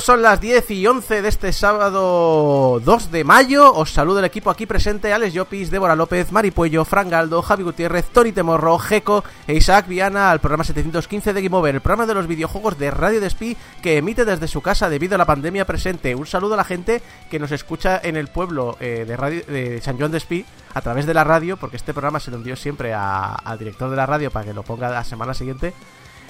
[0.00, 4.50] Son las 10 y 11 de este sábado 2 de mayo, os saludo el equipo
[4.50, 9.24] aquí presente, Alex Llopis, Débora López, Mari Puello, Fran Galdo, Javi Gutiérrez, Tony Temorro, Jeco
[9.46, 12.90] e Isaac Viana al programa 715 de Game Over, el programa de los videojuegos de
[12.90, 16.14] Radio Despí que emite desde su casa debido a la pandemia presente.
[16.14, 19.80] Un saludo a la gente que nos escucha en el pueblo eh, de, radio, de
[19.80, 22.94] San Joan Despí a través de la radio, porque este programa se lo envió siempre
[22.94, 25.74] al director de la radio para que lo ponga la semana siguiente.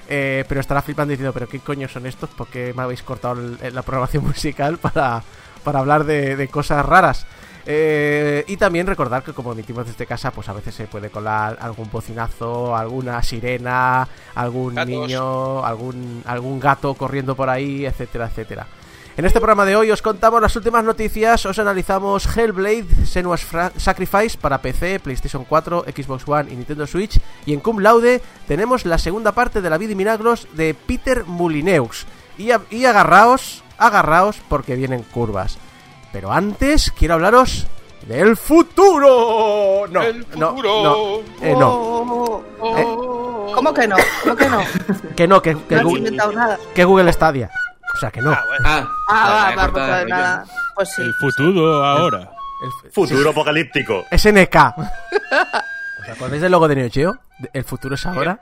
[0.09, 3.35] Eh, pero estará flipando diciendo, pero qué coño son estos, ¿por qué me habéis cortado
[3.41, 5.23] el- la programación musical para,
[5.65, 7.27] para hablar de, de cosas raras?
[7.65, 11.57] Eh, y también recordar que como emitimos desde casa, pues a veces se puede colar
[11.61, 14.91] algún bocinazo, alguna sirena, algún Gatos.
[14.91, 18.67] niño, algún, algún gato corriendo por ahí, etcétera, etcétera.
[19.17, 23.71] En este programa de hoy os contamos las últimas noticias, os analizamos Hellblade, Senua's Fra-
[23.77, 27.21] Sacrifice para PC, PlayStation 4, Xbox One y Nintendo Switch.
[27.45, 31.25] Y en Cum Laude tenemos la segunda parte de la vida y milagros de Peter
[31.27, 32.07] Mulineux.
[32.39, 32.51] Y,
[32.87, 35.59] agarraos, agarraos porque vienen curvas.
[36.11, 37.67] Pero antes quiero hablaros
[38.09, 39.87] del futuro.
[39.91, 40.83] No, El no, futuro.
[40.83, 43.53] no, eh, no, Oh, Oh.
[43.55, 43.97] ¿Cómo que no?
[44.23, 44.61] ¿Cómo que no?
[45.17, 46.59] que no, que, que No has Google, nada.
[46.75, 47.51] que Google Stadia.
[47.95, 48.33] O sea que no.
[48.33, 48.65] Ah, bueno.
[48.67, 50.45] Ah, Ah, va, va, pues la nada.
[50.75, 51.03] Pues sí.
[51.03, 52.31] El futuro ahora.
[52.85, 54.05] El- Futuro apocalíptico.
[54.11, 54.57] SNK.
[56.01, 57.19] ¿Os acordáis del logo de Neo Geo?
[57.53, 58.41] El futuro es ahora.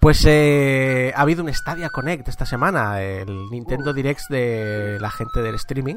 [0.00, 5.40] Pues eh, ha habido un Stadia Connect esta semana, el Nintendo Direct de la gente
[5.40, 5.96] del streaming.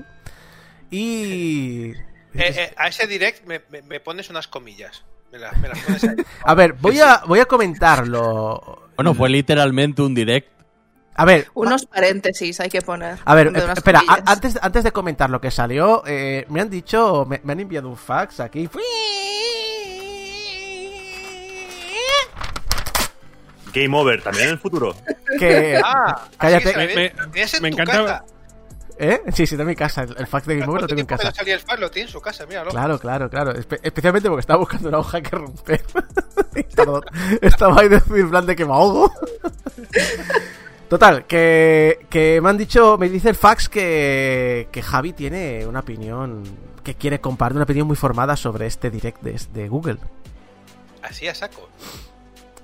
[0.89, 1.91] Y...
[1.91, 1.95] Eh,
[2.33, 5.03] eh, a ese direct me, me- me pones unas comillas.
[5.31, 6.15] Me las, me las pones ahí.
[6.45, 8.87] A ver, voy a, voy a comentarlo.
[8.95, 10.49] Bueno, fue literalmente un direct.
[11.19, 13.17] A ver, Unos paréntesis hay que poner.
[13.25, 16.69] A ver, eh, espera, a- antes, antes de comentar lo que salió, eh, me han
[16.69, 18.69] dicho, me, me han enviado un fax aquí.
[23.73, 24.95] Game over, también en el futuro.
[25.39, 26.71] Que, Ah, Cállate.
[26.71, 28.23] que Me- me- me encanta- casa.
[28.99, 29.21] ¿Eh?
[29.27, 30.01] Sí, sí, está en mi casa.
[30.03, 31.29] El, el fax de Game Over lo ¿Cuánto tengo en casa.
[31.45, 31.79] el fax?
[31.79, 32.71] Lo tiene en su casa, míralo.
[32.71, 33.53] Claro, claro, claro.
[33.53, 35.83] Espe- especialmente porque estaba buscando una hoja que romper.
[36.75, 37.03] Perdón.
[37.41, 39.13] Estaba ahí de plan de que me ahogo.
[40.89, 45.81] Total, que, que me han dicho, me dice el fax que, que Javi tiene una
[45.81, 46.43] opinión,
[46.83, 49.97] que quiere compartir una opinión muy formada sobre este direct de, de Google.
[51.01, 51.67] Así a saco.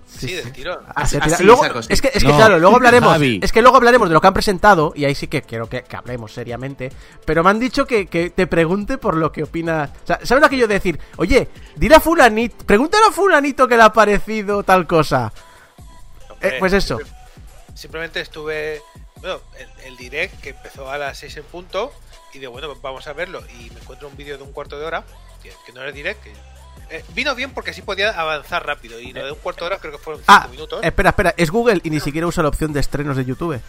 [0.08, 0.36] Sí, Sí, sí.
[0.36, 0.80] del tirón.
[0.96, 1.92] Así, luego- saco, sí.
[1.92, 3.12] es que, es que No, claro, luego hablaremos.
[3.12, 3.40] Javi.
[3.44, 4.94] Es que luego hablaremos de lo que han presentado.
[4.96, 6.92] Y ahí sí que quiero que, que hablemos seriamente.
[7.26, 9.90] Pero me han dicho que, que te pregunte por lo que opinas.
[10.04, 13.84] O sea, ¿sabes aquello de decir, oye, dile a Fulanito, pregúntale a Fulanito que le
[13.84, 15.34] ha parecido tal cosa?
[16.42, 17.00] Eh, pues eso.
[17.74, 18.82] Simple- Simplemente estuve.
[19.18, 21.94] Bueno, el, el direct que empezó a las 6 en punto.
[22.34, 23.44] Y digo, bueno, vamos a verlo.
[23.60, 25.04] Y me encuentro un vídeo de un cuarto de hora.
[25.42, 26.24] Que, que no era direct.
[26.24, 26.34] que-
[26.90, 29.00] eh, vino bien porque así podía avanzar rápido.
[29.00, 30.84] Y lo de un cuarto de hora creo que fueron 5 Ah, minutos.
[30.84, 33.60] espera, espera, es Google y ni siquiera usa la opción de estrenos de YouTube.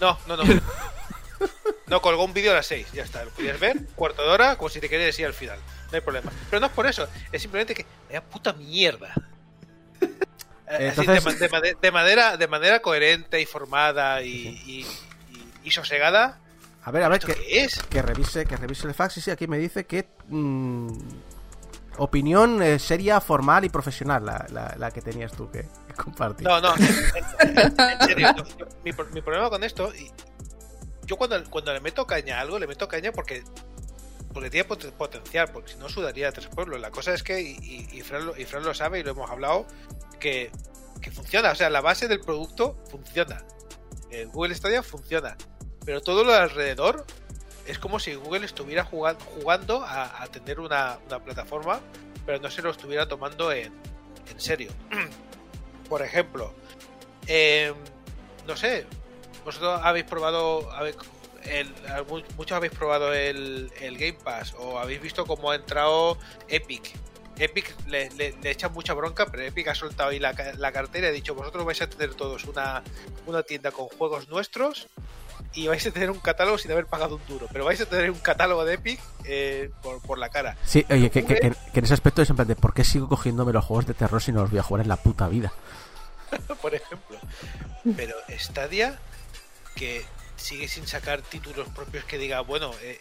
[0.00, 0.44] No, no, no.
[1.86, 3.22] No, colgó un vídeo a las 6, ya está.
[3.24, 5.58] Lo podías ver, cuarto de hora, como si te querías ir al final.
[5.90, 6.32] No hay problema.
[6.48, 9.12] Pero no es por eso, es simplemente que vaya puta mierda.
[10.68, 14.30] Eh, así, Entonces- de, manera, de manera coherente y formada y,
[14.66, 14.86] y- y-
[15.64, 16.38] y sosegada.
[16.84, 17.82] A ver, a ver, ¿Esto que, es?
[17.84, 19.14] que revise, que revise el fax.
[19.14, 20.06] Sí, sí, aquí me dice que.
[20.28, 20.88] mm,
[21.98, 26.46] opinión eh, seria, formal y profesional, la, la- la que tenías tú que, que compartir.
[26.46, 28.32] No, no, en, serio.
[28.36, 29.92] no, yo- mi, pro- mi problema con esto,
[31.06, 33.42] yo cuando, cuando le meto caña a algo, le meto caña porque
[34.32, 36.80] porque tiene pot- potencial, porque si no sudaría a tres pueblos.
[36.80, 39.64] La cosa es que, y, y, Fran, y Fran lo sabe y lo hemos hablado,
[40.14, 40.50] que,
[41.12, 41.52] funciona.
[41.52, 43.44] O sea, la base del producto funciona.
[44.10, 45.36] El Google Stadia funciona.
[45.84, 47.04] Pero todo lo de alrededor
[47.66, 51.80] es como si Google estuviera jugando, a, tener una, plataforma,
[52.24, 53.72] pero no se lo estuviera tomando en,
[54.30, 54.70] en serio.
[55.88, 56.54] Por ejemplo,
[57.26, 57.74] eh,
[58.46, 58.86] no sé,
[59.44, 60.68] vosotros habéis probado,
[62.36, 66.18] muchos habéis probado el, el Game Pass o habéis visto cómo ha entrado
[66.48, 66.94] Epic
[67.38, 71.06] Epic le, le, le echa mucha bronca, pero Epic ha soltado ahí la, la cartera
[71.08, 72.82] y ha dicho, vosotros vais a tener todos una,
[73.26, 74.86] una tienda con juegos nuestros
[75.52, 78.10] y vais a tener un catálogo sin haber pagado un duro, pero vais a tener
[78.10, 80.56] un catálogo de Epic eh, por, por la cara.
[80.64, 82.84] Sí, oye, que, que- que- que en ese aspecto es en plan de ¿por qué
[82.84, 85.28] sigo cogiéndome los juegos de terror si no los voy a jugar en la puta
[85.28, 85.52] vida?
[86.62, 87.18] por ejemplo.
[87.96, 88.98] Pero Stadia,
[89.76, 90.04] que
[90.36, 93.00] sigue sin sacar títulos propios que diga, bueno, eh,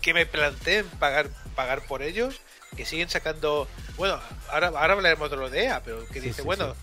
[0.00, 2.40] que me planteen pagar, pagar por ellos,
[2.76, 4.18] que siguen sacando, bueno,
[4.50, 6.74] ahora, ahora hablaremos de lo de EA, pero que Sí, dice, sí, bueno,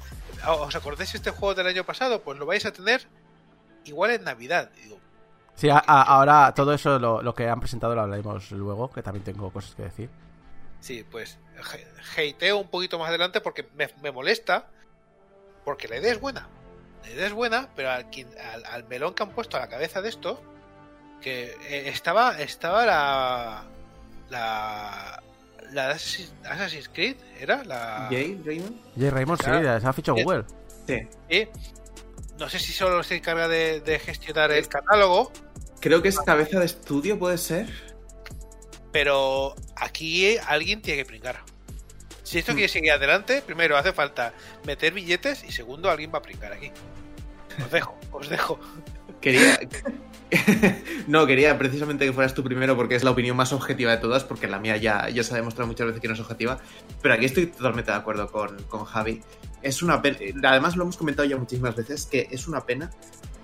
[0.48, 2.22] ¿os acordáis este juego del año pasado?
[2.22, 3.08] Pues lo vais a tener
[3.86, 4.70] igual en Navidad.
[4.84, 5.00] Digo,
[5.56, 9.04] Sí, a- a- ahora todo eso, lo, lo que han presentado, lo hablaremos luego, que
[9.04, 10.10] también tengo cosas que decir.
[10.80, 11.38] Sí, pues
[12.18, 14.68] hateo un poquito más adelante porque me, me molesta,
[15.64, 16.48] porque la idea es buena.
[17.04, 18.08] La idea es buena, pero al,
[18.54, 20.42] al, al melón que han puesto a la cabeza de esto,
[21.22, 23.64] que eh, estaba estaba la
[24.30, 25.22] la
[25.72, 27.64] la de Assassin's Creed, ¿era?
[27.64, 28.76] La, Jay, Raymond.
[28.98, 30.24] Jay Raymond, sí, se ha fichado Sí.
[30.24, 30.46] Google.
[30.88, 31.08] Sí.
[31.30, 31.48] y
[32.40, 35.32] no sé si solo se encarga de, de gestionar el catálogo,
[35.80, 37.68] Creo que es cabeza de estudio, puede ser.
[38.92, 41.40] pero aquí alguien tiene que pringar.
[42.24, 42.40] Si Hmm.
[42.40, 44.34] esto quiere seguir adelante, primero hace falta
[44.66, 46.72] meter billetes y segundo alguien va a pringar aquí.
[47.64, 48.60] Os dejo, os dejo.
[49.22, 49.60] Quería.
[51.08, 54.24] no, quería precisamente que fueras tú primero porque es la opinión más objetiva de todas,
[54.24, 56.60] porque la mía ya, ya se ha demostrado muchas veces que no es objetiva.
[57.02, 59.22] Pero aquí estoy totalmente de acuerdo con, con Javi.
[59.62, 60.18] Es una pena.
[60.44, 62.90] Además, lo hemos comentado ya muchísimas veces, que es una pena.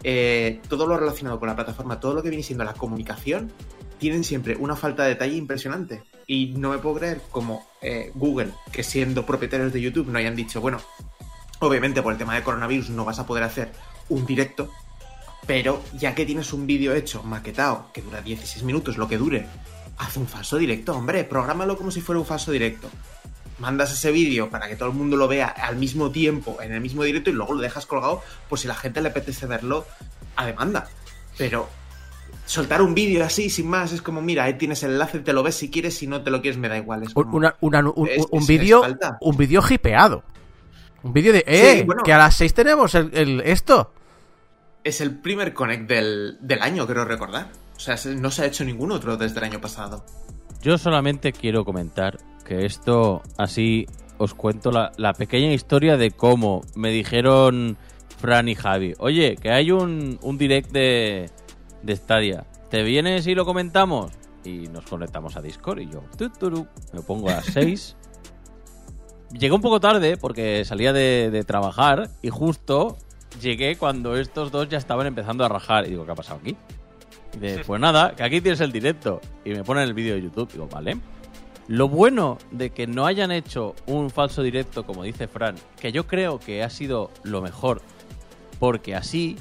[0.03, 3.51] eh, todo lo relacionado con la plataforma, todo lo que viene siendo la comunicación,
[3.97, 6.03] tienen siempre una falta de detalle impresionante.
[6.25, 10.35] Y no me puedo creer como eh, Google, que siendo propietarios de YouTube, no hayan
[10.35, 10.79] dicho, bueno,
[11.59, 13.71] obviamente por el tema de coronavirus no vas a poder hacer
[14.09, 14.71] un directo,
[15.45, 19.45] pero ya que tienes un vídeo hecho, maquetado, que dura 16 minutos, lo que dure,
[19.97, 22.89] haz un falso directo, hombre, prográmalo como si fuera un falso directo.
[23.59, 26.81] Mandas ese vídeo para que todo el mundo lo vea al mismo tiempo, en el
[26.81, 29.85] mismo directo, y luego lo dejas colgado, por si la gente le apetece verlo
[30.35, 30.87] a demanda.
[31.37, 31.67] Pero
[32.45, 35.41] soltar un vídeo así, sin más, es como, mira, ahí tienes el enlace, te lo
[35.43, 37.03] ves si quieres, si no te lo quieres, me da igual.
[37.03, 38.83] Es Un, como- una- una- un, Es- un vídeo
[39.21, 40.23] un vídeo hipeado.
[41.03, 41.83] Un vídeo de, ¡eh!
[41.85, 42.03] bueno.
[42.03, 43.91] Que a las 6 tenemos el, el- esto.
[44.87, 47.49] Es el primer Connect del, del año, creo recordar.
[47.75, 50.05] O sea, se- no se ha hecho ningún otro desde el año pasado.
[50.61, 53.85] Yo solamente quiero comentar que esto así
[54.17, 57.77] os cuento la, la pequeña historia de cómo me dijeron
[58.19, 58.93] Fran y Javi.
[58.99, 61.29] Oye, que hay un, un direct de,
[61.83, 62.45] de Stadia.
[62.69, 64.11] ¿Te vienes y lo comentamos?
[64.45, 66.01] Y nos conectamos a Discord y yo
[66.39, 67.95] tu, me pongo a las 6.
[69.33, 72.97] Llegué un poco tarde porque salía de, de trabajar y justo
[73.41, 75.85] llegué cuando estos dos ya estaban empezando a rajar.
[75.85, 76.55] Y digo, ¿qué ha pasado aquí?
[77.35, 79.21] Y dice, pues nada, que aquí tienes el directo.
[79.45, 80.51] Y me ponen el vídeo de YouTube.
[80.51, 80.97] Digo, vale.
[81.67, 86.07] Lo bueno de que no hayan hecho un falso directo, como dice Fran, que yo
[86.07, 87.81] creo que ha sido lo mejor,
[88.57, 89.35] porque así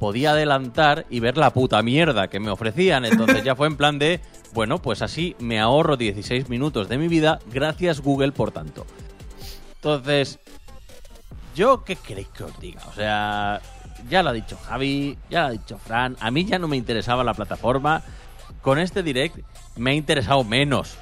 [0.00, 3.04] podía adelantar y ver la puta mierda que me ofrecían.
[3.04, 4.20] Entonces ya fue en plan de,
[4.52, 8.84] bueno, pues así me ahorro 16 minutos de mi vida, gracias Google por tanto.
[9.76, 10.40] Entonces,
[11.58, 12.80] ¿yo qué queréis que os diga?
[12.88, 13.60] O sea,
[14.08, 16.76] ya lo ha dicho Javi, ya lo ha dicho Fran, a mí ya no me
[16.76, 18.02] interesaba la plataforma.
[18.62, 19.38] Con este direct
[19.76, 20.96] me ha interesado menos.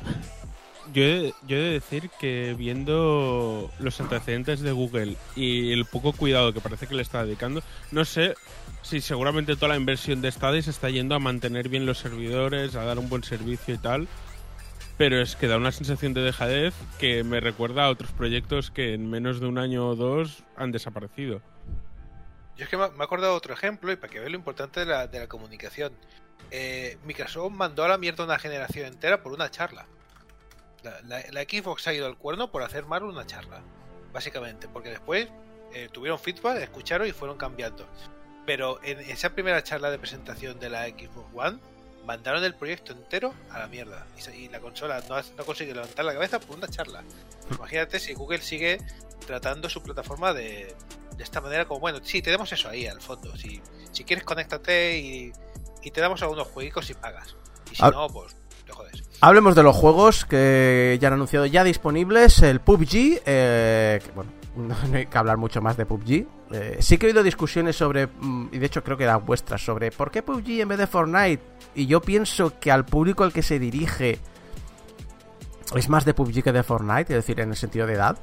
[0.94, 6.12] Yo he, yo he de decir que viendo los antecedentes de Google y el poco
[6.12, 8.34] cuidado que parece que le está dedicando, no sé
[8.80, 12.84] si seguramente toda la inversión de Stadia está yendo a mantener bien los servidores, a
[12.84, 14.08] dar un buen servicio y tal,
[14.98, 18.94] pero es que da una sensación de dejadez que me recuerda a otros proyectos que
[18.94, 21.42] en menos de un año o dos han desaparecido.
[22.56, 24.80] Yo es que me he acordado de otro ejemplo y para que veáis lo importante
[24.80, 25.92] de la, de la comunicación.
[26.50, 29.86] Eh, Microsoft mandó a la mierda una generación entera por una charla.
[30.82, 33.60] La, la- la Xbox ha ido al cuerno por hacer mal una charla,
[34.12, 35.28] básicamente, porque después
[35.74, 37.86] eh, tuvieron feedback, escucharon y fueron cambiando.
[38.46, 41.58] Pero en esa primera charla de presentación de la Xbox One,
[42.06, 44.06] mandaron el proyecto entero a la mierda.
[44.36, 47.02] Y, la consola no, no consigue levantar la cabeza por una charla.
[47.50, 48.78] Imagínate si Google sigue
[49.26, 50.74] tratando su plataforma de,
[51.16, 53.36] de esta manera como bueno, sí, tenemos eso ahí al fondo.
[53.36, 53.60] Si,
[53.92, 55.32] si quieres, conéctate y,
[55.82, 57.34] y te damos algunos jueguitos y pagas.
[57.72, 57.90] Y si Ah.
[57.90, 59.02] no, pues te jodes.
[59.20, 62.40] Hablemos de los juegos que ya han anunciado ya disponibles.
[62.42, 63.22] El PUBG.
[63.26, 66.26] eh, que, bueno, no hay que hablar mucho más de PUBG.
[66.52, 68.06] Eh, sí que he oído discusiones sobre.
[68.06, 69.64] mm, Y de hecho creo que eran vuestras.
[69.64, 71.42] Sobre por qué PUBG en vez de Fortnite.
[71.74, 74.18] Y yo pienso que al público al que se dirige.
[75.74, 77.12] Es más de PUBG que de Fortnite.
[77.12, 78.18] Es decir, en el sentido de edad.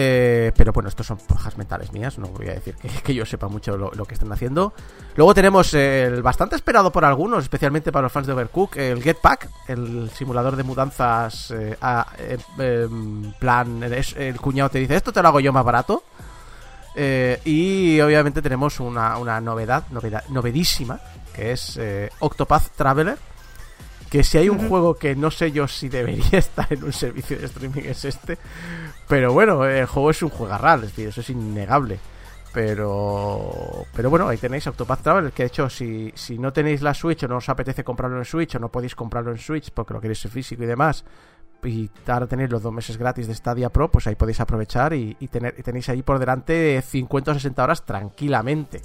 [0.00, 3.26] Eh, pero bueno, estos son pajas mentales mías, no voy a decir que, que yo
[3.26, 4.72] sepa mucho lo, lo que están haciendo.
[5.16, 9.48] Luego tenemos el bastante esperado por algunos, especialmente para los fans de Overcook, el Getpack,
[9.66, 15.12] el simulador de mudanzas eh, a- eh, em, plan, es- el cuñado te dice, esto
[15.12, 16.04] te lo hago yo más barato.
[16.94, 21.00] Eh, y obviamente tenemos una, una novedad, novedad, novedísima,
[21.34, 21.78] que es
[22.20, 23.18] Octopath Traveler.
[24.10, 27.36] Que si hay un juego que no sé yo si debería estar en un servicio
[27.38, 28.38] de streaming es este.
[29.08, 31.98] Pero bueno, el juego es un juegarral, es decir, eso es innegable.
[32.52, 36.94] Pero pero bueno, ahí tenéis Octopath Traveler, que de hecho si, si no tenéis la
[36.94, 39.94] Switch o no os apetece comprarlo en Switch o no podéis comprarlo en Switch porque
[39.94, 41.04] lo queréis físico y demás,
[41.62, 45.16] y ahora tenéis los dos meses gratis de Stadia Pro, pues ahí podéis aprovechar y,
[45.20, 48.82] y tener, y tenéis ahí por delante 50 o 60 horas tranquilamente.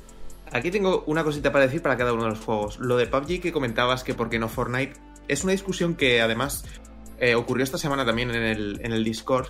[0.51, 2.79] Aquí tengo una cosita para decir para cada uno de los juegos.
[2.79, 4.93] Lo de PUBG que comentabas que por qué no Fortnite
[5.27, 6.65] es una discusión que además
[7.17, 9.47] eh, ocurrió esta semana también en el, en el Discord.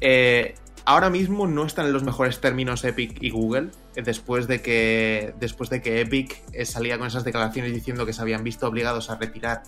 [0.00, 4.60] Eh, ahora mismo no están en los mejores términos Epic y Google eh, después de
[4.60, 8.66] que después de que Epic eh, salía con esas declaraciones diciendo que se habían visto
[8.66, 9.62] obligados a retirar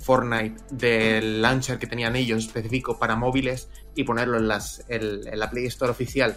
[0.00, 5.92] Fortnite del launcher que tenían ellos específico para móviles y ponerlo en, la Play Store
[5.92, 6.36] oficial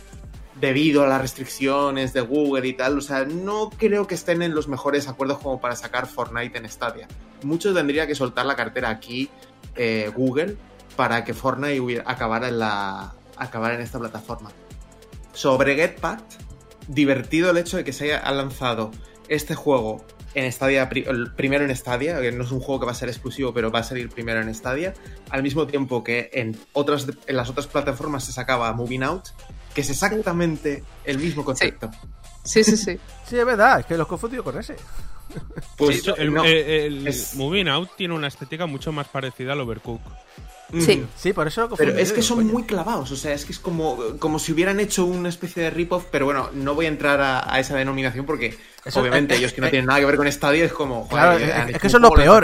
[0.60, 2.98] debido a las restricciones de Google y tal.
[3.00, 6.70] O sea, no creo que estén en los mejores acuerdos como para sacar Fortnite en
[6.70, 7.08] Stadia.
[7.44, 9.30] Mucho tendría que soltar la cartera aquí
[9.75, 10.58] eh, Google
[10.96, 14.51] para que Fortnite acabara en, la, acabara en esta plataforma.
[15.34, 16.22] Sobre Getpack,
[16.88, 18.92] divertido el hecho de que se haya lanzado
[19.27, 20.89] este juego en Stadia,
[21.36, 23.80] primero en Stadia, que no es un juego que va a ser exclusivo, pero va
[23.80, 24.94] a salir primero en Stadia,
[25.30, 29.30] al mismo tiempo que en, otras, en las otras plataformas se sacaba Moving Out,
[29.74, 31.89] que es exactamente el mismo concepto.
[32.44, 33.00] Sí, sí, sí.
[33.25, 34.75] Sí, es verdad, es que los confundido con ese.
[35.77, 36.46] Pues Sí, el, no.
[36.46, 40.01] eh, el es- Moving Out tiene una estética mucho más parecida al Overcook.
[40.79, 40.98] Sí.
[40.98, 41.07] Mm.
[41.15, 42.51] Sí, por eso lo Pero es que son coño.
[42.51, 45.69] muy clavados, o sea, es que es como, como si hubieran hecho una especie de
[45.69, 49.38] rip-off, pero bueno, no voy a entrar a, a esa denominación porque Eso- obviamente eh,
[49.38, 51.55] ellos que no eh, tienen nada que ver con Stadia es como, Claro, joder, es,
[51.55, 52.43] han es que eso es lo peor.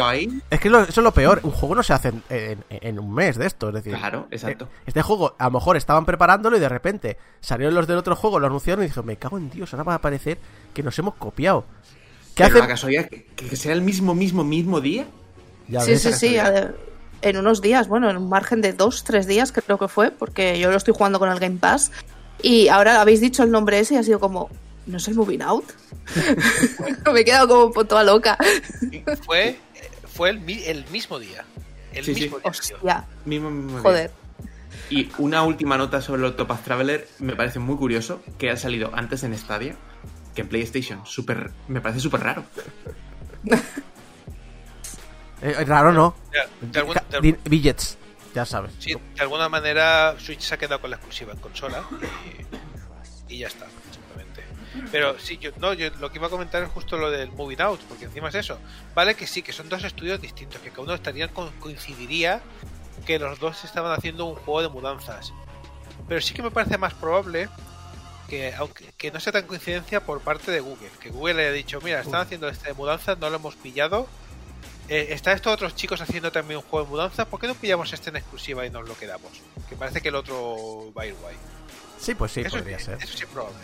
[0.51, 1.39] Es que lo- eso es lo peor.
[1.43, 3.69] Un juego no se hace en, en- en un mes de esto.
[3.69, 4.65] Es decir, Claro, exacto.
[4.65, 8.15] eh, Este juego, a lo mejor estaban preparándolo y de repente salieron los del otro
[8.15, 10.37] juego, lo anunciaron y dijeron: Me cago en Dios, ahora va a parecer
[10.75, 11.65] que nos hemos copiado.
[12.35, 12.59] ¿Qué Pero hace?
[12.59, 15.07] la casualidad que, que sea el mismo, mismo, mismo día.
[15.67, 16.01] Ya Sí, ves.
[16.03, 16.37] sí, sí.
[17.21, 20.57] En unos días, bueno, en un margen de dos, tres días creo que fue, porque
[20.59, 21.91] yo lo estoy jugando con el Game Pass.
[22.41, 24.49] Y ahora habéis dicho el nombre ese y ha sido como,
[24.87, 25.65] ¿no es el Moving Out?
[27.13, 28.37] Me he quedado como toda loca.
[29.25, 29.59] Fue,
[30.13, 31.45] fue el, el mismo día.
[31.93, 32.21] El Sí, sí.
[32.21, 32.51] mismo día.
[32.51, 32.77] tío.
[32.77, 33.81] Hostia, Mismo, mismo día.
[33.83, 34.11] joder.
[34.89, 38.89] Y una última nota sobre el Octopath Traveler, me parece muy curioso que ha salido
[38.93, 39.75] antes en Stadia
[40.35, 41.05] que en PlayStation.
[41.05, 42.43] Súper, me parece súper raro.
[45.41, 46.15] Eh, raro no.
[46.31, 47.98] De- de algún- de- Billets,
[48.33, 48.71] ya sabes.
[48.79, 51.83] Sí, de alguna manera Switch se ha quedado con la exclusiva en consola
[53.27, 54.43] y, y ya está, simplemente.
[54.91, 57.62] Pero sí, yo, no, yo lo que iba a comentar es justo lo del Moving
[57.62, 58.60] Out, porque encima es eso.
[58.93, 62.41] Vale que sí, que son dos estudios distintos, que cada uno estarían co- coincidiría
[63.05, 65.33] que los dos estaban haciendo un juego de mudanzas.
[66.07, 67.50] Pero sí que me parece más probable
[68.29, 71.51] que, aunque que no sea tan coincidencia por parte de Google, que Google le haya
[71.51, 74.07] dicho, mira, están haciendo este de mudanzas, no lo hemos pillado.
[74.93, 77.93] Eh, está estos otros chicos haciendo también un juego de mudanzas, ¿por qué no pillamos
[77.93, 79.31] este en exclusiva y nos lo quedamos?
[79.69, 81.36] Que parece que el otro va a ir guay.
[81.98, 82.98] Sí, pues sí, eso, podría sí, ser.
[83.01, 83.57] eso sí es probable.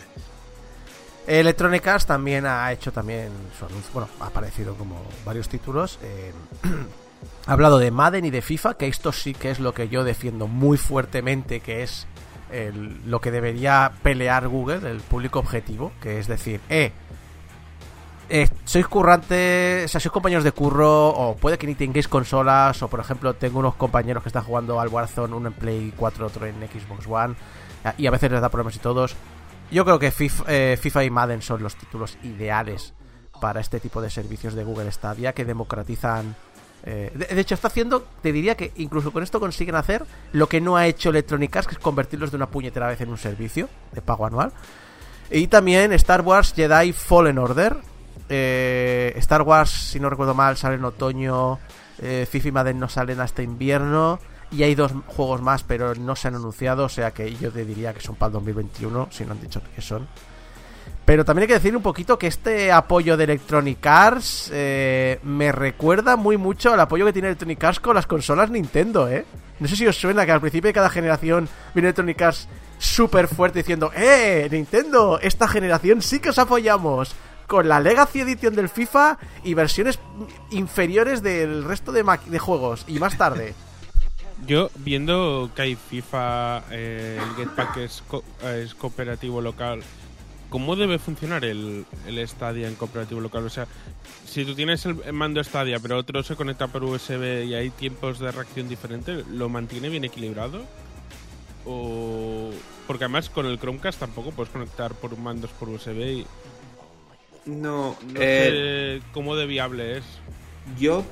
[1.28, 3.30] Electronic Arts también ha hecho también
[3.60, 6.00] su anuncio, bueno, ha aparecido como varios títulos.
[6.02, 6.32] eh,
[7.46, 10.06] ha hablado de Madden y de FIFA, que esto sí que es lo que yo
[10.06, 12.08] defiendo muy fuertemente, que es
[12.54, 16.94] el- lo que debería pelear Google, el público objetivo, que es decir, eh,
[18.30, 22.82] eh, sois currantes, o sea, sois compañeros de curro, o puede que ni tengáis consolas,
[22.82, 26.26] o por ejemplo, tengo unos compañeros que están jugando al Warzone, uno en Play 4,
[26.28, 27.36] otro en Xbox One,
[27.98, 29.16] y a veces les da problemas y todos.
[29.72, 32.94] Yo creo que FIFA, eh, FIFA y Madden son los títulos ideales
[33.42, 36.36] para este tipo de servicios de Google Stadia que democratizan.
[36.84, 40.48] eh, de, de hecho, está haciendo, te diría que incluso con esto consiguen hacer lo
[40.48, 43.18] que no ha hecho Electronic Arts, que es convertirlos de una puñetera vez en un
[43.18, 44.52] servicio de pago anual.
[45.30, 47.78] Y también Star Wars Jedi Fallen Order.
[48.30, 51.60] Eh, Star Wars, si no recuerdo mal, sale en otoño.
[52.00, 54.20] Eh, FIFA y Madden no salen hasta invierno.
[54.52, 56.86] Y hay dos juegos más, pero no se han anunciado.
[56.86, 59.62] O sea que yo te diría que son para el 2021, si no han dicho
[59.76, 60.08] que son.
[61.08, 65.54] Pero también hay que decir un poquito que este apoyo de Electronic Arts eh, me
[65.54, 69.26] recuerda muy mucho al apoyo que tiene Electronic Arts con las consolas Nintendo, ¿eh?
[69.62, 73.30] No sé si os suena que al principio de cada generación viene Electronic Arts súper
[73.30, 75.18] fuerte diciendo ¡Eh, Nintendo!
[75.22, 77.16] Esta generación sí que os apoyamos
[77.48, 80.00] con la Legacy Edition del FIFA y versiones
[80.52, 82.04] inferiores del resto de,
[82.40, 82.84] juegos.
[82.88, 83.56] Y más tarde.
[84.46, 89.82] Yo, viendo que hay FIFA, eh, el Getpack es, co- es cooperativo local,
[90.50, 93.46] ¿cómo debe funcionar el, el Stadia en cooperativo local?
[93.46, 93.66] O sea,
[94.28, 98.20] si tú tienes el mando Stadia, pero otro se conecta por USB y hay tiempos
[98.20, 100.64] de reacción diferentes, ¿lo mantiene bien equilibrado?
[101.66, 102.52] O...
[102.86, 106.28] Porque además con el Chromecast tampoco puedes conectar por mandos por USB y
[107.48, 110.04] No, no eh, sé cómo de viable es.
[110.78, 111.04] Yo,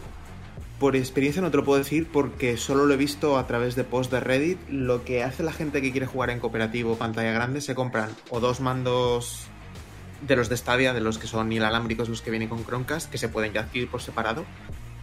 [0.80, 3.84] por experiencia, no te lo puedo decir porque solo lo he visto a través de
[3.84, 4.60] posts de Reddit.
[4.70, 8.40] Lo que hace la gente que quiere jugar en cooperativo pantalla grande se compran o
[8.40, 9.48] dos mandos
[10.22, 13.18] de los de Stadia, de los que son inalámbricos, los que vienen con Chromecast, que
[13.18, 14.46] se pueden ya adquirir por separado.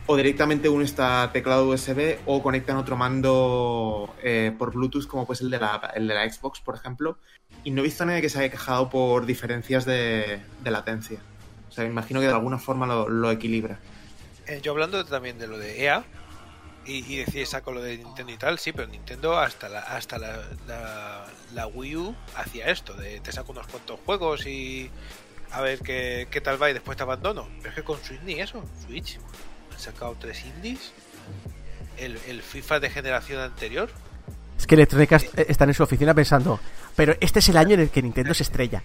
[0.06, 5.40] O directamente uno está teclado USB o conectan otro mando eh, por Bluetooth, como pues
[5.40, 7.18] el de, la, el de la Xbox, por ejemplo.
[7.64, 11.20] Y no he visto a nadie que se haya quejado por diferencias de, latencia.
[11.68, 13.78] O sea, me imagino que de alguna forma lo- equilibra.
[14.46, 16.04] Eh, yo hablando también de lo de EA
[16.84, 20.18] y, y decir saco lo de Nintendo y tal, sí, pero Nintendo hasta la, hasta
[20.18, 20.42] la,
[21.54, 24.90] la, Wii U hacía esto, de te saco unos cuantos juegos y
[25.52, 27.48] a ver qué, qué tal va y después te abandono.
[27.58, 29.18] Pero es que con Switch ni eso, Switch
[29.82, 30.92] sacado tres indies,
[31.98, 33.90] el, el FIFA de generación anterior,
[34.58, 36.60] Es que Electronic Arts, eh, están en su oficina pensando,
[36.96, 38.82] pero este es el año en el que Nintendo se estrella.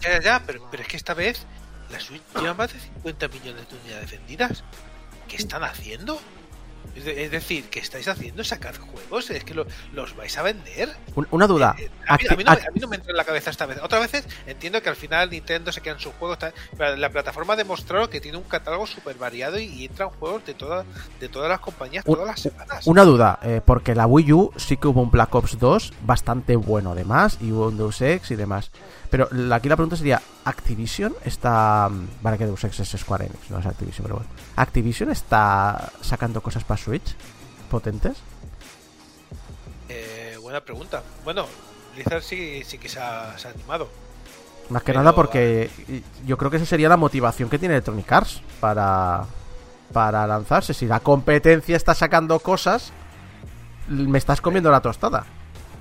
[0.00, 1.46] Ya, ya, pero, pero es que esta vez
[1.90, 4.64] la Switch lleva más de 50 millones de unidades vendidas.
[5.28, 6.18] ¿Qué están haciendo?
[6.98, 8.42] Es, de- es decir, ¿qué estáis haciendo?
[8.44, 9.30] ¿Sacar juegos?
[9.30, 10.90] ¿Es que lo- los vais a vender?
[11.14, 11.74] Un- Una duda.
[11.78, 13.50] Eh, a, mí, a mí no, me- a mí no me entra en la cabeza
[13.50, 13.78] esta vez.
[13.82, 16.38] Otras veces entiendo que al final Nintendo se quedan sus juegos,
[16.78, 20.54] la plataforma ha demostrado que tiene un catálogo súper variado y, y entran juegos de,
[20.54, 20.84] todas
[21.20, 22.86] de todas las compañías todas las semanas.
[22.86, 26.56] Una duda, eh, porque la Wii U sí que hubo un Black Ops 2 bastante
[26.56, 28.70] bueno además, y hubo un Deus Ex y demás.
[29.10, 31.88] Pero aquí la pregunta sería, ¿Activision está...
[31.90, 34.30] mm, Vale que Deus Ex es Square Enix, no es Activision, pero bueno.
[34.58, 37.14] ¿Activision está sacando cosas para Switch?
[37.70, 38.16] ¿Potentes?
[39.88, 41.02] Eh, buena pregunta.
[41.24, 41.46] Bueno,
[41.94, 43.88] Blizzard sí, sí que se ha, se ha animado.
[44.68, 45.70] Más que Pero, nada porque
[46.26, 49.26] yo creo que esa sería la motivación que tiene Electronic Arts para,
[49.92, 50.74] para lanzarse.
[50.74, 52.92] Si la competencia está sacando cosas,
[53.86, 55.24] me estás comiendo la tostada.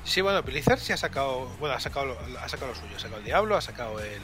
[0.04, 3.18] Sí, bueno, Blizzard sí ha sacado, bueno, ha sacado, ha sacado lo suyo, ha sacado
[3.18, 4.22] el Diablo, ha sacado el,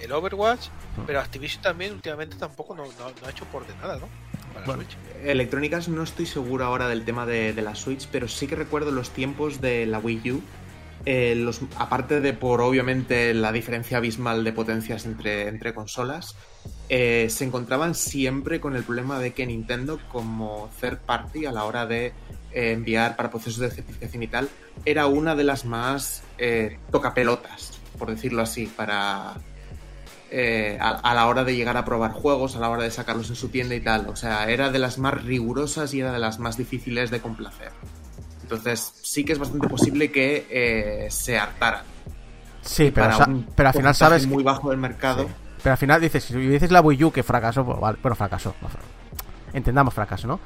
[0.00, 0.68] el Overwatch,
[1.06, 2.90] pero Activision también últimamente tampoco no, no-
[3.20, 4.08] no ha hecho por de nada, ¿no?
[4.54, 4.82] Para Bueno.
[4.82, 4.96] Switch.
[5.24, 8.90] Electrónicas no estoy seguro ahora del tema de, de la Switch, pero sí que recuerdo
[8.90, 10.42] los tiempos de la Wii U.
[11.06, 16.34] Eh, los, aparte de por obviamente la diferencia abismal de potencias entre, entre consolas,
[16.90, 21.64] eh, se encontraban siempre con el problema de que Nintendo, como third party a la
[21.64, 22.06] hora de
[22.52, 24.50] eh, enviar para procesos de certificación y tal,
[24.84, 29.36] era una de las más eh, tocapelotas, por decirlo así, para,
[30.30, 33.28] eh, a, a la hora de llegar a probar juegos, a la hora de sacarlos
[33.30, 34.08] en su tienda y tal.
[34.08, 37.72] O sea, era de las más rigurosas y era de las más difíciles de complacer.
[38.42, 41.82] Entonces, sí que es bastante posible que eh, se hartaran.
[42.62, 44.26] Sí, pero, sa- pero al final sabes...
[44.26, 45.24] muy bajo del mercado.
[45.24, 45.28] Sí.
[45.62, 48.54] Pero al final dices, si dices la Wii U que fracasó, pues vale, bueno, fracasó.
[48.62, 48.68] no,
[49.52, 50.40] Entendamos fracaso, ¿no?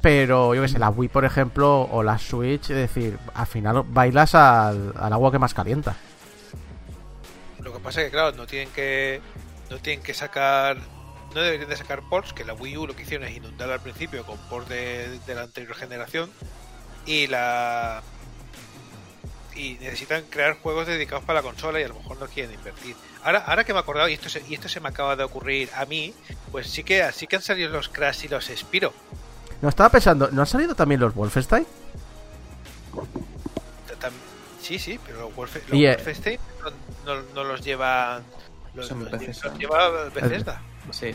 [0.00, 3.82] Pero yo que sé, la Wii, por ejemplo, o la Switch, es decir, al final
[3.88, 5.96] bailas al, al agua que más calienta.
[7.84, 9.20] Lo que pasa es que, claro, no tienen que,
[9.68, 10.78] no tienen que sacar,
[11.34, 13.80] no deberían de sacar ports, que la Wii U lo que hicieron es inundar al
[13.80, 16.30] principio con ports de, de la anterior generación
[17.04, 18.02] y la
[19.54, 22.96] y necesitan crear juegos dedicados para la consola y a lo mejor no quieren invertir.
[23.22, 25.24] Ahora, ahora que me he acordado y esto se, y esto se me acaba de
[25.24, 26.14] ocurrir a mí,
[26.50, 28.94] pues sí que sí que han salido los Crash y los Spiro.
[29.60, 31.66] No estaba pensando, ¿no han salido también los Wolfenstein?
[34.60, 36.38] Sí, sí, pero los, Wolfe- los eh, Wolfenstein
[37.04, 38.20] no, no- no los lleva
[38.74, 39.48] los, Son los- Bethesda.
[39.50, 40.60] los lleva Bethesda.
[40.90, 41.14] Sí.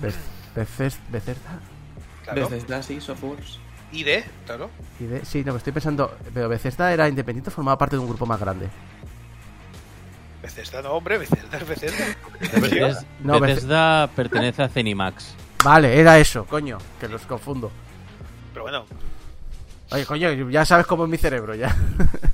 [0.00, 0.12] Be-
[0.54, 1.60] Beces- Bethesda.
[2.24, 2.48] Claro.
[2.48, 3.58] Bethesda, sí, Softworks.
[3.92, 4.70] ID, claro.
[4.98, 8.08] Y de- sí, no, me estoy pensando, pero Bethesda era independiente, formaba parte de un
[8.08, 8.68] grupo más grande.
[10.42, 12.04] Bethesda no, hombre, Bethesda es Bethesda.
[12.60, 15.34] Bethesda, No, Bethesda pertenece a Zenimax.
[15.64, 17.70] Vale, era eso, coño, que los confundo.
[18.52, 18.84] Pero bueno,
[19.92, 21.74] Oye, coño, ya sabes cómo es mi cerebro ya.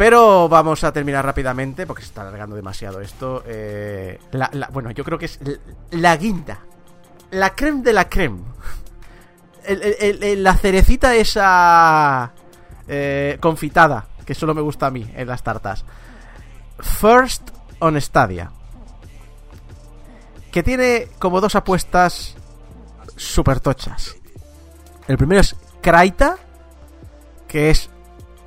[0.00, 3.42] Pero vamos a terminar rápidamente porque se está alargando demasiado esto.
[3.46, 5.60] Eh, la- la- bueno, yo creo que es l-
[5.90, 6.58] la guinda.
[7.32, 8.40] La creme de la creme.
[10.38, 12.32] La cerecita esa
[12.88, 15.84] eh, confitada, que solo me gusta a mí en las tartas.
[16.78, 18.50] First on Stadia.
[20.50, 22.36] Que tiene como dos apuestas
[23.16, 24.16] super tochas.
[25.08, 26.38] El primero es Kraita,
[27.46, 27.90] que es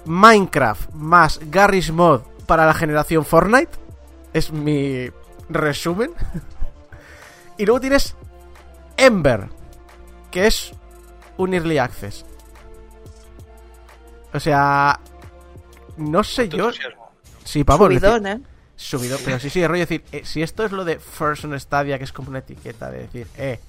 [0.05, 3.71] Minecraft más Garry's Mod para la generación Fortnite.
[4.33, 5.09] Es mi
[5.49, 6.11] resumen.
[7.57, 8.15] y luego tienes
[8.97, 9.49] Ember,
[10.31, 10.71] que es
[11.37, 12.25] un Early Access.
[14.33, 14.99] O sea,
[15.97, 16.65] no sé yo.
[16.65, 17.11] Entusiasmo.
[17.43, 18.41] Sí, decir, Subidón, ¿eh?
[18.75, 21.97] subido, pero sí, sí, rollo decir, eh, si esto es lo de First on Stadia,
[21.97, 23.59] que es como una etiqueta de decir, eh,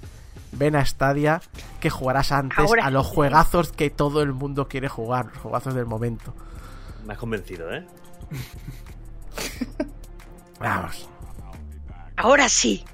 [0.52, 1.40] ven a Stadia,
[1.80, 3.14] que jugarás antes Ahora a los sí.
[3.14, 6.34] juegazos que todo el mundo quiere jugar, los juegazos del momento.
[7.04, 7.86] Me has convencido, ¿eh?
[10.60, 11.08] Vamos.
[12.16, 12.84] Ahora sí.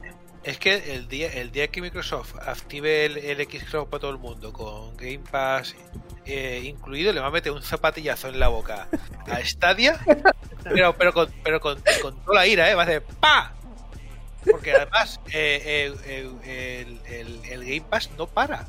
[0.43, 4.19] Es que el día, el día que Microsoft active el, el Xcloud para todo el
[4.19, 5.77] mundo con Game Pass
[6.25, 8.89] eh, incluido, le va a meter un zapatillazo en la boca
[9.27, 9.99] a Stadia,
[10.65, 12.75] pero, pero, con, pero con, con toda la ira, ¿eh?
[12.75, 13.53] Va a hacer ¡pa!
[14.49, 18.67] Porque además eh, eh, eh, el, el- el Game Pass no para.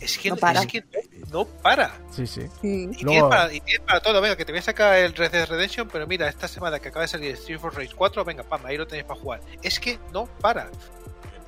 [0.00, 0.60] Es que No para.
[0.60, 1.92] Es que no, no para.
[2.10, 2.42] Sí, sí.
[2.62, 5.14] Y, Luego- tienes para, y tienes para todo, venga, que te voy a sacar el
[5.14, 8.24] Red Dead Redemption, pero mira, esta semana que acaba de salir Street for Race 4,
[8.24, 9.40] venga, pam, ahí lo tenéis para jugar.
[9.62, 10.66] Es que no para.
[10.70, 10.72] Sí,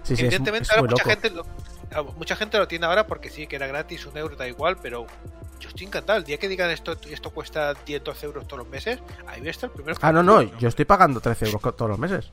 [0.04, 1.10] sí, es, Evidentemente es ahora mucha loco.
[1.10, 1.46] gente, lo,
[1.92, 4.76] ah, mucha gente lo tiene ahora porque sí, que era gratis, un euro da igual,
[4.80, 5.06] pero
[5.58, 6.18] yo estoy encantado.
[6.18, 9.48] El día que digan esto esto cuesta 10, 12 euros todos los meses, ahí voy
[9.48, 9.98] a estar primero.
[10.00, 12.30] Ah, no, no, yo estoy pagando 13 euros todos los meses.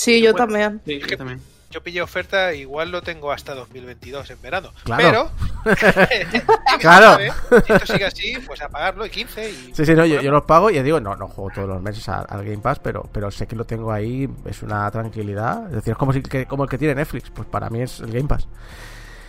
[0.00, 0.46] Sí, yo Bueno.
[0.46, 0.80] también.
[0.86, 1.40] Sí, yo también.
[1.70, 4.72] Yo pillé oferta, igual lo tengo hasta 2022 en verano.
[4.82, 5.30] Claro.
[5.62, 5.76] Pero,
[6.80, 7.18] Claro.
[7.66, 9.54] Si esto sigue así, pues a pagarlo y 15 y...
[9.74, 11.82] Sí, sí, no, yo, yo los pago y ya digo, no, no juego todos los
[11.82, 15.66] meses al, al Game Pass, pero, pero sé que lo tengo ahí, es una tranquilidad.
[15.66, 18.00] Es decir, es como, si, que, como el que tiene Netflix, pues para mí es
[18.00, 18.48] el Game Pass.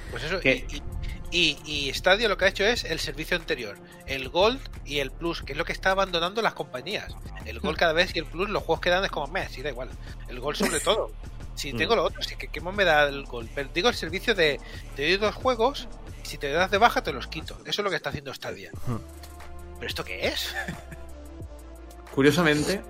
[0.09, 0.65] Pues eso, y,
[1.31, 5.11] y- y Stadia lo que ha hecho es el servicio anterior, el Gold y el
[5.11, 7.15] Plus, que es lo que está abandonando las compañías.
[7.45, 9.61] El Gold cada vez y el Plus, los juegos que dan es como, meh, sí,
[9.61, 9.89] da igual.
[10.27, 11.11] El Gold sobre todo.
[11.55, 11.77] Si Mm.
[11.77, 13.49] tengo lo otro, sí que qué más me da el Gold.
[13.53, 14.59] Pero digo el servicio de,
[14.95, 15.87] te doy dos juegos,
[16.23, 17.55] y si te das de baja te los quito.
[17.65, 18.71] Eso es lo que está haciendo Stadia.
[18.87, 18.97] Hmm.
[19.75, 20.53] ¿Pero esto qué es?
[22.13, 22.81] Curiosamente,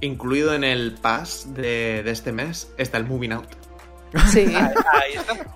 [0.00, 3.48] incluido en el pass de, de este mes está el Moving Out.
[4.32, 4.40] Sí.
[4.54, 5.46] Ahí está.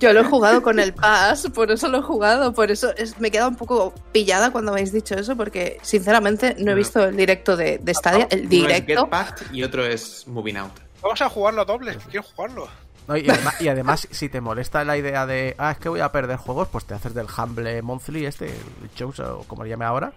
[0.00, 3.20] Yo lo he jugado con el Pass, por eso lo he jugado, por eso es-
[3.20, 7.04] me he quedado un poco pillada cuando habéis dicho eso, porque sinceramente no he visto
[7.04, 9.02] el directo de, de Stadia, el Uno es directo.
[9.02, 10.72] Get Packed y otro es Moving Out.
[11.02, 12.68] Vamos a jugarlo a dobles, quiero jugarlo.
[13.08, 16.00] No, y, además, y además, si te molesta la idea de, ah, es que voy
[16.00, 19.70] a perder juegos, pues te haces del Humble Monthly, este, el Chose o como le
[19.70, 20.12] llame ahora.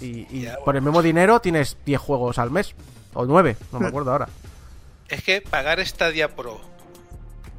[0.00, 2.74] Y, y Ya, por el mismo dinero tienes 10 juegos al mes,
[3.14, 4.28] o 9, no me acuerdo ahora.
[5.08, 6.60] Es que pagar Stadia Pro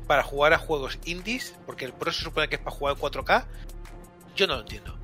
[0.06, 3.02] para jugar a juegos indies, porque el Pro se supone que es para jugar en
[3.02, 3.44] 4K,
[4.36, 4.96] yo no lo entiendo.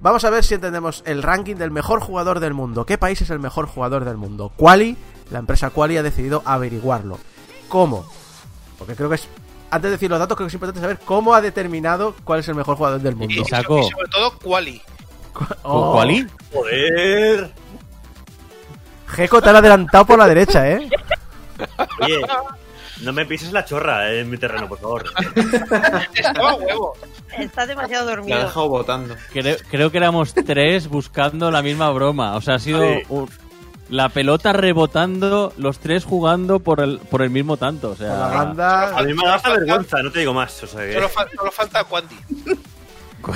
[0.00, 2.84] Vamos a ver si entendemos el ranking del mejor jugador del mundo.
[2.84, 4.52] ¿Qué país es el mejor jugador del mundo?
[4.56, 4.96] Quali,
[5.30, 7.18] la empresa Quali ha decidido averiguarlo.
[7.68, 8.06] ¿Cómo?
[8.78, 9.28] Porque creo que es.
[9.70, 12.48] Antes de decir los datos, creo que es importante saber cómo ha determinado cuál es
[12.48, 13.34] el mejor jugador del mundo.
[13.34, 14.80] Y, Y saco- y sobre todo, Quali.
[15.64, 16.30] Oh, ¿Cuál?
[16.52, 17.52] ¡Joder!
[19.08, 20.88] Geco te han adelantado por la derecha, ¿eh?
[22.00, 22.20] Oye,
[23.02, 25.04] no me pises la chorra eh, en mi terreno, por favor.
[26.14, 26.94] Estaba huevo.
[27.38, 28.38] Está demasiado La ha dormido.
[28.42, 29.16] dejado votando.
[29.32, 32.36] Creo, creo que éramos tres buscando la misma broma.
[32.36, 33.02] O sea, ha sido Sí.
[33.08, 33.28] un-
[33.88, 37.92] la pelota rebotando, los tres jugando por el, por el mismo tanto.
[37.92, 38.98] O Con la sea, banda.
[38.98, 40.60] A mí me da vergüenza, no te digo más.
[40.62, 40.94] O sea que...
[40.94, 42.16] Solo, fa- solo falta Quanti.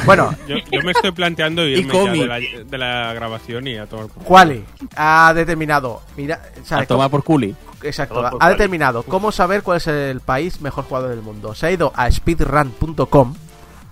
[0.05, 2.21] Bueno, Yo, yo me estoy planteando irme ya Comi.
[2.21, 4.27] de la, de la grabación y a tomar por culo.
[4.27, 4.65] Quali
[4.97, 6.03] ha determinado.
[6.17, 7.55] Mira, o sea, a tomar por culi.
[7.83, 11.55] Exacto, ha determinado cómo saber cuál es el país mejor jugador del mundo.
[11.55, 13.35] Se ha ido a speedrun.com.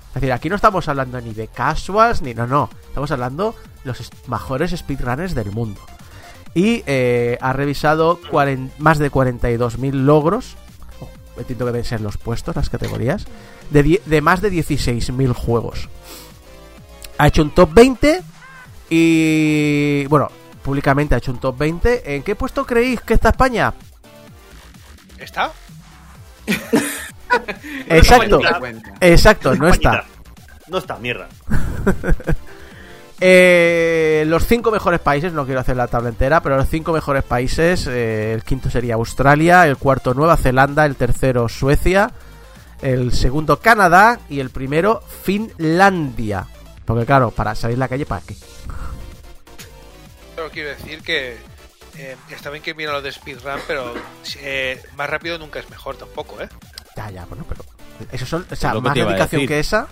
[0.08, 2.68] Es decir, aquí no estamos hablando ni de casuals, ni no, no.
[2.88, 5.80] Estamos hablando los es- mejores speedrunners del mundo.
[6.54, 8.18] Y eh, ha revisado
[8.78, 10.56] más de 42.000 logros.
[11.38, 13.26] Oh, entiendo que deben ser los puestos, las categorías.
[13.70, 15.88] De, de más de 16.000 juegos.
[17.18, 18.22] Ha hecho un top 20
[18.90, 20.06] y...
[20.06, 20.28] Bueno,
[20.62, 22.14] públicamente ha hecho un top 20.
[22.16, 23.74] ¿En qué puesto creéis que está España?
[25.18, 25.52] ¿Está?
[27.88, 28.40] Exacto,
[29.00, 30.04] exacto, no está.
[30.68, 31.28] No está, mierda.
[33.20, 37.24] Eh, los cinco mejores países, no quiero hacer la tabla entera, pero los cinco mejores
[37.24, 42.12] países, eh, el quinto sería Australia, el cuarto Nueva Zelanda, el tercero Suecia,
[42.80, 46.46] el segundo Canadá y el primero Finlandia.
[46.84, 48.36] Porque claro, para salir a la calle, ¿para qué?
[50.52, 51.36] Quiero decir que
[51.98, 53.92] eh, está bien que mira lo de speedrun, pero
[54.40, 56.48] eh, más rápido nunca es mejor tampoco, ¿eh?
[56.96, 57.64] Ya, ya, bueno, pero...
[58.12, 59.88] Eso son, o sea, más dedicación que esa.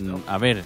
[0.00, 0.64] Mm, A ver,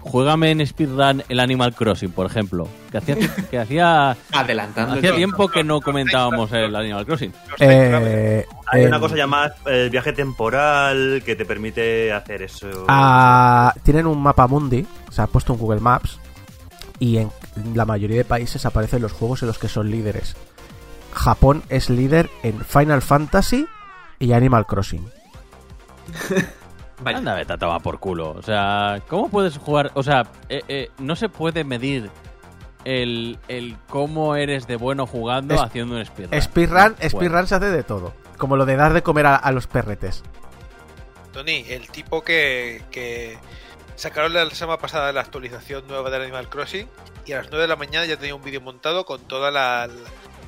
[0.00, 2.66] juégame en speedrun el Animal Crossing, por ejemplo.
[2.90, 3.16] Que hacía,
[3.50, 4.94] que hacía, Adelantando.
[4.94, 5.36] el hacía tiempo.
[5.36, 7.32] tiempo que no comentábamos el Animal Crossing.
[7.60, 12.66] Eh, Hay en- una cosa llamada eh, viaje temporal que te permite hacer eso.
[12.88, 16.18] Ah, tienen un mapa mundi, se ha puesto un Google Maps
[16.98, 17.30] y en
[17.74, 20.36] la mayoría de países aparecen los juegos en los que son líderes.
[21.12, 23.66] Japón es líder en Final Fantasy
[24.18, 25.08] y Animal Crossing.
[27.00, 27.18] Vaya.
[27.18, 28.30] Anda, vete a por culo.
[28.32, 29.90] O sea, ¿cómo puedes jugar?
[29.94, 32.10] O sea, eh, eh, no se puede medir
[32.84, 36.40] el, el cómo eres de bueno jugando Es- haciendo un speedrun.
[36.40, 38.12] Speedrun, No speedrun se hace de todo.
[38.38, 40.22] Como lo de dar de comer a, a los perretes.
[41.32, 43.36] Tony, el tipo que, que
[43.96, 46.88] sacaron la semana pasada la actualización nueva del Animal Crossing
[47.26, 49.88] y a las 9 de la mañana ya tenía un vídeo montado con toda la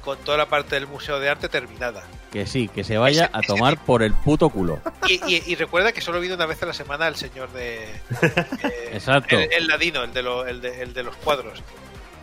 [0.04, 2.04] con toda la parte del museo de arte terminada.
[2.32, 4.80] Que sí, que se vaya a tomar por el puto culo.
[5.08, 7.84] Y, y- y recuerda que solo vino una vez a la semana el señor de
[7.84, 9.38] eh, Exacto.
[9.38, 11.62] el, el ladino, el de, lo- el, de, el de los cuadros.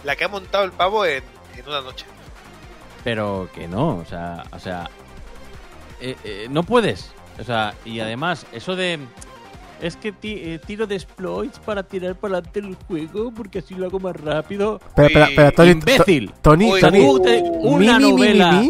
[0.04, 1.24] La que ha montado el pavo en,
[1.58, 2.06] en una noche.
[3.04, 4.90] Pero que no, o sea, o sea,
[6.02, 7.12] eh, eh, no puedes.
[7.40, 9.00] O sea, y además, eso de...
[9.82, 13.74] Es que ti- eh, tiro de exploits para tirar para adelante el juego porque así
[13.74, 14.80] lo hago más rápido.
[14.96, 16.30] Pero, pero, pero, Tony, imbécil.
[16.30, 18.64] To- Tony, Tony, una mi, mi, mi, novela.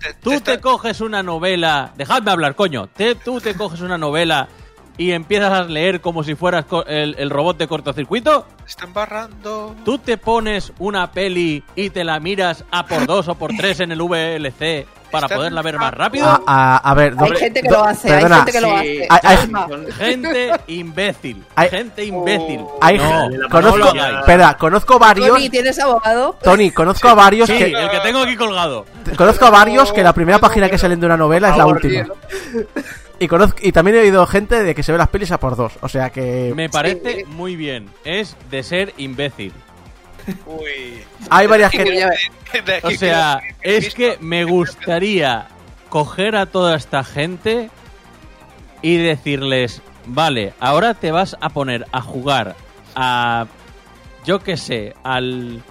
[0.00, 1.92] Te- Tú te te está- coges una novela.
[1.96, 2.88] Dejadme hablar, coño.
[2.88, 4.48] Te- tú te coges una novela
[4.98, 8.46] y empiezas a leer como si fueras el, el robot de cortocircuito.
[8.66, 9.74] están barrando.
[9.84, 13.80] Tú te pones una peli y te la miras a por dos o por tres
[13.80, 16.26] en el VLC para Están poderla ver más rápido.
[16.26, 18.74] A, a- a ver, Hay gente que lo hace, perdona, hay gente que lo Sí.
[18.74, 19.06] hace.
[19.10, 19.68] Hay- hay- Calma.
[19.98, 21.44] Gente imbécil.
[21.56, 22.60] Hay- Gente imbécil.
[22.80, 25.28] hay- no, conozco, espera, conozco varios.
[25.28, 26.36] Tony, ¿tienes abogado?
[26.42, 28.86] Tony, conozco a varios Sí, que el que tengo aquí colgado.
[29.16, 32.06] conozco a varios que la primera página que salen de una novela es la última.
[33.18, 35.54] Y conozco y también he oído gente de que se ve las pelis a por
[35.54, 37.90] dos, o sea que Me parece muy bien.
[38.02, 39.52] Es de ser imbécil.
[40.46, 41.02] Uy.
[41.30, 42.08] hay varias que
[42.82, 45.48] O sea, es que me gustaría
[45.88, 47.70] coger a toda esta gente
[48.82, 52.56] y decirles, vale, ahora te vas a poner a jugar
[52.94, 53.46] a,
[54.24, 55.62] yo qué sé, al...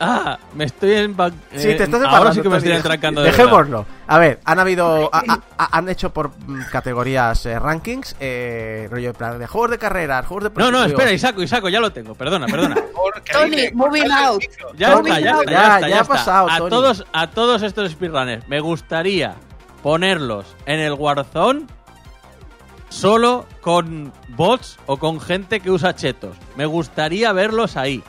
[0.00, 1.16] Ah, me estoy en...
[1.56, 3.44] Sí, te estás Ahora sí que me estoy entrancando de verdad.
[3.44, 3.86] Dejémoslo.
[4.06, 5.10] A ver, han habido.
[5.12, 9.46] ha- ha- ha- han hecho por mm, categorías eh, rankings, eh, rollo de plan de
[9.46, 10.60] juegos de carreras, juegos de.
[10.60, 12.76] No, no, espera, Isaaco, Isaaco, ya lo tengo, perdona, perdona.
[13.32, 14.42] Tony, moving out.
[14.76, 16.70] Ya Tony, está, ya está, ya, ya, está, ya ya ha pasado, a Tony.
[16.70, 19.34] todos, a todos estos speedrunners, me gustaría
[19.82, 21.66] ponerlos en el Warzone
[22.88, 26.36] solo con bots o con gente que usa chetos.
[26.56, 28.02] Me gustaría verlos ahí.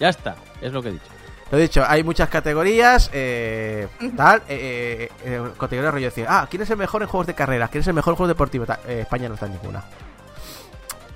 [0.00, 1.04] Ya está, es lo que he dicho.
[1.50, 6.26] Lo he dicho, hay muchas categorías, eh, tal, eh, eh, eh, categoría rollo de decir,
[6.28, 7.70] ah, ¿quién es el mejor en juegos de carreras?
[7.70, 8.66] ¿Quién es el mejor en juegos deportivos?
[8.66, 9.84] Tal, eh, España no está en ninguna.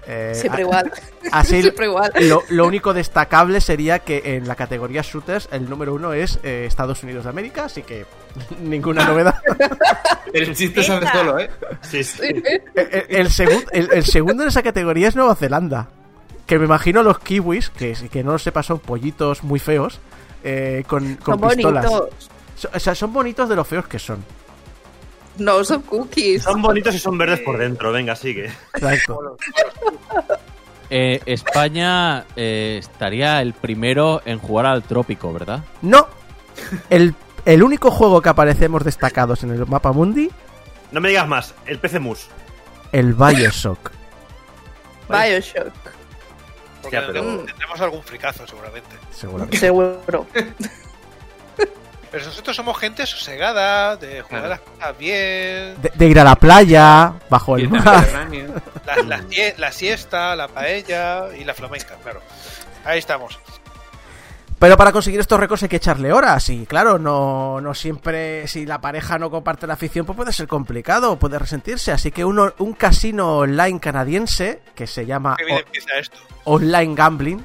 [0.07, 0.93] Eh, Siempre a- igual.
[1.33, 2.13] Así, Siempre igual.
[2.21, 6.65] lo, lo único destacable sería que en la categoría shooters el número uno es eh,
[6.67, 8.07] Estados Unidos de América, así que
[8.63, 9.41] ninguna novedad.
[10.33, 11.13] El chiste sale Venga.
[11.13, 11.51] solo, ¿eh?
[11.83, 12.21] Sí, sí.
[12.23, 12.43] el,
[12.75, 15.89] el- el segun- el- el segundo en esa categoría es Nueva Zelanda.
[16.49, 20.01] Que me imagino los kiwis, que, que no lo sepa, son pollitos muy feos,
[20.43, 21.85] eh, con, con Son pistolas.
[21.87, 22.31] bonitos.
[22.57, 24.25] So- o sea, son bonitos de lo feos que son.
[25.37, 26.43] No, son cookies.
[26.43, 27.93] Son bonitos y son verdes por dentro.
[27.93, 28.47] Venga, sigue.
[28.75, 29.37] Exacto.
[30.91, 35.63] Eh, España eh, estaría el primero en jugar al trópico, ¿verdad?
[35.83, 36.09] No.
[36.89, 40.31] El, el único juego que aparecemos destacados en el mapa mundi,
[40.91, 41.55] No me digas más.
[41.67, 42.29] El PC Mus.
[42.93, 43.91] el Bioshock.
[45.11, 45.75] Bioshock.
[46.90, 48.96] Porque Ya, pero- tendremos- algún fricazo seguramente.
[49.11, 49.57] Seguramente.
[49.59, 50.27] Seguro.
[52.11, 56.37] Pero nosotros somos gente sosegada, de jugar las cosas bien, De, de ir a la
[56.37, 58.09] playa, bajo el mar.
[59.07, 59.22] La,
[59.59, 62.22] la siesta, la paella y la flamenca, claro.
[62.87, 63.38] Ahí estamos.
[64.59, 68.66] Pero para conseguir estos récords hay que echarle horas y claro, no, no siempre, si
[68.66, 71.92] la pareja no comparte la afición, pues puede ser complicado, puede resentirse.
[71.92, 75.37] Así que uno, un casino online canadiense que se llama
[76.01, 76.18] esto.
[76.44, 77.44] Online Gambling,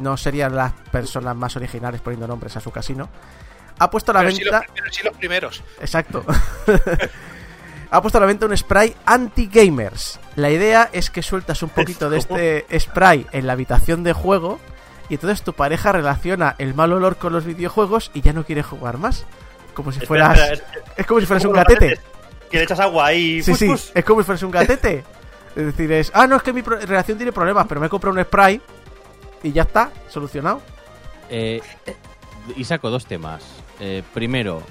[0.00, 3.08] no serían las personas más originales poniendo nombres a su casino,
[3.78, 4.58] ha puesto a la Pero sí, venta...
[4.58, 5.64] los, pero sí los primeros.
[5.80, 6.24] Exacto.
[7.90, 10.20] ha puesto a la venta un spray anti-gamers.
[10.36, 14.60] La idea es que sueltas un poquito de este spray en la habitación de juego
[15.10, 18.62] y entonces tu pareja relaciona el mal olor con los videojuegos y ya no quiere
[18.62, 19.26] jugar más.
[19.74, 20.38] Como si fueras...
[20.38, 20.62] espera, es-
[20.96, 22.00] Es como si fueras un como gatete.
[22.50, 23.42] Que le echas agua ahí.
[23.42, 25.04] Sí, sí, es como si fueras un gatete.
[25.56, 26.10] Es decir, es...
[26.14, 28.60] Ah, no, es que mi relación tiene problemas, pero me he comprado un spray
[29.42, 30.60] y ya está, solucionado.
[31.28, 31.60] Eh,
[32.56, 33.42] y saco dos temas.
[33.80, 34.62] Eh, primero,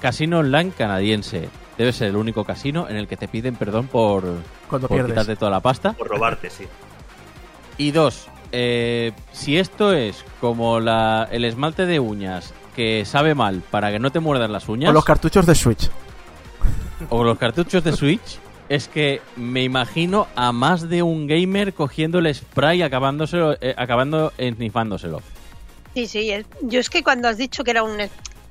[0.00, 1.48] casino online canadiense.
[1.76, 4.24] Debe ser el único casino en el que te piden perdón por,
[4.68, 5.12] Cuando por pierdes.
[5.12, 5.92] quitarte toda la pasta.
[5.92, 6.66] Por robarte, sí.
[7.76, 13.62] Y dos, eh, si esto es como la, el esmalte de uñas que sabe mal
[13.70, 15.90] para que no te muerdan las uñas, O los cartuchos de Switch.
[17.10, 22.18] o los cartuchos de Switch, es que me imagino a más de un gamer cogiendo
[22.18, 25.22] el spray y acabándoselo, eh, acabando esnifándoselo.
[25.94, 26.30] Sí, sí.
[26.30, 27.96] es- Yo es que cuando has dicho que era un,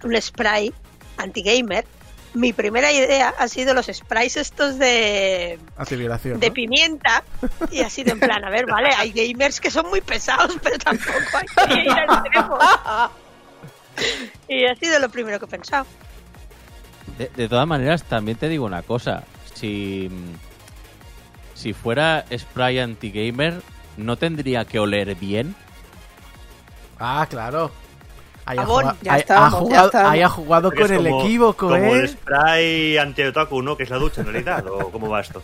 [0.03, 0.73] un spray
[1.17, 1.85] anti-gamer,
[2.33, 6.39] mi primera idea ha sido los sprites estos de, Antiviolación.
[6.39, 6.53] de ¿no?
[6.53, 7.23] pimienta
[7.71, 10.77] y ha sido en plan, a ver, vale, hay gamers que son muy pesados, pero
[10.77, 12.59] tampoco hay que ir al extremo.
[14.47, 15.85] Y ha sido lo primero que he pensado.
[17.17, 19.23] De, de todas maneras, también te digo una cosa.
[19.55, 20.09] Si,
[21.55, 23.61] si fuera spray anti-gamer,
[23.97, 25.55] ¿no tendría que oler bien?
[26.99, 27.71] Ah, claro.
[28.49, 31.21] Ahí ha Jabón, jugado, ya ahí- estábamos, ha ya jugado- ha jugado con el como-
[31.21, 32.07] equívoco, Como el ¿eh?
[32.07, 33.75] spray anti-otaku, ¿no?
[33.77, 34.65] Que es la ducha en realidad.
[34.67, 35.43] ¿O cómo va esto?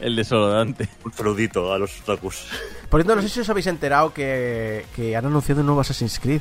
[0.00, 0.88] El desodorante.
[1.04, 2.46] Un saludito a los otakus.
[2.88, 6.18] Por cierto, no sé si os habéis enterado que, que han anunciado un nuevo Assassin's
[6.18, 6.40] Creed.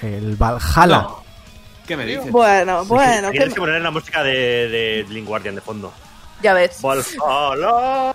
[0.00, 1.08] El Valhalla.
[1.86, 2.30] ¿Qué me dices?
[2.30, 4.32] Bueno, bueno, Tienes ¿qué que poner la música de,
[4.68, 5.92] de Link Guardian de fondo.
[6.42, 6.80] ya ves.
[6.82, 8.14] Valhalla.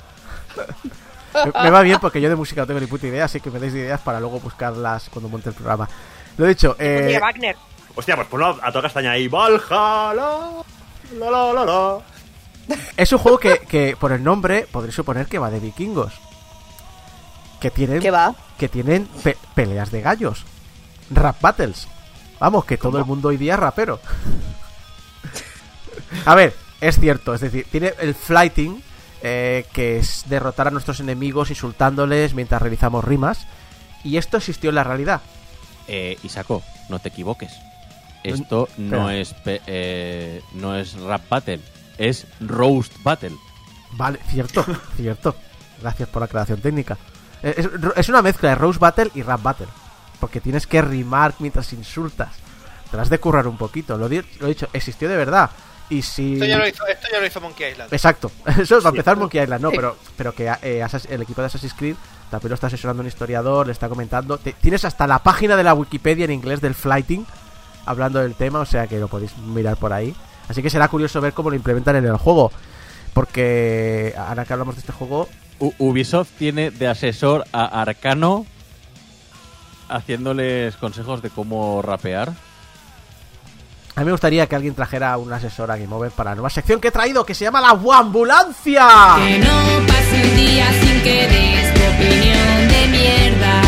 [1.34, 3.50] Me, me va bien porque yo de música no tengo ni puta idea, así que
[3.52, 5.88] me deis ideas para luego buscarlas cuando monte el programa.
[6.38, 7.56] Lo he dicho, eh, Oye, Wagner,
[7.96, 9.28] Hostia, pues ponlo a toda castaña ahí.
[9.28, 10.64] Valhalla.
[11.18, 11.98] La, la, la, la.
[12.96, 16.14] es un juego que, que por el nombre podréis suponer que va de vikingos.
[17.60, 18.34] Que tienen, ¿Qué va?
[18.58, 20.46] que tienen pe- peleas de gallos.
[21.10, 21.88] Rap battles.
[22.40, 24.00] Vamos, que todo el mundo hoy día es rapero.
[26.26, 28.82] A ver, es cierto, es decir, tiene el flighting,
[29.24, 33.46] eh, que es derrotar a nuestros enemigos insultándoles mientras realizamos rimas.
[34.04, 35.22] Y esto existió en la realidad.
[35.88, 37.52] Eh, Isaco, no te equivoques.
[38.24, 41.60] Esto no es, eh, no es rap battle,
[41.98, 43.36] es roast battle.
[43.94, 44.64] Vale, cierto,
[44.96, 45.36] cierto.
[45.82, 46.98] Gracias por la aclaración técnica.
[47.42, 49.68] Eh, Es, es una mezcla de Rose Battle y Rap Battle.
[50.20, 52.30] Porque tienes que rimar mientras insultas.
[52.92, 53.98] Te las has de currar un poquito.
[53.98, 55.50] Lo, lo he dicho, existió de verdad.
[55.92, 56.34] Y si.
[56.34, 57.94] Esto ya lo hizo, esto ya lo hizo Monkey Island.
[57.94, 58.32] Exacto.
[58.48, 59.76] Eso es para empezar Monkey Island, no, Sí.
[59.76, 61.96] pero, pero que eh, el equipo de Assassin's Creed
[62.32, 64.38] también lo está asesorando un historiador, le está comentando.
[64.40, 67.26] Te- tienes hasta la página de la Wikipedia en inglés del flighting
[67.86, 70.16] hablando del tema, o sea que lo podéis mirar por ahí.
[70.48, 72.52] Así que será curioso ver cómo lo implementan en el juego.
[73.14, 75.28] Porque ahora que hablamos de este juego,
[75.60, 78.46] U- Ubisoft tiene de asesor a Arcano
[79.90, 82.32] haciéndoles consejos de cómo rapear.
[83.94, 86.50] A mí me gustaría que alguien trajera un asesor a Game Over para la nueva
[86.50, 88.88] sección que he traído, que se llama la Wambulancia.
[89.18, 93.62] Que no pase un día sin que des tu opinión de mierda.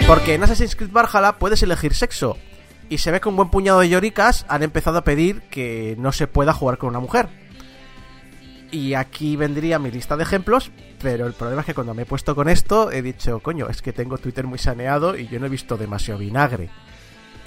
[0.00, 2.36] No Porque en Assassin's Creed Valhalla puedes elegir sexo.
[2.90, 6.12] Y se ve que un buen puñado de lloricas han empezado a pedir que no
[6.12, 7.28] se pueda jugar con una mujer.
[8.72, 12.06] Y aquí vendría mi lista de ejemplos, pero el problema es que cuando me he
[12.06, 15.46] puesto con esto he dicho, coño, es que tengo Twitter muy saneado y yo no
[15.46, 16.70] he visto demasiado vinagre.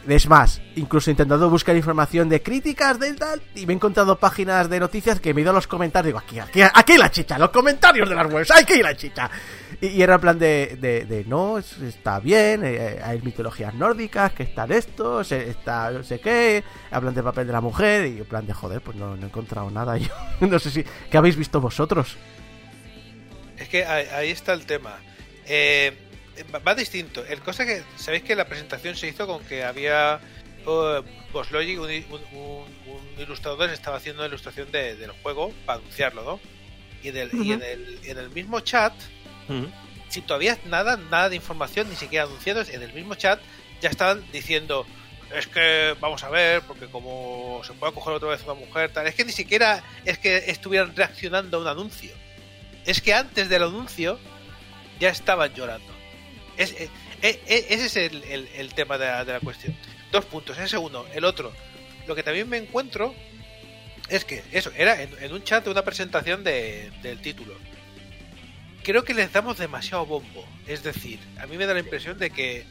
[0.06, 4.20] Es más, incluso he intentado buscar información de críticas del tal y me he encontrado
[4.20, 6.08] páginas de noticias que me he ido a los comentarios.
[6.08, 9.32] Digo, aquí, aquí, aquí la chicha, los comentarios de las webs, aquí hay la chicha.
[9.80, 14.44] Y, era en plan de, de, no, es- está bien, eh, hay mitologías nórdicas, que
[14.44, 18.26] están estos, eh, está no sé qué, hablan del papel de la mujer y en
[18.26, 20.10] plan de joder, pues no, no he encontrado nada yo.
[20.42, 22.18] no sé si, ¿qué habéis visto vosotros?
[23.58, 24.98] Es que ahí, ahí está el tema.
[25.46, 26.03] Eh,
[26.54, 27.24] va- va distinto.
[27.26, 30.20] El cosa que sabéis que la presentación se hizo con que había
[30.66, 31.04] uh,
[31.52, 36.40] Logic, un, un- ilustrador, estaba haciendo una ilustración de- del juego para anunciarlo, ¿no?
[37.04, 38.94] Y, en el, y en, el, en el mismo chat,
[39.50, 39.66] Mm.
[40.10, 43.40] sin todavía nada, nada de información, ni siquiera anunciados, en el mismo chat
[43.82, 44.86] ya estaban diciendo.
[45.36, 49.06] Es que vamos a ver, porque como se puede coger otra vez una mujer, tal.
[49.08, 52.12] Es que ni siquiera es que estuvieran reaccionando a un anuncio
[52.86, 54.20] es que antes del anuncio
[55.00, 55.93] ya estaban llorando.
[56.58, 56.90] Es, eh,
[57.22, 59.76] eh, eh, ese es el, tema de la, cuestión.
[60.12, 61.06] Dos puntos, ese uno.
[61.14, 61.52] El otro,
[62.08, 63.14] lo que también me encuentro
[64.10, 67.56] es que eso, era en, un chat de una presentación de- del título.
[68.84, 70.46] Creo que les damos demasiado bombo.
[70.68, 72.66] Es decir, a mí me da la impresión de que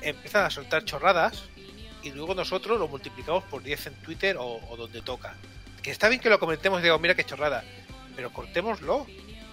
[0.00, 1.44] empiezan a soltar chorradas
[2.02, 5.34] y luego nosotros lo multiplicamos por 10 en Twitter o, donde toca.
[5.82, 7.62] Que está bien que lo comentemos y digo, mira qué chorrada,
[8.16, 9.06] pero cortémoslo.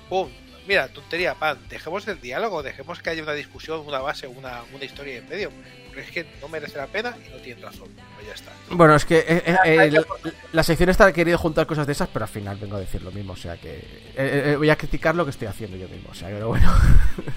[0.10, 0.30] ¡Pum!
[0.68, 1.60] Mira, tontería, pan.
[1.70, 5.52] Dejemos el diálogo, dejemos que haya una discusión, una base, una, una historia en medio.
[5.88, 7.88] Porque es que no merece la pena y no tienen razón.
[8.16, 8.52] Pues ya está.
[8.72, 10.04] Bueno, es que eh, eh, eh, la,
[10.52, 13.12] la sección está querido juntar cosas de esas, pero al final vengo a decir lo
[13.12, 16.10] mismo, o sea que eh, eh, voy a criticar lo que estoy haciendo yo mismo,
[16.12, 16.72] o sea que bueno.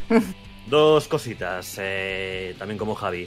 [0.66, 3.26] Dos cositas, eh, también como Javi.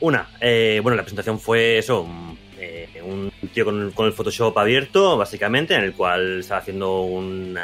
[0.00, 5.16] Una, eh, bueno, la presentación fue eso, un, eh, un tío con, el Photoshop abierto,
[5.16, 7.56] básicamente, en el cual estaba haciendo un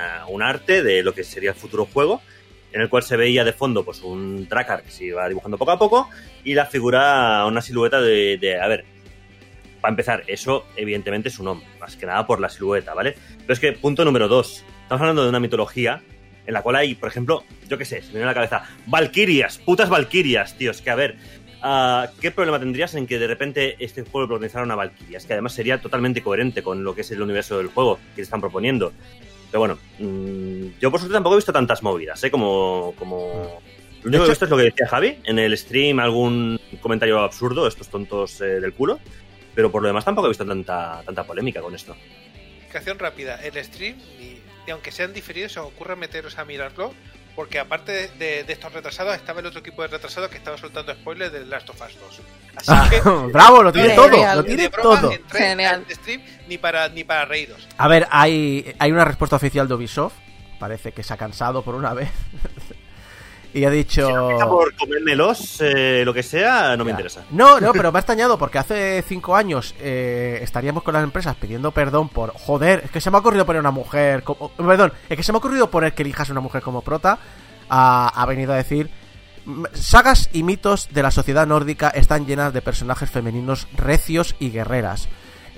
[0.42, 2.22] arte de lo que sería el futuro juego,
[2.72, 5.70] en el cual se veía de fondo pues un tracker que se iba dibujando poco
[5.70, 6.10] a poco
[6.44, 8.84] y la figura, una silueta de, de- a ver,
[9.80, 13.14] para empezar, eso evidentemente es un hombre, más que nada por la silueta, ¿vale?
[13.38, 16.02] Pero es que, punto número dos, estamos hablando de una mitología
[16.46, 18.62] en la cual hay, por ejemplo, yo qué sé, se me viene a la cabeza,
[18.86, 21.16] Valkyrias, putas Valkyrias, tío, es que a ver,
[21.62, 25.18] ah, ¿qué problema tendrías en que de repente este juego protagonizara una Valkyria?
[25.18, 28.16] Es que además sería totalmente coherente con lo que es el universo del juego que
[28.16, 28.92] te están proponiendo.
[29.50, 32.30] Pero bueno, mm, yo por suerte tampoco he visto tantas movidas, ¿eh?
[32.30, 32.94] Como.
[32.98, 33.60] como...
[34.02, 37.20] Lo único que he visto es lo que decía Javi en el stream, algún comentario
[37.20, 39.00] absurdo, estos tontos eh, del culo.
[39.54, 41.96] Pero por lo demás tampoco he visto tanta, tanta polémica con esto.
[42.58, 43.36] Explicación rápida.
[43.36, 46.92] El stream, y, y aunque sean diferidos, se os ocurre meteros a mirarlo.
[47.36, 50.56] Porque aparte de, de- de estos retrasados, estaba el otro equipo de retrasados que estaba
[50.56, 52.20] soltando spoilers de Last of Us 2.
[52.56, 53.00] Así Ah, que.
[53.32, 55.12] bravo, lo tiene todo, de- lo tiene todo.
[55.30, 55.84] Genial.
[55.86, 57.68] al stream ni para, ni para reíros.
[57.76, 60.14] A ver, hay, hay una respuesta oficial de Ubisoft.
[60.58, 62.08] Parece que se ha cansado por una vez.
[63.58, 64.30] Y ha dicho.
[64.30, 66.96] Está por comérmelos, eh, lo que sea, no me Ya.
[66.96, 67.24] interesa.
[67.30, 71.34] No, no, pero me ha extrañado porque hace cinco años eh, estaríamos con las empresas
[71.36, 72.32] pidiendo perdón por.
[72.34, 74.22] Joder, es que se me ha ocurrido poner una mujer.
[74.22, 77.18] Como, perdón, es que se me ha ocurrido poner que elijas una mujer como prota.
[77.68, 78.90] Ha, ha venido a decir.
[79.46, 84.50] "M- Sagas y mitos de la sociedad nórdica están llenas de personajes femeninos recios y
[84.50, 85.08] guerreras.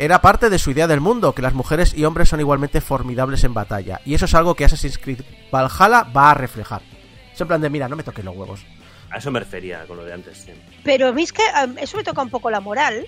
[0.01, 3.43] Era parte de su idea del mundo, que las mujeres y hombres son igualmente formidables
[3.43, 4.01] en batalla.
[4.05, 6.83] Y eso es algo que Assassin's Creed Valhalla va a reflejar.
[7.39, 8.65] Es en plan de, mira, no me toques los huevos.
[9.13, 10.39] A eso me refería con lo de antes.
[10.39, 10.53] sí.
[10.83, 13.07] Pero a mí es que um, eso me toca un poco la moral,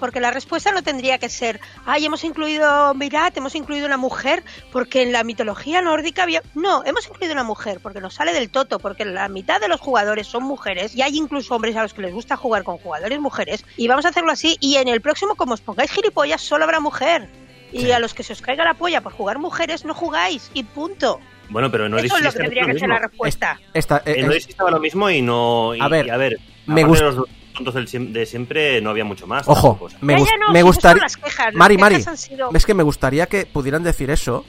[0.00, 4.42] porque la respuesta no tendría que ser, ay, hemos incluido, mirad, hemos incluido una mujer,
[4.72, 6.42] porque en la mitología nórdica había...
[6.56, 9.80] No, hemos incluido una mujer, porque nos sale del toto, porque la mitad de los
[9.80, 13.20] jugadores son mujeres, y hay incluso hombres a los que les gusta jugar con jugadores
[13.20, 16.64] mujeres, y vamos a hacerlo así, y en el próximo, como os pongáis gilipollas, solo
[16.64, 17.28] habrá mujer.
[17.70, 17.92] Y Sí.
[17.92, 21.20] a los que se os caiga la polla por jugar mujeres, no jugáis, y punto.
[21.50, 23.58] Bueno, pero no Eso es lo que tendría que ser la respuesta.
[23.72, 25.74] Esta, eh, En es- lo mismo y no.
[25.74, 27.24] Y, A ver, y a ver, me gusta- los
[27.54, 29.48] tontos de siempre, no había mucho más.
[29.48, 31.00] Ojo, me, gust- no, me gustaría...
[31.00, 33.82] son las quejas, las Mari, quejas Mari, han sido- es que me gustaría que pudieran
[33.82, 34.44] decir eso,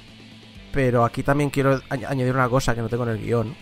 [0.72, 3.56] pero aquí también quiero añ- añadir una cosa que no tengo en el guion,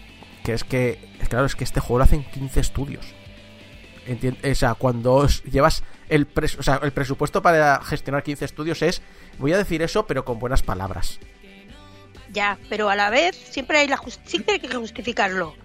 [0.44, 3.06] que es que, es claro, es que este juego lo hacen 15 estudios.
[4.08, 8.82] Entien- o sea, cuando llevas el, pres- o sea, el presupuesto para gestionar 15 estudios
[8.82, 9.02] es,
[9.38, 11.20] voy a decir eso, pero con buenas palabras.
[12.32, 15.56] Ya, pero a la vez siempre hay la siempre hay que justificarlo.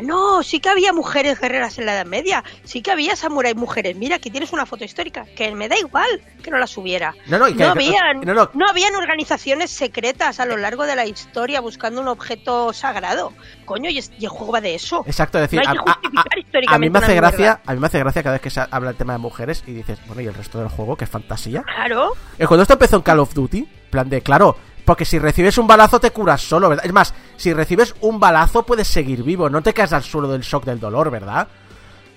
[0.00, 3.96] No, sí que había mujeres guerreras en la Edad Media, sí que había samuráis mujeres.
[3.96, 6.08] Mira, aquí tienes una foto histórica, que me da igual
[6.42, 7.14] que no la subiera.
[7.26, 8.66] No, no, y que- habían, no, no.
[8.70, 13.34] habían organizaciones secretas a lo largo de la historia buscando un objeto sagrado.
[13.66, 15.04] Coño, y, el juego va de eso.
[15.06, 17.14] Exacto, es decir, No hay que a- a- justificar a, históricamente a mí me hace
[17.16, 19.62] gracia, a mí me hace gracia cada vez que se habla el tema de mujeres
[19.66, 21.62] y dices, bueno, y el resto del juego, que es fantasía.
[21.62, 22.12] Claro.
[22.38, 24.56] Eh, Cuando esto empezó en Call of Duty, plan de, claro,
[24.90, 26.84] porque si recibes un balazo te curas solo, ¿verdad?
[26.84, 30.40] Es más, si recibes un balazo puedes seguir vivo, no te caes al suelo del
[30.40, 31.46] shock del dolor, ¿verdad?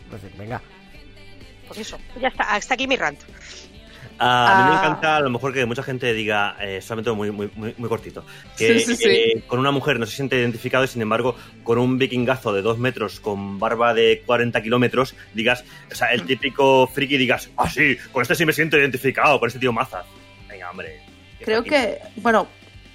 [0.06, 0.60] Entonces, venga.
[1.68, 3.20] Pues eso, ya está, hasta aquí mi rant.
[4.18, 4.80] Ah, a mí me Ah.
[4.80, 8.26] encanta a lo mejor que mucha gente diga eh, solamente muy, muy, muy, muy cortito.
[8.58, 9.08] Que Sí, sí, sí.
[9.08, 12.64] eh, con una mujer no se siente identificado y sin embargo con un vikingazo de
[12.64, 17.70] dos metros con barba de 40 kilómetros digas, o sea, el típico friki digas, ah
[17.70, 20.04] sí, con este sí me siento identificado, con este tío maza.
[20.50, 21.02] Venga, hombre.
[21.46, 22.48] Creo que, bueno,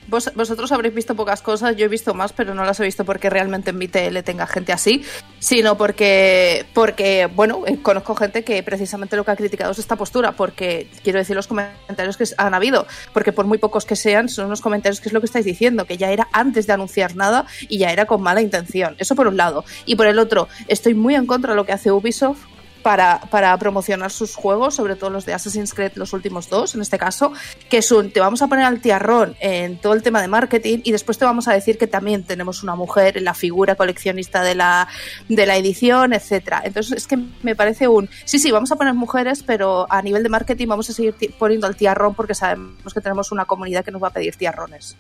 [0.09, 3.04] vos- vosotros habréis visto pocas cosas, yo he visto más, pero no las he visto
[3.04, 5.04] porque realmente en mi tenga gente así,
[5.38, 9.96] sino porque, porque bueno, eh, conozco gente que precisamente lo que ha criticado es esta
[9.96, 14.28] postura, porque quiero decir los comentarios que han habido, porque por muy pocos que sean,
[14.28, 17.16] son unos comentarios que es lo que estáis diciendo, que ya era antes de anunciar
[17.16, 18.96] nada y ya era con mala intención.
[18.98, 19.64] Eso por un lado.
[19.86, 22.40] Y por el otro, estoy muy en contra de lo que hace Ubisoft
[22.83, 26.83] para, para promocionar sus juegos, sobre todo los de Assassin's Creed, los últimos dos en
[26.83, 27.33] este caso,
[27.68, 30.81] que es un, te vamos a poner al tiarrón en todo el tema de marketing
[30.85, 34.43] y después te vamos a decir que también tenemos una mujer en la figura coleccionista
[34.43, 34.89] de la,
[35.29, 36.62] de la edición, etcétera.
[36.64, 40.22] Entonces es que me parece un, sí, sí, vamos a poner mujeres, pero a nivel
[40.22, 43.91] de marketing vamos a seguir poniendo al tiarrón porque sabemos que tenemos una comunidad que
[43.91, 44.97] nos va a pedir tiarrones.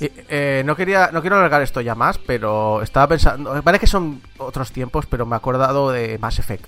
[0.00, 3.86] Y, eh, no quería no quiero alargar esto ya más, pero estaba pensando, vale que
[3.86, 6.66] son otros tiempos, pero me he acordado de Mass Effect.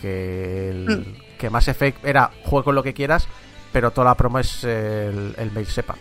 [0.00, 3.28] Que, el- que Mass Effect era juego con lo que quieras,
[3.72, 5.96] pero toda la promo es el, el mail sepa.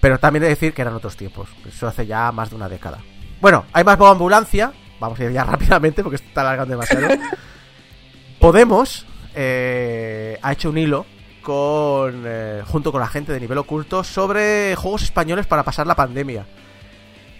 [0.00, 1.48] Pero también he de decir que eran otros tiempos.
[1.66, 2.98] Eso hace ya más de una década.
[3.40, 4.72] Bueno, hay más modo ambulancia.
[5.00, 7.08] Vamos a ir ya rápidamente porque esto está alargando demasiado.
[8.38, 11.06] Podemos eh, ha hecho un hilo
[11.42, 15.94] con eh, junto con la gente de nivel oculto sobre juegos españoles para pasar la
[15.96, 16.46] pandemia.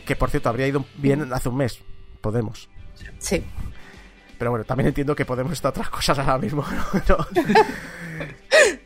[0.07, 1.81] Que por cierto habría ido bien hace un mes.
[2.21, 2.69] Podemos.
[3.19, 3.43] Sí.
[4.39, 6.65] Pero bueno, también entiendo que podemos estar otras cosas ahora mismo.
[7.09, 7.17] ¿no?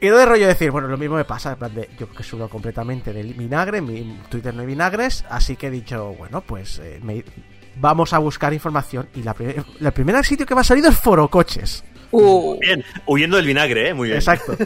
[0.00, 2.22] Y no de rollo decir, bueno, lo mismo me pasa, en plan de, yo que
[2.22, 6.40] subo completamente del vinagre, en mi Twitter no hay vinagres, así que he dicho, bueno,
[6.42, 7.24] pues eh, me-
[7.76, 10.96] vamos a buscar información y la, primer- el primer sitio que me ha salido es
[10.98, 11.84] Foro Coches.
[12.10, 13.94] Uh, Bien, huyendo del vinagre, ¿eh?
[13.94, 14.18] Muy bien.
[14.18, 14.56] Exacto.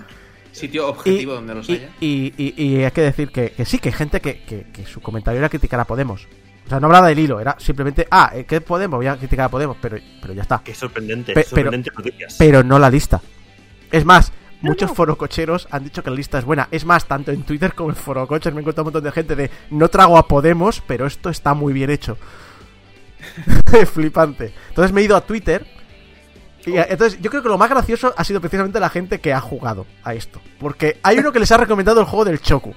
[0.52, 1.88] Sitio objetivo donde los y, haya.
[2.00, 4.84] y- y- y hay que decir que, que sí, que hay gente que, que- que
[4.86, 6.26] su comentario era criticar a Podemos.
[6.66, 8.98] O sea, no hablaba del hilo, era simplemente, ah, eh, ¿qué Podemos?
[8.98, 10.60] Voy a criticar a Podemos, pero, pero ya está.
[10.64, 12.36] Qué sorprendente, Pe- sorprendente noticias.
[12.38, 13.20] Pero no la lista.
[13.90, 16.68] Es más, muchos forococheros han dicho que la lista es buena.
[16.70, 19.34] Es más, tanto en Twitter como en forocoches me he encontrado un montón de gente
[19.34, 22.16] de no trago a Podemos, pero esto está muy bien hecho.
[23.92, 24.52] Flipante.
[24.68, 25.66] Entonces me he ido a Twitter.
[26.66, 29.40] Y entonces yo creo que lo más gracioso ha sido precisamente la gente que ha
[29.40, 30.40] jugado a esto.
[30.58, 32.74] Porque hay uno que les ha recomendado el juego del Choco.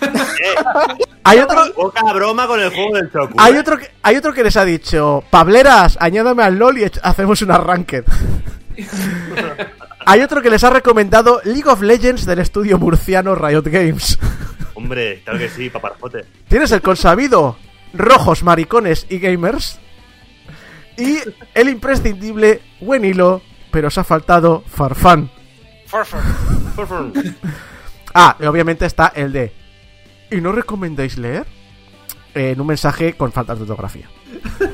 [1.24, 3.34] hay otro, Poca broma con el juego del Choco.
[3.36, 3.58] hay ¿eh?
[3.58, 7.58] otro, que, hay otro que les ha dicho, Pableras, añádame al LOL y hacemos una
[7.58, 8.04] ranked.
[10.06, 14.18] hay otro que les ha recomendado League of Legends del estudio murciano Riot Games.
[14.74, 16.24] Hombre, claro que sí, paparjote.
[16.48, 17.56] Tienes el consabido
[17.92, 19.78] Rojos, Maricones y Gamers.
[21.00, 21.18] Y
[21.54, 25.30] el imprescindible Buen Hilo, pero os ha faltado Farfán.
[25.86, 26.22] Farfar.
[28.12, 29.52] Ah, y obviamente está el de
[30.32, 31.46] ¿Y no recomendáis leer?
[32.34, 34.08] En un mensaje con faltas de ortografía.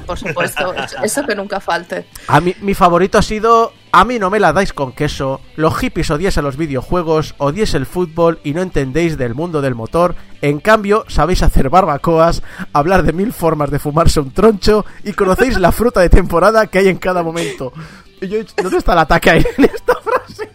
[0.06, 2.06] Por supuesto, eso- que nunca falte.
[2.28, 5.74] A mí, mi favorito ha sido A mí no me la dais con queso, los
[5.78, 10.14] hippies odiáis a los videojuegos, odiáis el fútbol y no entendéis del mundo del motor,
[10.42, 12.42] en cambio sabéis hacer barbacoas,
[12.74, 16.80] hablar de mil formas de fumarse un troncho y conocéis la fruta de temporada que
[16.80, 17.72] hay en cada momento.
[18.20, 20.50] Y yo he dicho, ¿dónde está el ataque ahí en esta frase?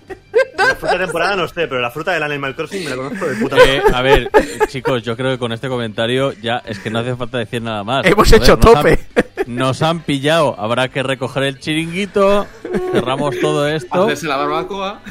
[0.68, 3.26] La fruta de temporada no sé, pero la fruta del Animal Crossing me la conozco
[3.26, 4.30] de puta Eh, a ver,
[4.68, 7.84] chicos, yo creo que con este comentario ya es que no hace falta decir nada
[7.84, 8.06] más.
[8.06, 9.00] Hemos hecho nos han- tope.
[9.48, 10.56] nos han pillado.
[10.60, 12.48] Habrá que recoger el chiringuito,
[12.92, 15.02] cerramos todo esto Hacerse la barbacoa.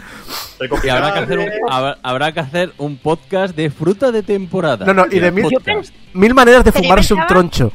[0.83, 4.85] y habrá que hacer un, habrá, habrá que hacer un podcast de fruta de temporada.
[4.87, 5.49] No, no, y de mil,
[6.13, 7.73] mil maneras de fumarse un troncho.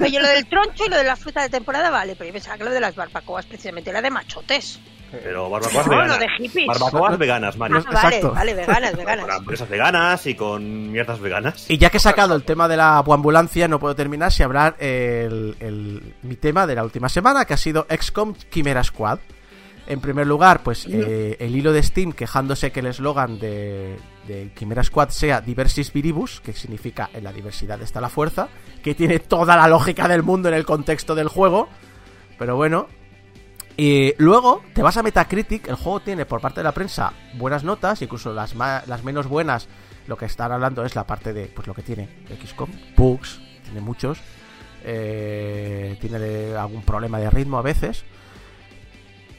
[0.00, 2.56] Oye, lo del troncho y lo de la fruta de temporada vale, pero yo pensaba
[2.56, 4.80] que lo de las barbacoas precisamente era de machotes.
[5.22, 6.18] Pero barbacoas No, lo veganas.
[6.20, 6.66] de hippies.
[6.66, 7.76] Barbacoas veganas, Mario.
[7.86, 8.32] Ah, vale, exacto.
[8.34, 9.24] vale, veganas, veganas.
[9.26, 11.70] Con hamburguesas veganas y con mierdas veganas.
[11.70, 14.74] Y ya que he sacado el tema de la ambulancia, no puedo terminar sin hablar
[14.78, 19.18] el, el- mi tema de la última semana, que ha sido XCOM Chimera Squad.
[19.86, 23.96] En primer lugar, pues eh, el hilo de Steam quejándose que el eslogan de,
[24.28, 28.48] de Chimera Squad sea Diversis Viribus, que significa en la diversidad está la fuerza,
[28.82, 31.68] que tiene toda la lógica del mundo en el contexto del juego.
[32.38, 32.86] Pero bueno.
[33.76, 37.64] Y luego te vas a Metacritic, el juego tiene por parte de la prensa buenas
[37.64, 39.68] notas, incluso las, las menos buenas,
[40.06, 42.08] lo que están hablando es la parte de pues lo que tiene
[42.44, 44.18] XCOM, bugs, tiene muchos,
[44.84, 48.04] eh, tiene algún problema de ritmo a veces.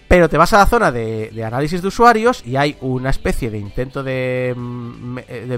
[0.08, 3.58] Pero te vas a la zona de, análisis de usuarios y hay una especie de
[3.58, 5.18] intento de, mm,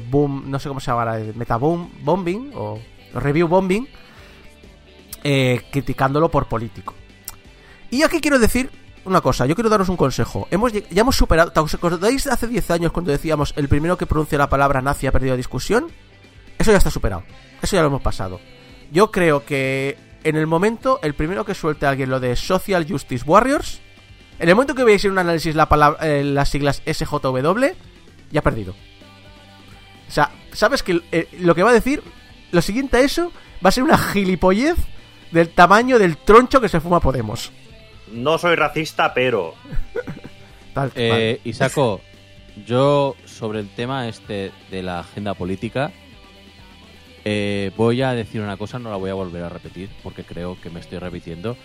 [0.10, 2.80] boom, no sé cómo se llamará, de metaboom bombing o
[3.16, 3.88] review bombing,
[5.24, 6.94] eh, criticándolo por político.
[7.92, 8.70] Y aquí quiero decir
[9.06, 10.48] una cosa, yo quiero daros un consejo.
[10.52, 14.38] Hemos, ya hemos superado, ¿os acordáis hace 10 años cuando decíamos el primero que pronuncia
[14.38, 15.88] la palabra nazi ha perdido discusión?
[16.58, 17.24] Eso ya está superado.
[17.62, 18.40] Eso ya lo hemos pasado.
[18.92, 23.24] Yo creo que en el momento, el primero que suelte alguien lo de Social Justice
[23.26, 23.82] Warriors,
[24.40, 27.66] en el momento que veáis en un análisis la palabra, eh, las siglas SJW,
[28.32, 28.74] ya ha perdido.
[30.08, 32.02] O sea, ¿sabes que eh, lo que va a decir,
[32.52, 33.32] lo siguiente a eso,
[33.64, 34.78] va a ser una gilipollez
[35.32, 37.52] del tamaño del troncho que se fuma Podemos?
[38.12, 39.54] No soy racista, pero.
[40.74, 42.02] Tal, Eh, Isaco,
[42.66, 45.92] yo sobre el tema este de la agenda política
[47.24, 50.58] eh, voy a decir una cosa, no la voy a volver a repetir porque creo
[50.62, 51.58] que me estoy repitiendo,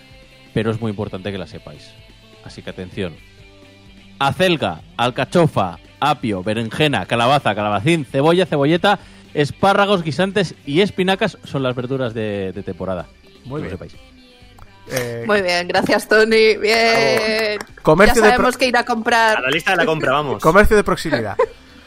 [0.53, 1.91] pero es muy importante que la sepáis.
[2.43, 3.15] Así que atención.
[4.17, 8.99] Acelga, alcachofa, apio, berenjena, calabaza, calabacín, cebolla, cebolleta,
[9.33, 13.07] espárragos, guisantes y espinacas son las verduras de, de temporada.
[13.45, 13.79] Muy Que bien.
[13.79, 13.95] lo sepáis.
[14.89, 16.57] Eh, Muy bien, gracias Tony.
[16.57, 17.59] Bien.
[17.81, 19.37] Comercio ya sabemos que ir a comprar.
[19.37, 20.41] A la lista de la compra, vamos.
[20.43, 21.37] Comercio de proximidad.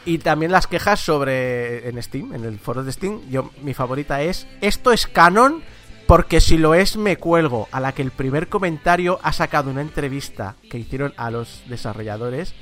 [0.05, 3.21] Y también las quejas sobre en Steam, en el foro de Steam.
[3.29, 5.63] Yo mi favorita es esto es canon
[6.07, 7.67] porque si lo es me cuelgo.
[7.71, 12.53] A la que el primer comentario ha sacado una entrevista que hicieron a los desarrolladores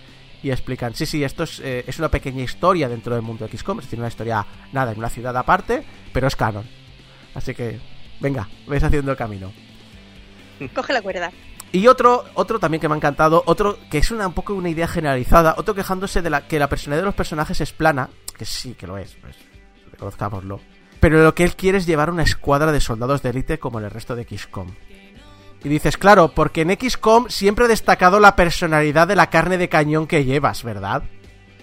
[0.42, 3.58] y explican sí sí esto es, eh, es una pequeña historia dentro del mundo de
[3.58, 6.66] XCOM, es decir una historia nada en una ciudad aparte, pero es canon.
[7.34, 7.80] Así que
[8.20, 9.52] venga, vais haciendo el camino.
[10.76, 11.32] Coge la cuerda.
[11.72, 14.70] Y otro, otro también que me ha encantado, otro que es una un poco una
[14.70, 18.46] idea generalizada, otro quejándose de la que la personalidad de los personajes es plana, que
[18.46, 19.36] sí que lo es, pues,
[19.92, 20.60] reconozcámoslo.
[21.00, 23.86] Pero lo que él quiere es llevar una escuadra de soldados de élite como en
[23.86, 24.70] el resto de XCOM.
[25.64, 29.70] Y dices, claro, porque en XCOM siempre ha destacado la personalidad de la carne de
[29.70, 31.04] cañón que llevas, ¿verdad?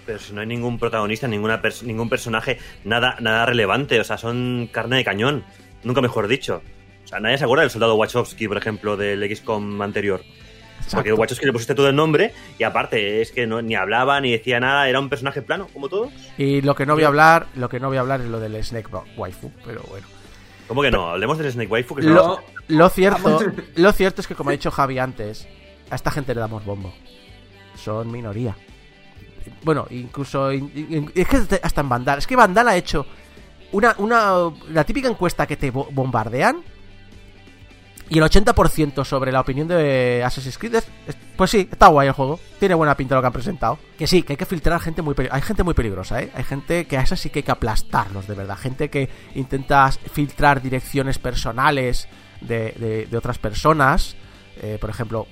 [0.05, 3.99] Pero si no hay ningún protagonista, ninguna pers- ningún personaje, nada, nada relevante.
[3.99, 5.43] O sea, son carne de cañón.
[5.83, 6.61] Nunca mejor dicho.
[7.11, 10.21] Sea, nadie se acuerda del soldado Wachowski, por ejemplo, del XCOM anterior.
[10.21, 11.15] Porque Exacto.
[11.15, 14.59] Wachowski le pusiste todo el nombre y aparte es que no, ni hablaba ni decía
[14.59, 16.09] nada, era un personaje plano, como todo.
[16.39, 18.39] Y lo que no voy a hablar, lo que no voy a hablar es lo
[18.39, 20.07] del Snake Waifu, pero bueno.
[20.67, 21.09] ¿Cómo que no?
[21.11, 22.39] Hablemos del Snake Waifu que Lo, nos-
[22.69, 23.39] lo cierto,
[23.75, 25.47] lo cierto es que, como ha dicho Javi antes,
[25.91, 26.93] a esta gente le damos bombo.
[27.75, 28.55] Son minoría.
[29.63, 30.51] Bueno, incluso.
[30.51, 32.19] in- in- es que hasta en Vandal.
[32.19, 33.05] Es que Vandal ha hecho
[33.71, 34.33] una, una.
[34.69, 36.63] La típica encuesta que te bo- bombardean.
[38.11, 42.09] Y el 80% sobre la opinión de Assassin's Creed es, es- Pues sí, está guay
[42.09, 42.39] el juego.
[42.59, 43.79] Tiene buena pinta lo que han presentado.
[43.97, 45.15] Que sí, que hay que filtrar gente muy...
[45.31, 46.29] Hay gente muy peligrosa, ¿eh?
[46.35, 48.57] Hay gente que a esa sí que hay que aplastarlos, de verdad.
[48.57, 52.07] Gente que intenta filtrar direcciones personales
[52.41, 54.15] de, de- de otras personas.
[54.61, 55.25] Eh, por ejemplo,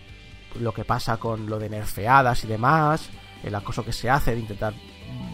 [0.59, 3.09] lo que pasa con lo de nerfeadas y demás.
[3.43, 4.73] El acoso que se hace de intentar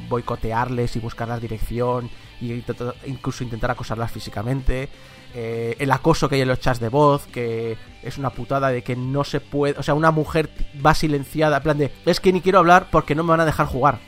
[0.10, 2.10] boicotearles y buscar la dirección.
[2.42, 2.64] Y
[3.06, 4.90] incluso intentar acosarlas físicamente
[5.38, 8.84] eh, el acoso que hay en los chats de voz, que es una putada de
[8.84, 10.50] que no se puede, o sea, una mujer
[10.84, 13.46] va silenciada, en plan de, es que ni quiero hablar porque no me van a
[13.46, 14.00] dejar jugar.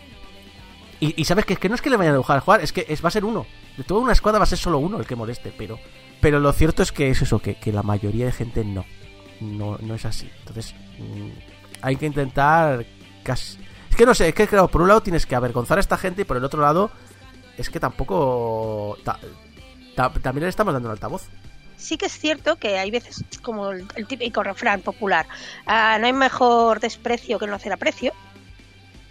[1.00, 2.86] Y, sabes que es que no es que le vayan a dejar jugar, es que
[2.90, 3.46] es, va a ser uno.
[3.78, 5.78] De toda una escuadra va a ser solo uno el que moleste, pero
[6.20, 8.84] pero lo cierto es que es eso, que, que la mayoría de gente no.
[9.40, 10.28] No, no es así.
[10.40, 11.30] Entonces, mm,
[11.84, 12.84] hay que intentar
[13.22, 13.60] casi...
[13.92, 15.98] Es que no sé, es que claro, por un lado tienes que avergonzar a esta
[15.98, 16.90] gente y por el otro lado
[17.58, 18.98] es que tampoco...
[19.04, 19.20] ta-
[19.98, 21.24] ta- también le estamos dando un altavoz.
[21.76, 25.28] Sí que es cierto que hay veces, como el, el típico refrán popular,
[25.66, 28.14] ah, no hay mejor desprecio que no hacer aprecio,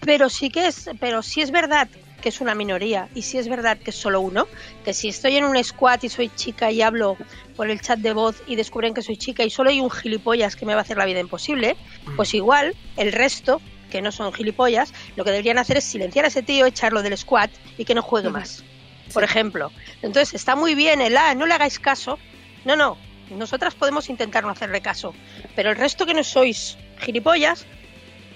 [0.00, 1.88] pero sí que es, pero sí es verdad
[2.20, 4.46] que es una minoría y sí es verdad que es solo uno,
[4.84, 7.16] que si estoy en un squad y soy chica y hablo
[7.56, 10.56] por el chat de voz y descubren que soy chica y solo hay un gilipollas
[10.56, 11.76] que me va a hacer la vida imposible,
[12.16, 13.60] pues igual el resto
[13.90, 17.16] que no son gilipollas, lo que deberían hacer es silenciar a ese tío, echarlo del
[17.16, 18.64] squad y que no juegue más.
[19.12, 19.70] Por ejemplo.
[20.02, 22.18] Entonces está muy bien el ah, no le hagáis caso.
[22.64, 22.98] No, no.
[23.30, 25.14] Nosotras podemos intentar no hacerle caso.
[25.54, 27.66] Pero el resto que no sois gilipollas,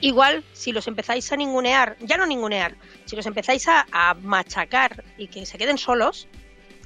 [0.00, 5.04] igual si los empezáis a ningunear, ya no ningunear, si los empezáis a, a machacar
[5.16, 6.26] y que se queden solos,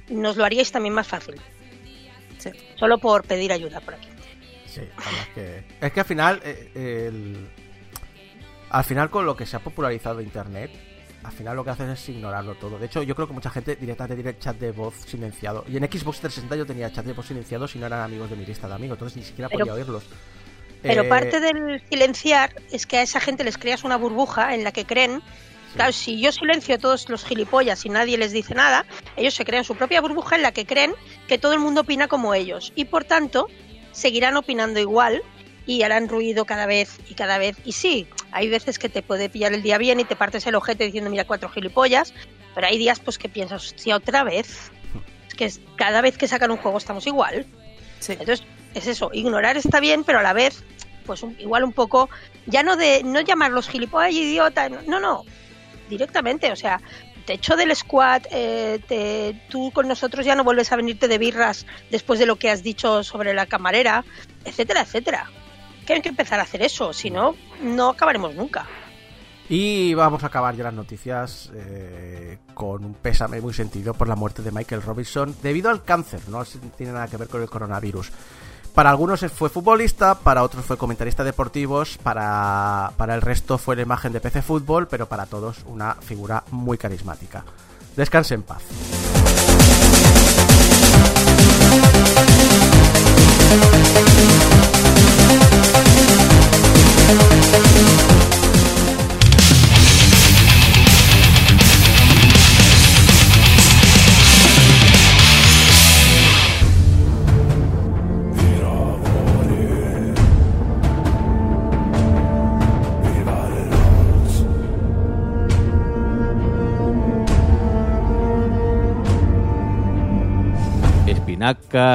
[0.09, 1.35] nos lo haríais también más fácil.
[2.37, 2.51] Sí.
[2.75, 4.07] Solo por pedir ayuda por aquí.
[4.67, 5.63] Sí, es que.
[5.81, 6.41] Es que al final.
[6.43, 6.71] eh,
[7.07, 7.49] el-
[8.69, 10.69] Al final, con lo que se ha popularizado Internet,
[11.25, 12.77] al final lo que haces es ignorarlo todo.
[12.77, 15.63] De hecho, yo creo que mucha gente directamente tiene chat de voz silenciado.
[15.67, 18.35] Y en Xbox 360 yo tenía chat de voz silenciado si no eran amigos de
[18.35, 20.03] mi lista de amigos, entonces ni siquiera Pero- podía oírlos.
[20.81, 24.63] Pero Eh, parte del silenciar es que a esa gente les creas una burbuja en
[24.63, 25.21] la que creen.
[25.73, 28.85] Claro, si yo silencio a todos los gilipollas y nadie les dice nada,
[29.17, 30.93] ellos se crean su propia burbuja en la que creen
[31.27, 32.71] que todo el mundo opina como ellos.
[32.75, 33.47] Y por tanto,
[33.91, 35.21] seguirán opinando igual
[35.65, 37.57] y harán ruido cada vez y cada vez.
[37.65, 40.55] Y sí, hay veces que te puede pillar el día bien y te partes el
[40.55, 42.13] ojete diciendo, mira, cuatro gilipollas.
[42.53, 44.71] Pero hay días pues que piensas, hostia, otra vez.
[45.27, 47.45] Es que cada vez que sacan un juego estamos igual.
[47.99, 48.13] Sí.
[48.13, 50.63] Entonces, es eso, ignorar está bien, pero a la vez,
[51.05, 52.09] pues un- igual un poco,
[52.45, 55.23] ya no de no llamarlos gilipollas idiota, no, no,
[55.89, 56.79] directamente, o sea,
[57.25, 61.17] te echo del squad, eh, te- tú con nosotros ya no vuelves a venirte de
[61.17, 64.03] birras después de lo que has dicho sobre la camarera,
[64.45, 65.29] etcétera, etcétera.
[65.85, 68.65] Que que empezar a hacer eso, si no, no acabaremos nunca.
[69.47, 74.15] Y vamos a acabar ya las noticias eh, con un pésame muy sentido por la
[74.15, 76.43] muerte de Michael Robinson debido al cáncer, no
[76.75, 78.11] tiene nada que ver con el coronavirus.
[78.73, 83.83] Para algunos fue futbolista, para otros fue comentarista deportivos, para, para el resto fue la
[83.83, 87.45] imagen de PC Fútbol, pero para todos una figura muy carismática.
[87.95, 88.63] Descanse en paz.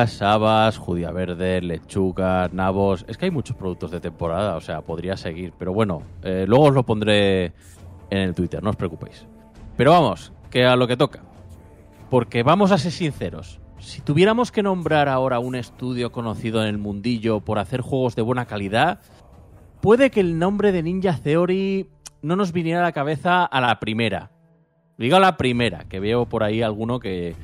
[0.01, 3.05] Espinacas, habas, judía verde, lechugas, nabos.
[3.09, 5.53] Es que hay muchos productos de temporada, o sea, podría seguir.
[5.59, 7.53] Pero bueno, eh, luego os lo pondré
[8.11, 9.27] en el Twitter, no os preocupéis.
[9.77, 11.23] Pero vamos, que a lo que toca.
[12.09, 13.61] Porque vamos a ser sinceros.
[13.79, 18.23] Si tuviéramos que nombrar ahora un estudio conocido en el mundillo por hacer juegos de
[18.23, 19.01] buena calidad,
[19.81, 21.89] puede que el nombre de Ninja Theory
[22.23, 24.31] no nos viniera a la cabeza a la primera.
[24.99, 27.35] Digo a la primera, que veo por ahí alguno que,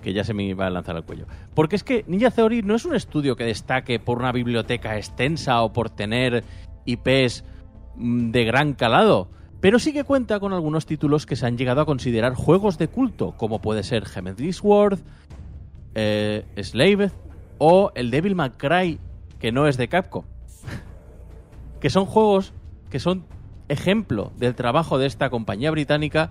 [0.00, 1.26] que ya se me va a lanzar al cuello.
[1.54, 5.62] Porque es que Ninja Theory no es un estudio que destaque por una biblioteca extensa
[5.62, 6.44] o por tener
[6.84, 7.44] IPs
[7.96, 9.28] mm, de gran calado,
[9.60, 12.88] pero sí que cuenta con algunos títulos que se han llegado a considerar juegos de
[12.88, 15.00] culto, como puede ser Heavenly Sword,
[15.94, 17.10] eh, Slave
[17.58, 19.00] o el Devil May Cry,
[19.40, 20.24] que no es de Capcom.
[21.80, 22.52] que son juegos
[22.90, 23.24] que son
[23.68, 26.30] ejemplo del trabajo de esta compañía británica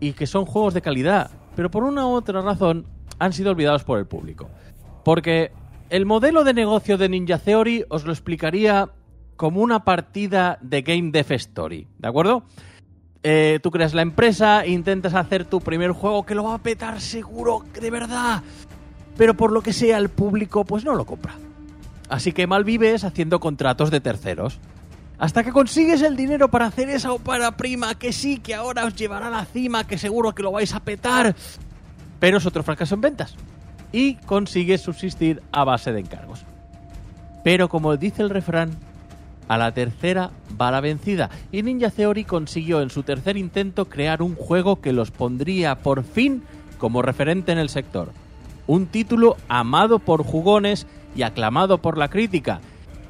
[0.00, 1.30] y que son juegos de calidad.
[1.56, 2.86] Pero por una u otra razón,
[3.18, 4.48] han sido olvidados por el público.
[5.04, 5.50] Porque
[5.90, 8.90] el modelo de negocio de Ninja Theory os lo explicaría
[9.36, 12.44] como una partida de Game Dev Story, ¿de acuerdo?
[13.22, 17.00] Eh, tú creas la empresa, intentas hacer tu primer juego que lo va a petar
[17.00, 18.42] seguro, de verdad.
[19.16, 21.34] Pero por lo que sea, el público pues no lo compra.
[22.08, 24.60] Así que mal vives haciendo contratos de terceros.
[25.18, 28.94] Hasta que consigues el dinero para hacer esa ópera prima que sí, que ahora os
[28.94, 31.34] llevará a la cima, que seguro que lo vais a petar.
[32.20, 33.34] Pero es otro fracaso en ventas.
[33.92, 36.44] Y consigues subsistir a base de encargos.
[37.44, 38.72] Pero como dice el refrán,
[39.48, 41.30] a la tercera va la vencida.
[41.50, 46.04] Y Ninja Theory consiguió en su tercer intento crear un juego que los pondría por
[46.04, 46.42] fin
[46.78, 48.12] como referente en el sector.
[48.66, 52.60] Un título amado por jugones y aclamado por la crítica.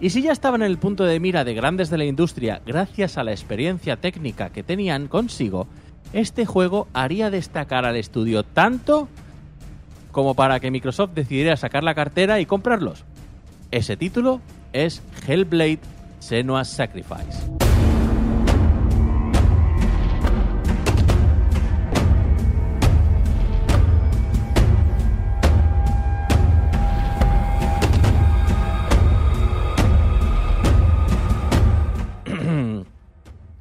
[0.01, 3.17] Y si ya estaban en el punto de mira de grandes de la industria gracias
[3.17, 5.67] a la experiencia técnica que tenían consigo,
[6.13, 9.09] este juego haría destacar al estudio tanto
[10.13, 13.05] como para que Microsoft decidiera sacar la cartera y comprarlos.
[13.71, 14.41] Ese título
[14.73, 15.81] es Hellblade
[16.21, 17.51] Senua's Sacrifice.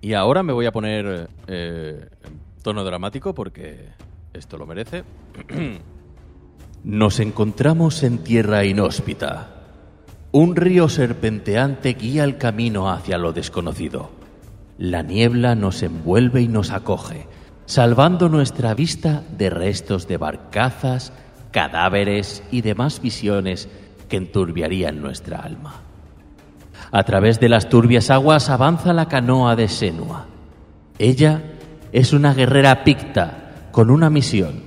[0.05, 2.09] Y ahora me voy a poner eh,
[2.61, 3.89] tono dramático porque
[4.33, 5.03] esto lo merece.
[6.83, 9.49] Nos encontramos en tierra inhóspita.
[10.31, 14.11] Un río serpenteante guía el camino hacia lo desconocido.
[14.77, 17.25] La niebla nos envuelve y nos acoge,
[17.65, 21.13] salvando nuestra vista de restos de barcazas,
[21.49, 23.69] cadáveres y demás visiones
[24.07, 25.84] que enturbiarían nuestra alma.
[26.95, 30.27] A través de las turbias aguas avanza la canoa de Senua.
[30.97, 31.41] Ella
[31.91, 34.63] es una guerrera picta con una misión,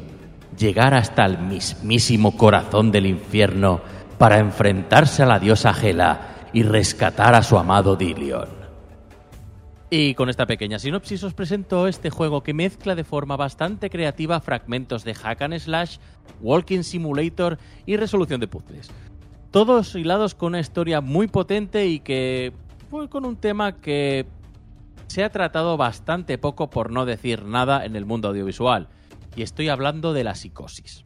[0.59, 3.81] llegar hasta el mismísimo corazón del infierno
[4.18, 8.51] para enfrentarse a la diosa Hela y rescatar a su amado Dilion.
[9.89, 14.39] Y con esta pequeña sinopsis os presento este juego que mezcla de forma bastante creativa
[14.41, 15.97] fragmentos de hack and slash,
[16.43, 18.91] walking simulator y resolución de puzzles.
[19.51, 22.53] Todos hilados con una historia muy potente y que
[22.91, 24.27] pues, con un tema que
[25.07, 28.89] se ha tratado bastante poco por no decir nada en el mundo audiovisual.
[29.37, 31.03] Y estoy hablando de la psicosis.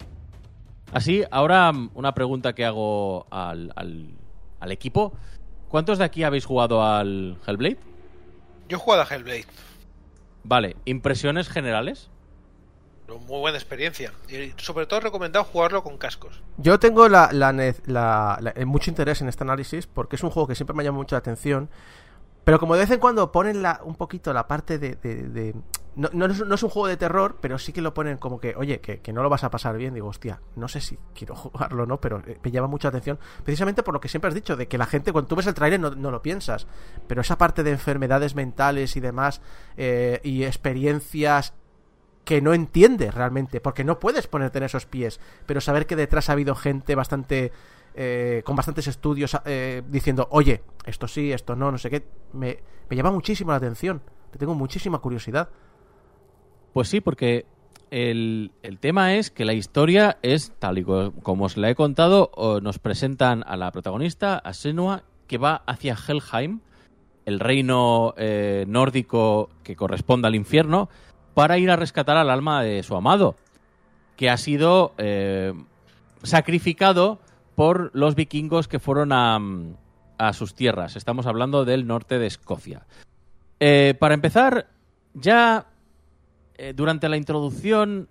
[0.92, 4.10] Así, ahora mm, una pregunta que hago al, al-
[4.60, 5.12] al equipo.
[5.68, 7.78] ¿Cuántos de aquí habéis jugado al Hellblade?
[8.68, 9.46] Yo he jugado a Hellblade.
[10.44, 12.10] Vale, impresiones generales.
[13.20, 14.12] Muy buena experiencia.
[14.28, 16.42] Y sobre todo recomendado jugarlo con cascos.
[16.56, 20.84] Yo tengo eh, mucho interés en este análisis porque es un juego que siempre me
[20.84, 21.68] llama mucho la atención.
[22.44, 25.54] Pero como de vez en cuando ponen un poquito la parte de...
[25.94, 29.12] no, es, un juego de terror, pero sí que lo ponen como que, oye, que,
[29.12, 29.94] no lo vas a pasar bien.
[29.94, 33.18] Digo, hostia, no sé si quiero jugarlo o no, pero eh, me llama mucha atención.
[33.44, 35.54] Precisamente por lo que siempre has dicho, de que la gente cuando tú ves el
[35.54, 36.66] trailer no, no lo piensas.
[37.06, 39.40] Pero esa parte de enfermedades mentales y demás,
[39.76, 41.54] eh, y experiencias
[42.24, 46.28] que no entiendes realmente, porque no puedes ponerte en esos pies, pero saber que detrás
[46.28, 47.50] ha habido gente bastante
[47.94, 52.58] eh, con bastantes estudios eh, diciendo, oye, esto sí, esto no, no sé qué, me,
[52.88, 55.48] me llama muchísimo la atención, te tengo muchísima curiosidad.
[56.72, 57.44] Pues sí, porque
[57.90, 61.74] el, el tema es que la historia es tal y co- como os la he
[61.74, 62.30] contado,
[62.62, 66.60] nos presentan a la protagonista, a Senua, que va hacia Helheim,
[67.26, 70.88] el reino eh, nórdico que corresponde al infierno,
[71.34, 73.36] para ir a rescatar al alma de su amado,
[74.16, 75.52] que ha sido eh,
[76.22, 77.20] sacrificado
[77.54, 79.38] por los vikingos que fueron a,
[80.18, 80.96] a sus tierras.
[80.96, 82.86] Estamos hablando del norte de Escocia.
[83.60, 84.68] Eh, para empezar,
[85.14, 85.66] ya
[86.56, 88.08] eh, durante la introducción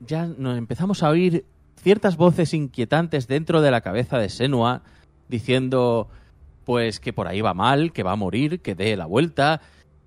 [0.00, 1.44] ya nos empezamos a oír
[1.76, 4.82] ciertas voces inquietantes dentro de la cabeza de Senua
[5.28, 6.08] diciendo
[6.64, 9.60] pues que por ahí va mal, que va a morir, que dé la vuelta,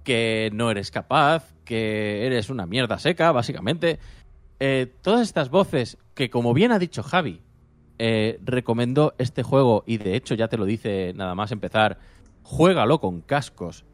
[0.03, 3.99] que no eres capaz, que eres una mierda seca, básicamente.
[4.59, 7.41] Eh, todas estas voces que, como bien ha dicho Javi,
[7.99, 11.99] eh, recomendó este juego y de hecho ya te lo dice nada más empezar,
[12.43, 13.85] juégalo con cascos.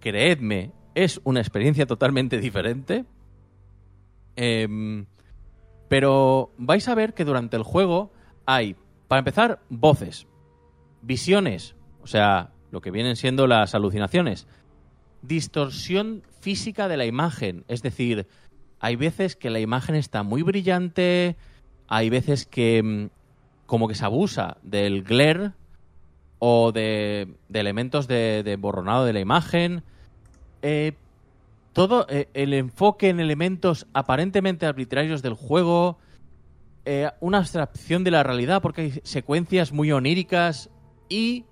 [0.00, 3.04] Creedme, es una experiencia totalmente diferente.
[4.36, 5.06] Em,
[5.88, 8.12] pero vais a ver que durante el juego
[8.46, 8.76] hay,
[9.08, 10.26] para empezar, voces,
[11.02, 14.46] visiones, o sea, lo que vienen siendo las alucinaciones,
[15.20, 18.26] distorsión física de la imagen, es decir,
[18.80, 21.36] hay veces que la imagen está muy brillante,
[21.86, 23.10] hay veces que mm,
[23.66, 25.52] como que se abusa del glare
[26.40, 29.84] o de, de elementos de, borronado de la imagen.
[30.62, 30.92] Eh,
[31.72, 35.98] todo eh, el enfoque en elementos aparentemente arbitrarios del juego
[36.84, 40.68] eh, una abstracción de la realidad porque hay secuencias muy oníricas
[41.08, 41.44] y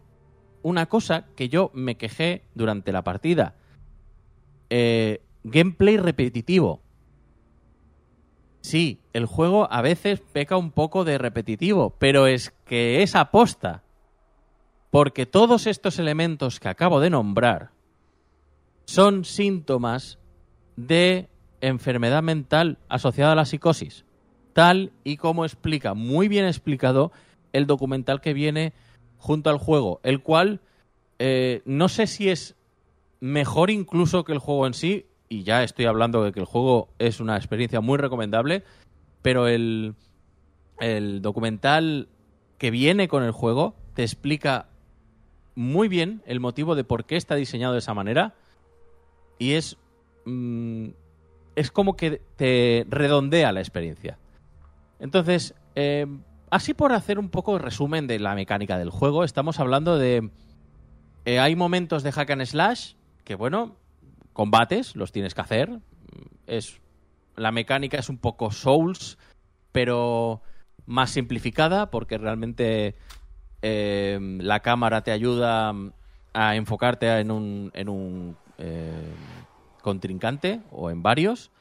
[0.63, 3.55] una cosa que yo me quejé durante la partida.
[4.71, 6.81] Eh, gameplay repetitivo.
[8.61, 13.83] Sí, el juego a veces peca un poco de repetitivo, pero es que es aposta.
[14.91, 17.71] Porque todos estos elementos que acabo de nombrar
[18.85, 20.19] son síntomas
[20.77, 21.29] de
[21.61, 24.05] enfermedad mental asociada a la psicosis,
[24.53, 27.13] tal y como explica, muy bien explicado,
[27.53, 28.73] el documental que viene
[29.19, 30.61] junto al juego, el cual
[31.19, 32.57] eh, no sé si es
[33.21, 36.89] mejor incluso que el juego en sí, y ya estoy hablando de que el juego
[36.99, 38.65] es una experiencia muy recomendable,
[39.23, 39.95] pero el,
[40.81, 42.09] el documental
[42.59, 44.69] que viene con el juego te explica
[45.55, 48.35] muy bien el motivo de por qué está diseñado de esa manera
[49.39, 49.77] y es
[50.25, 50.89] mm,
[51.57, 54.19] es como que te redondea la experiencia.
[54.99, 56.07] Entonces, eh,
[56.51, 60.31] así por hacer un poco resumen de la mecánica del juego, estamos hablando de...
[61.25, 62.95] eh, hay momentos de hack and slash
[63.31, 63.77] que, bueno,
[64.33, 65.79] combates, los tienes que hacer.
[66.49, 66.81] Es,
[67.37, 69.19] la mecánica es un poco Souls,
[69.71, 70.43] pero
[70.85, 72.97] más simplificada porque realmente
[73.63, 75.73] eh, la cámara te ayuda
[76.35, 79.13] a enfocarte en un, en un eh,
[79.81, 81.53] contrincante o en varios.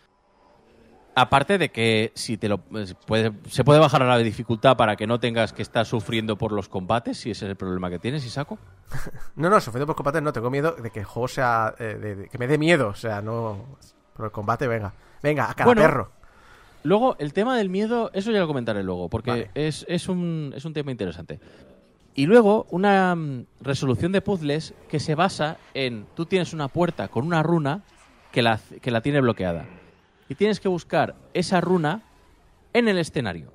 [1.15, 4.95] Aparte de que si te lo pues, puede, se puede bajar a la dificultad para
[4.95, 7.99] que no tengas que estar sufriendo por los combates, si ese es el problema que
[7.99, 8.57] tienes, Isaco.
[9.35, 11.73] No, no, sufriendo por combate no, tengo miedo de que el juego sea.
[11.79, 13.77] eh, de- de- que me dé miedo, o sea, no.
[14.15, 14.93] Por el combate, venga.
[15.21, 16.11] Venga, a cada Bueno, perro.
[16.83, 19.51] Luego, el tema del miedo, eso ya lo comentaré luego, porque Vale.
[19.55, 21.39] es, es, un, es un tema interesante.
[22.15, 27.07] Y luego, una mm, resolución de puzzles que se basa en, tú tienes una puerta
[27.09, 27.81] con una runa
[28.31, 29.65] que la, que la tiene bloqueada.
[30.29, 32.03] Y tienes que buscar esa runa
[32.71, 33.51] en el escenario.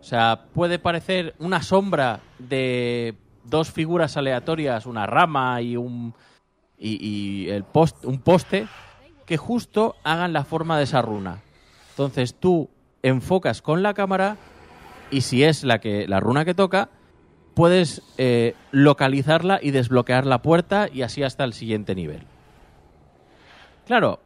[0.00, 6.14] O sea, puede parecer una sombra de dos figuras aleatorias, una rama y un,
[6.78, 8.68] y, el post, un poste,
[9.24, 11.42] que justo hagan la forma de esa runa.
[11.90, 12.70] Entonces tú
[13.02, 14.36] enfocas con la cámara
[15.10, 16.90] y si es la que la runa que toca,
[17.54, 22.22] puedes eh, localizarla y desbloquear la puerta y así hasta el siguiente nivel.
[23.86, 24.20] Claro,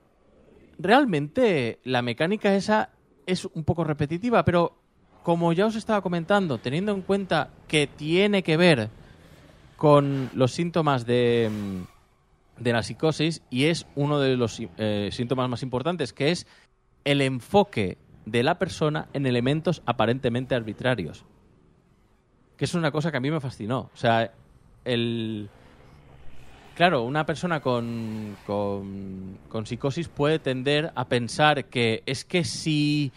[0.80, 2.90] realmente la mecánica esa
[3.26, 4.76] es un poco repetitiva, pero
[5.22, 8.88] como ya os estaba comentando, teniendo en cuenta que tiene que ver
[9.76, 15.48] con los síntomas de, mm, de la psicosis y es uno de los eh, síntomas
[15.48, 16.46] más importantes, que es
[17.04, 21.24] el enfoque de la persona en elementos aparentemente arbitrarios.
[22.56, 23.90] Que es una cosa que a mí me fascinó.
[23.92, 24.32] O sea,
[24.84, 25.48] el...
[26.74, 33.12] Claro, una persona con, con, con psicosis puede tender a pensar que es que si,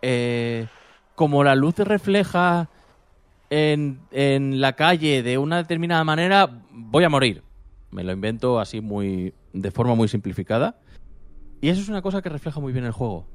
[0.00, 0.66] eh,
[1.14, 2.70] como la luz refleja
[3.50, 7.42] en, en la calle de una determinada manera, voy a morir.
[7.90, 10.80] Me lo invento así muy de forma muy simplificada.
[11.60, 13.26] Y eso es una cosa que refleja muy bien el juego.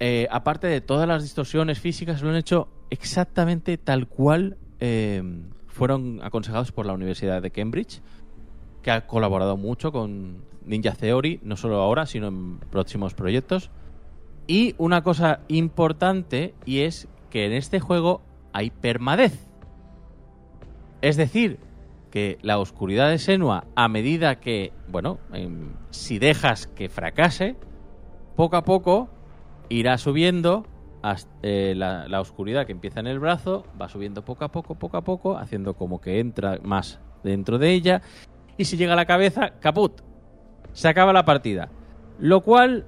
[0.00, 5.22] Eh, aparte de todas las distorsiones físicas, lo han hecho exactamente tal cual eh,
[5.66, 8.00] fueron aconsejados por la Universidad de Cambridge,
[8.88, 13.70] que ha colaborado mucho con Ninja Theory, no solo ahora, sino en próximos proyectos.
[14.46, 18.22] Y una cosa importante, y es que en este juego
[18.54, 19.46] hay permadez.
[21.02, 21.58] Es decir,
[22.10, 27.56] que la oscuridad de Senua, a medida que, bueno, em, si dejas que fracase,
[28.36, 29.10] poco a poco
[29.68, 30.64] irá subiendo
[31.42, 35.02] eh, la oscuridad que empieza en el brazo, va subiendo poco a poco, poco a
[35.02, 38.00] poco, haciendo como que entra más dentro de ella.
[38.58, 40.02] Y si llega a la cabeza, caput.
[40.72, 41.70] Se acaba la partida.
[42.18, 42.86] Lo cual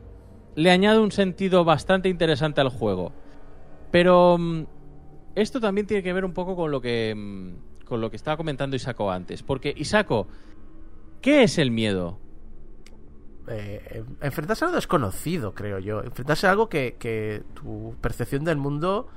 [0.57, 3.13] le añade un sentido bastante interesante al juego.
[3.91, 4.65] Pero mm,
[5.37, 8.37] esto también tiene que ver un poco con lo que mm, con lo que estaba
[8.37, 10.29] comentando Isako antes, porque Isako,
[11.21, 12.21] ¿qué es el miedo?
[13.49, 16.03] Eh, enfrentarse a lo desconocido, creo yo.
[16.05, 19.09] Enfrentarse a algo que, tu percepción del mundo.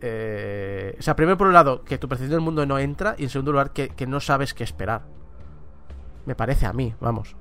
[0.00, 3.16] eh, o sea, primero por un lado, que tu percepción del mundo no entra.
[3.18, 5.02] Y en segundo lugar, que no sabes qué esperar.
[6.26, 7.36] Me parece a mí, vamos.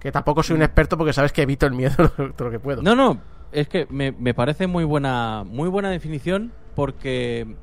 [0.00, 2.82] Que tampoco soy un experto porque sabes que evito el miedo todo lo que puedo.
[2.82, 3.20] No, no,
[3.52, 7.56] es que me, me parece muy buena, muy buena definición porque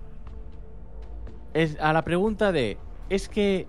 [1.53, 2.77] es a la pregunta de
[3.09, 3.67] ¿es que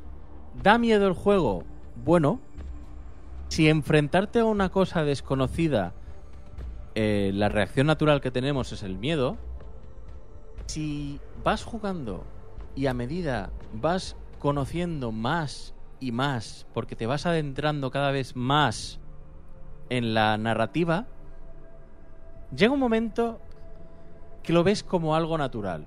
[0.62, 1.64] da miedo el juego?
[2.04, 2.40] Bueno,
[3.48, 5.92] si enfrentarte a una cosa desconocida,
[6.94, 9.36] eh, la reacción natural que tenemos es el miedo,
[10.66, 12.24] si vas jugando
[12.74, 19.00] y a medida vas conociendo más y más, porque te vas adentrando cada vez más
[19.90, 21.06] en la narrativa,
[22.54, 23.40] llega un momento
[24.42, 25.86] que lo ves como algo natural.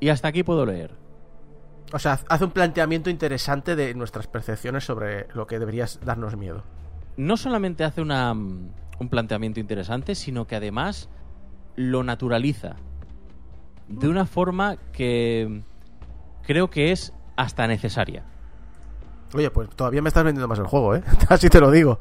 [0.00, 0.94] Y hasta aquí puedo leer.
[1.92, 6.62] O sea, hace un planteamiento interesante de nuestras percepciones sobre lo que deberías darnos miedo.
[7.16, 8.70] No solamente hace una, mm,
[9.00, 11.08] un planteamiento interesante, sino que además
[11.76, 12.76] lo naturaliza.
[13.88, 15.62] De una forma que
[16.42, 18.24] creo que es hasta necesaria.
[19.34, 21.02] Oye, pues todavía me estás vendiendo más el juego, ¿eh?
[21.28, 21.98] Así te lo digo.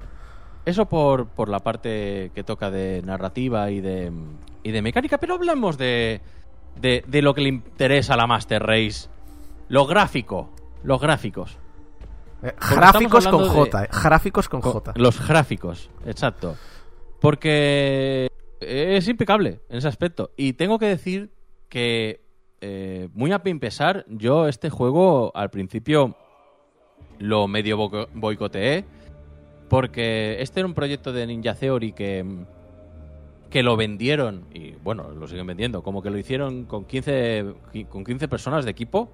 [0.66, 4.12] Eso por, por la parte que toca de narrativa y de,
[4.64, 6.22] y de mecánica, pero hablamos de,
[6.82, 9.08] de, de lo que le interesa a la Master Race.
[9.70, 10.50] Lo gráfico.
[10.84, 11.58] Los gráficos.
[12.44, 13.90] Eh, gráficos con hablando de- J, eh.
[14.04, 14.94] Gráficos con Co- J.
[14.96, 16.56] Los gráficos, exacto.
[17.20, 18.30] Porque
[18.60, 20.32] es impecable en ese aspecto.
[20.38, 21.32] Y tengo que decir
[21.70, 22.22] que,
[22.62, 26.16] eh, muy a mi pesar, yo este juego al principio
[27.20, 27.78] lo medio
[28.14, 28.86] boicoteé.
[29.70, 32.26] Porque este era un proyecto de Ninja Theory que,
[33.50, 37.54] que lo vendieron, y bueno, lo siguen vendiendo, como que lo hicieron con 15,
[37.90, 39.10] con 15 personas de equipo.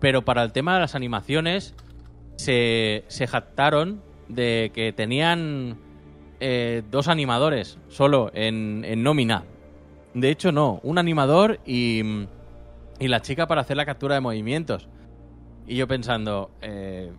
[0.00, 1.74] Pero para el tema de las animaciones,
[2.36, 5.76] se, se jactaron de que tenían
[6.40, 9.44] eh, dos animadores solo en, en nómina.
[10.14, 12.02] De hecho, no, un animador y,
[12.98, 14.88] y la chica para hacer la captura de movimientos.
[15.66, 17.12] Y yo pensando, eh,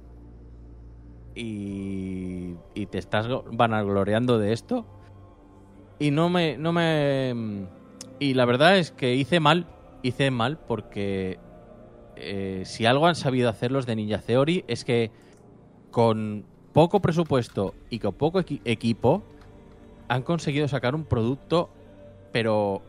[1.35, 4.85] y, y te estás vanagloriando de esto.
[5.99, 7.65] Y no me, no me.
[8.19, 9.65] Y la verdad es que hice mal,
[10.01, 11.39] hice mal porque
[12.15, 15.11] eh, si algo han sabido hacer los de Ninja Theory es que
[15.91, 19.23] con poco presupuesto y con poco equi- equipo
[20.09, 21.69] han conseguido sacar un producto,
[22.33, 22.81] pero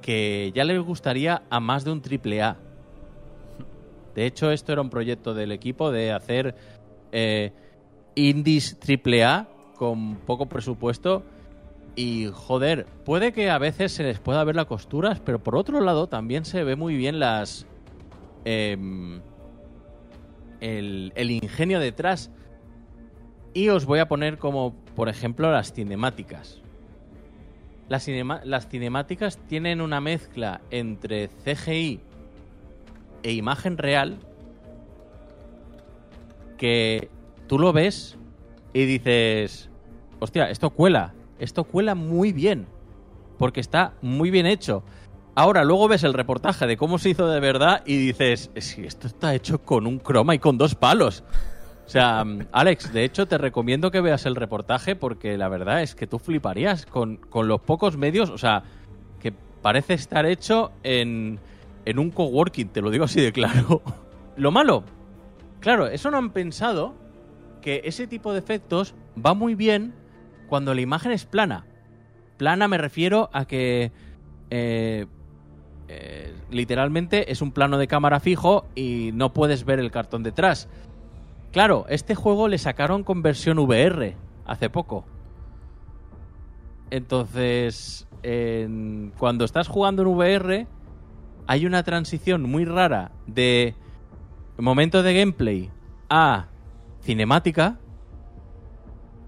[0.00, 2.56] que ya les gustaría a más de un triple A.
[4.14, 6.54] De hecho, esto era un proyecto del equipo de hacer
[7.12, 7.52] eh,
[8.14, 11.24] indies triple A con poco presupuesto.
[11.94, 15.80] Y joder, puede que a veces se les pueda ver las costuras, pero por otro
[15.80, 17.66] lado también se ve muy bien las.
[18.44, 19.20] em,
[20.60, 22.30] el, el ingenio detrás.
[23.52, 26.62] Y os voy a poner como, por ejemplo, las cinemáticas.
[27.88, 28.04] Las,
[28.68, 32.00] cinemáticas tienen una mezcla entre CGI
[33.22, 34.18] e imagen real
[36.58, 37.08] que
[37.46, 38.18] tú lo ves
[38.74, 39.70] y dices,
[40.18, 42.66] hostia, esto cuela, esto cuela muy bien,
[43.38, 44.82] porque está muy bien hecho.
[45.34, 49.06] Ahora, luego ves el reportaje de cómo se hizo de verdad y dices, si esto
[49.06, 51.24] está hecho con un croma y con dos palos.
[51.88, 55.82] O sea, mm, Alex, de hecho te recomiendo que veas el reportaje porque la verdad
[55.82, 58.62] es que tú fliparías con, con los pocos medios, o sea,
[59.18, 59.32] que
[59.62, 61.38] parece estar hecho en,
[61.86, 63.80] en un coworking, te lo digo así de claro.
[64.36, 64.84] Lo malo,
[65.60, 66.94] claro, eso no han pensado
[67.62, 69.94] que ese tipo de efectos va muy bien
[70.46, 71.64] cuando la imagen es plana.
[72.36, 73.92] Plana me refiero a que
[74.50, 75.06] eh,
[75.88, 80.68] eh, literalmente es un plano de cámara fijo y no puedes ver el cartón detrás.
[81.52, 85.04] Claro, este juego le sacaron con versión VR hace poco.
[86.90, 90.66] Entonces, en- cuando estás jugando en VR,
[91.46, 93.74] hay una transición muy rara de
[94.58, 95.70] momento de gameplay
[96.10, 96.46] a
[97.02, 97.78] cinemática,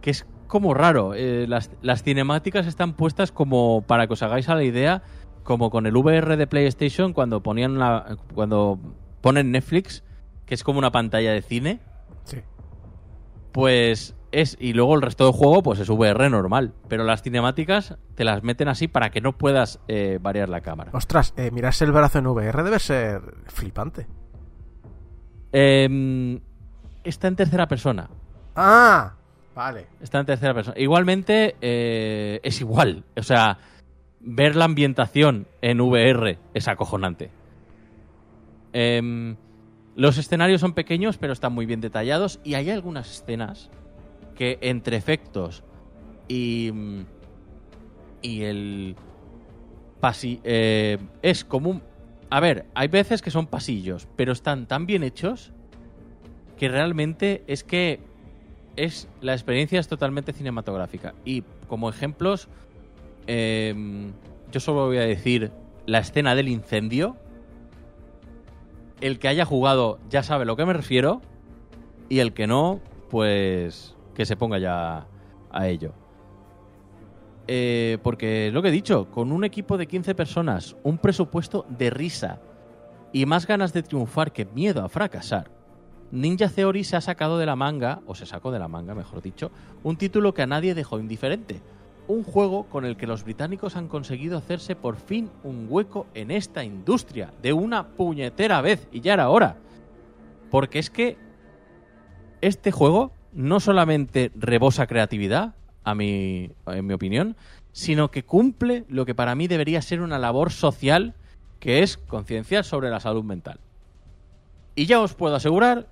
[0.00, 1.14] que es como raro.
[1.14, 5.02] Eh, las, las cinemáticas están puestas como, para que os hagáis a la idea,
[5.44, 8.78] como con el VR de PlayStation cuando ponían la, cuando
[9.20, 10.02] ponen Netflix,
[10.46, 11.80] que es como una pantalla de cine.
[12.30, 12.38] Sí.
[13.52, 16.72] Pues es, y luego el resto del juego, pues es VR normal.
[16.88, 20.90] Pero las cinemáticas te las meten así para que no puedas eh, variar la cámara.
[20.94, 24.06] Ostras, eh, mirarse el brazo en VR debe ser flipante.
[25.52, 26.40] Em,
[27.02, 28.08] está en tercera persona.
[28.54, 29.14] Ah,
[29.54, 29.88] vale.
[30.00, 30.78] Está en tercera persona.
[30.78, 33.04] Igualmente, eh, es igual.
[33.16, 33.58] O sea,
[34.20, 37.30] ver la ambientación en VR es acojonante.
[38.72, 39.36] Em,
[39.96, 42.40] los escenarios son pequeños, pero están muy bien detallados.
[42.44, 43.70] Y hay algunas escenas
[44.34, 45.62] que entre efectos
[46.28, 46.70] y.
[46.72, 47.00] mm,
[48.22, 48.96] y el.
[50.00, 51.82] Pasi eh, es como un.
[52.30, 55.52] A ver, hay veces que son pasillos, pero están tan bien hechos
[56.56, 58.00] que realmente es que
[58.76, 61.14] es la experiencia es totalmente cinematográfica.
[61.24, 62.48] Y como ejemplos,
[63.26, 64.12] em,
[64.52, 65.50] yo solo voy a decir
[65.86, 67.16] la escena del incendio.
[69.00, 71.20] El que haya jugado ya sabe a lo que me refiero.
[72.08, 75.06] Y el que no, pues que se ponga ya
[75.50, 75.92] a ello.
[77.46, 81.90] Eh, porque lo que he dicho, con un equipo de 15 personas, un presupuesto de
[81.90, 82.40] risa
[83.12, 85.50] y más ganas de triunfar que miedo a fracasar,
[86.12, 89.22] Ninja Theory se ha sacado de la manga, o se sacó de la manga, mejor
[89.22, 89.50] dicho,
[89.82, 91.60] un título que a nadie dejó indiferente.
[92.10, 96.30] Un juego con el que los británicos han conseguido hacerse por fin un hueco en
[96.30, 99.56] esta industria, de una puñetera vez, y ya era hora.
[100.50, 101.16] Porque es que
[102.40, 105.54] este juego no solamente rebosa creatividad,
[105.84, 107.36] a mi, en mi opinión,
[107.72, 111.14] sino que cumple lo que para mí debería ser una labor social,
[111.58, 113.60] que es concienciar sobre la salud mental.
[114.74, 115.88] Y ya os puedo asegurar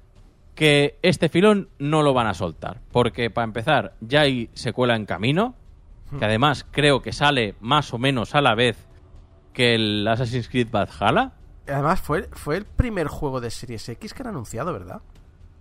[0.55, 5.07] que este filón no lo van a soltar, porque para empezar ya hay secuela en
[5.07, 5.55] camino,
[6.17, 8.89] que además creo que sale más o menos a la vez
[9.53, 11.33] que el Assassin's Creed Valhalla.
[11.67, 15.03] Además, fue, fue el primer juego de Series X que han anunciado, ¿verdad?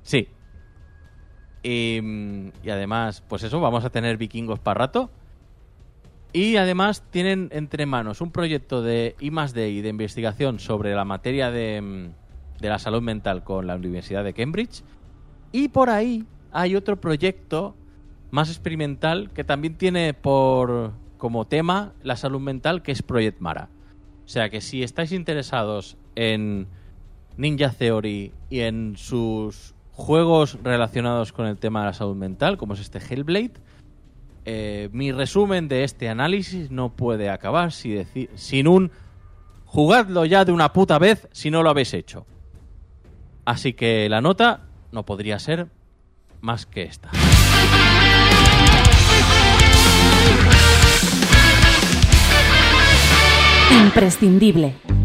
[0.03, 0.29] Sí.
[1.63, 1.99] Y,
[2.63, 5.09] y además, pues eso, vamos a tener vikingos para rato.
[6.31, 11.51] Y además tienen entre manos un proyecto de I y de investigación sobre la materia
[11.51, 14.83] de, mm, de la salud mental con la Universidad de Cambridge.
[15.51, 17.75] Y por ahí hay otro proyecto
[18.31, 23.69] más experimental que también tiene por como tema la salud mental, que es Project Mara.
[24.25, 26.67] O sea que si estáis interesados en
[27.37, 32.73] Ninja Theory y en sus juegos relacionados con el tema de la salud mental, como
[32.73, 33.53] es este Hellblade,
[34.45, 38.05] eh, mi resumen de este análisis no puede acabar si
[38.35, 38.91] sin un
[39.65, 42.25] jugadlo ya de una puta vez si no lo habéis hecho.
[43.43, 45.67] Así que la nota no podría ser
[46.41, 47.11] más que esta.
[53.69, 54.96] Imprescindible.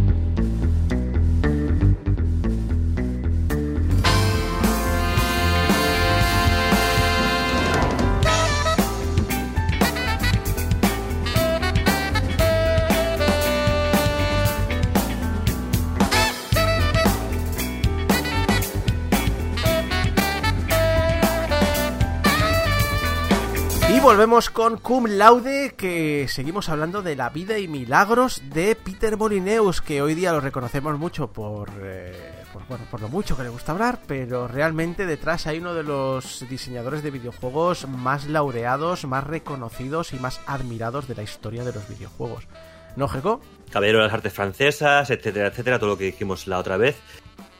[24.02, 29.80] Volvemos con Cum Laude, que seguimos hablando de la vida y milagros de Peter Molyneux,
[29.80, 33.48] que hoy día lo reconocemos mucho por, eh, por, bueno, por lo mucho que le
[33.48, 39.22] gusta hablar, pero realmente detrás hay uno de los diseñadores de videojuegos más laureados, más
[39.22, 42.48] reconocidos y más admirados de la historia de los videojuegos.
[42.96, 43.40] ¿No, Jeco?
[43.70, 46.96] Caballero de las artes francesas, etcétera, etcétera, todo lo que dijimos la otra vez.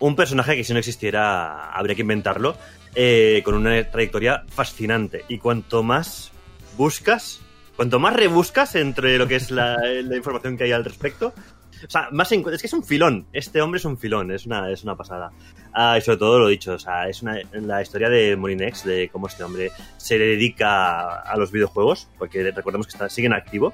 [0.00, 2.56] Un personaje que si no existiera habría que inventarlo,
[2.94, 5.24] eh, con una trayectoria fascinante.
[5.28, 6.31] Y cuanto más
[6.76, 7.40] buscas,
[7.76, 11.32] cuanto más rebuscas entre lo que es la, la información que hay al respecto,
[11.84, 13.26] o sea, más encu- es que es un filón.
[13.32, 15.32] Este hombre es un filón, es una, es una pasada.
[15.72, 19.08] Ah, y sobre todo lo dicho, o sea, es una, la historia de Molinex, de
[19.12, 23.72] cómo este hombre se dedica a los videojuegos, porque recordemos que está, sigue en activo.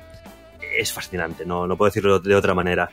[0.78, 2.88] Es fascinante, no, no puedo decirlo de otra manera.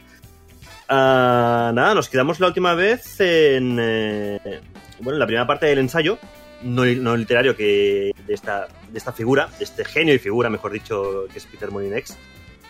[0.90, 3.78] Ah, nada, nos quedamos la última vez en.
[3.80, 4.62] eh,
[5.00, 6.20] bueno, en la primera parte del ensayo,
[6.66, 10.72] no, no literario, que de esta, de esta figura, de este genio y figura, mejor
[10.74, 12.18] dicho, que es Peter Molinex.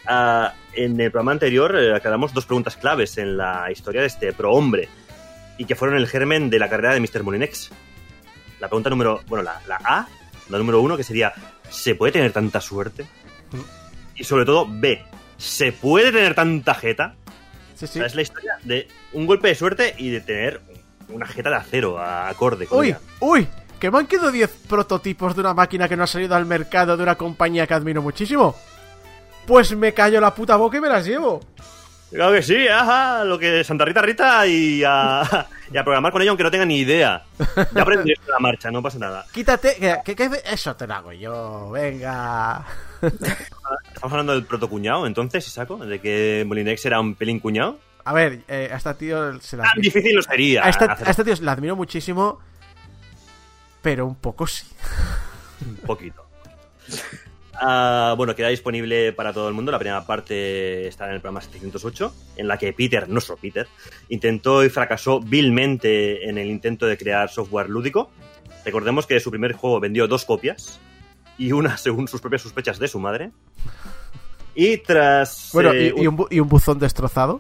[0.07, 4.33] Ah, en el programa anterior eh, aclaramos dos preguntas claves en la historia de este
[4.33, 4.87] prohombre
[5.57, 7.23] y que fueron el germen de la carrera de Mr.
[7.23, 7.71] Molinex.
[8.59, 9.21] La pregunta número.
[9.27, 10.07] Bueno, la, la A,
[10.49, 11.33] la número uno, que sería:
[11.69, 13.05] ¿se puede tener tanta suerte?
[14.15, 15.03] Y sobre todo, B,
[15.37, 17.15] ¿se puede tener tanta jeta?
[17.75, 17.93] Sí, O sí.
[17.99, 20.61] sea, es la historia de un golpe de suerte y de tener
[21.09, 22.87] una jeta de acero a- acorde con ¡Uy!
[22.89, 22.99] ella.
[23.19, 23.47] ¡Uy!
[23.80, 26.95] Que me han quedado 10 prototipos de una máquina que no ha salido al mercado
[26.97, 28.55] de una compañía que admiro muchísimo.
[29.45, 31.39] Pues me callo la puta boca y me las llevo.
[32.11, 36.21] Claro que sí, ajá, lo que Santa Rita Rita y a, y a programar con
[36.21, 37.23] ello aunque no tenga ni idea.
[37.73, 39.26] Ya aprendí esto la marcha, no pasa nada.
[39.34, 41.71] Quítate, que, que- eso te lo hago yo.
[41.71, 42.65] Venga.
[43.01, 47.80] Estamos hablando del protocuñado, entonces, saco, de que Molinex era un pelín cuñado.
[48.05, 50.63] A ver, eh, a este tío se la Tan difícil no sería.
[50.65, 52.39] a, este, a este tío la admiro muchísimo,
[53.86, 54.65] pero un poco sí.
[55.63, 56.25] un poquito.
[57.53, 59.71] Ah, bueno, queda disponible para todo el mundo.
[59.71, 63.67] La primera parte está en el programa 708, en la que Peter, nuestro Peter,
[64.09, 68.09] intentó y fracasó vilmente en el intento de crear software lúdico.
[68.66, 70.79] Recordemos que su primer juego vendió dos copias
[71.37, 73.29] y una según sus propias sospechas de su madre.
[74.55, 75.51] Y tras.
[75.53, 77.39] Bueno, eh, y, y un, y un buzón destrozado.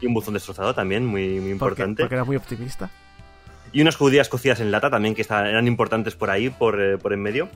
[0.00, 2.02] y un buzón destrozado también, muy, muy Porque, importante.
[2.04, 2.90] porque era muy optimista.
[3.74, 7.12] Y unas judías cocidas en lata también, que eran importantes por ahí, por, eh, por
[7.12, 7.48] en medio.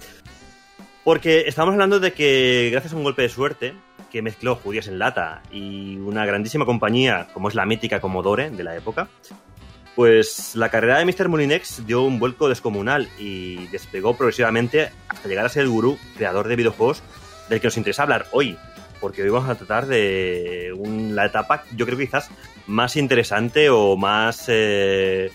[1.05, 3.73] Porque estábamos hablando de que, gracias a un golpe de suerte,
[4.11, 8.65] que mezcló judías en lata y una grandísima compañía, como es la mítica Commodore de
[8.65, 9.09] la época,
[9.95, 11.29] pues la carrera de Mr.
[11.29, 16.49] Molinex dio un vuelco descomunal y despegó progresivamente hasta llegar a ser el gurú creador
[16.49, 17.01] de videojuegos
[17.49, 18.59] del que nos interesa hablar hoy.
[19.01, 20.75] Porque hoy vamos a tratar de
[21.13, 22.29] la etapa, yo creo que quizás
[22.67, 24.47] más interesante o más...
[24.49, 25.31] eh,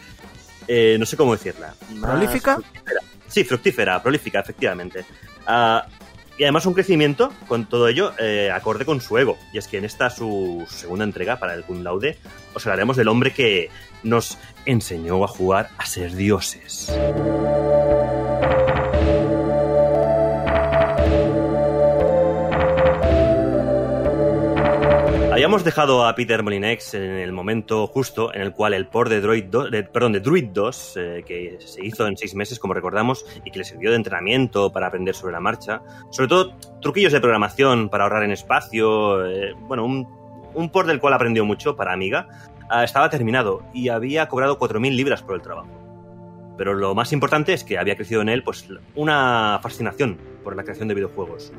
[0.67, 1.73] eh, no sé cómo decirla.
[2.01, 2.55] ¿Prolífica?
[2.55, 2.99] fructífera.
[3.27, 5.05] Sí, fructífera, prolífica, efectivamente.
[5.45, 5.85] Ah,
[6.37, 9.37] y además un crecimiento con todo ello eh, acorde con su ego.
[9.53, 12.17] Y es que en esta su segunda entrega para el Cum Laude
[12.53, 13.69] os hablaremos del hombre que
[14.03, 16.91] nos enseñó a jugar a ser dioses.
[25.33, 29.19] Habíamos dejado a Peter Molinex en el momento justo en el cual el port de
[29.19, 32.75] Droid 2, de- perdón, de Druid 2, eh, que se hizo en seis meses, como
[32.75, 35.81] recordamos, y que le sirvió de entrenamiento para aprender sobre la marcha,
[36.11, 40.07] sobre todo truquillos de programación para ahorrar en espacio, eh, bueno, un,
[40.53, 42.27] un port del cual aprendió mucho para Amiga,
[42.69, 45.69] ah, estaba terminado y había cobrado 4.000 libras por el trabajo.
[46.59, 50.61] Pero lo más importante es que había crecido en él pues, una fascinación por la
[50.61, 51.51] creación de videojuegos.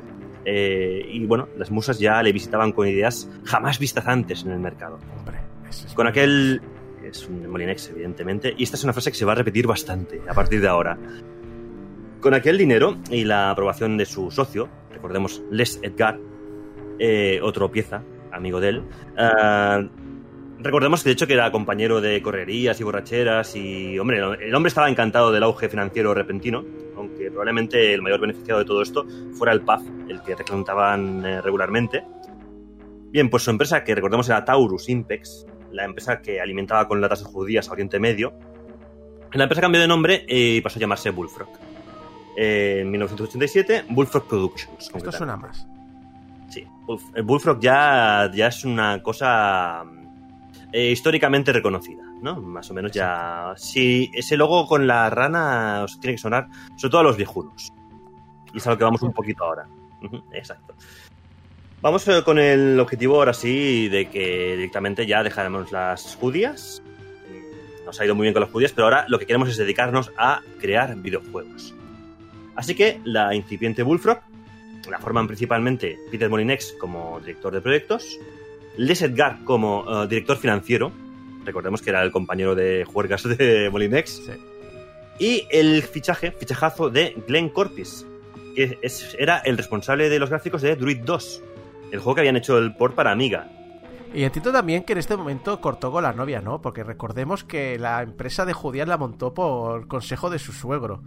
[0.45, 4.59] Eh, y bueno, las musas ya le visitaban con ideas jamás vistas antes en el
[4.59, 4.99] mercado.
[5.19, 5.39] Hombre,
[5.69, 6.61] es- Con aquel.
[7.03, 8.53] Es un Molinex, evidentemente.
[8.57, 10.97] Y esta es una frase que se va a repetir bastante a partir de ahora.
[12.19, 16.19] Con aquel dinero y la aprobación de su socio, recordemos Les Edgar,
[16.97, 18.01] eh, otro pieza,
[18.31, 18.83] amigo de él,
[19.17, 19.83] ah,
[20.59, 24.89] recordemos de hecho que era compañero de correrías y borracheras y, hombre, el hombre estaba
[24.89, 26.63] encantado del auge financiero repentino,
[26.95, 31.41] aunque probablemente el mayor beneficiado de todo esto fuera el PAF, el que reclutaban eh,
[31.41, 32.03] regularmente.
[33.11, 37.23] Bien, pues su empresa, que recordemos era Taurus Impex, la empresa que alimentaba con latas
[37.23, 38.33] judías a Oriente Medio,
[39.33, 41.49] la empresa cambió de nombre y pasó a llamarse Bullfrog.
[42.37, 44.91] Eh, en 1987, Bullfrog Productions.
[44.93, 45.67] Esto suena más.
[46.49, 46.65] Sí,
[47.23, 49.83] Bullfrog ya, ya es una cosa
[50.75, 52.41] eh, históricamente reconocida, ¿no?
[52.41, 53.53] Más o menos ya...
[53.55, 57.71] Sí, ese logo con la rana os tiene que sonar, sobre todo a los viejunos.
[58.53, 59.69] Y es a lo que vamos un poquito ahora.
[60.33, 60.75] Exacto.
[61.81, 66.83] Vamos eh, con el objetivo ahora sí de que directamente ya dejaremos las judías.
[67.85, 70.11] Nos ha ido muy bien con las judías, pero ahora lo que queremos es dedicarnos
[70.17, 71.73] a crear videojuegos.
[72.57, 74.19] Así que la incipiente Bullfrog
[74.91, 78.19] la forman principalmente Peter Molinex como director de proyectos,
[78.77, 80.91] Les Edgar como eh, director financiero,
[81.45, 84.31] recordemos que era el compañero de juergas de Molinex, Sí.
[85.19, 88.05] y el fichaje, fichajazo de Glenn Corpis,
[88.55, 91.41] que es- era el responsable de los gráficos de Druid 2,
[91.91, 93.47] el juego que habían hecho el port para Amiga.
[94.13, 96.61] Y entiendo también que en este momento cortó con la novia, ¿no?
[96.61, 101.01] Porque recordemos que la empresa de judías la montó por consejo de su suegro.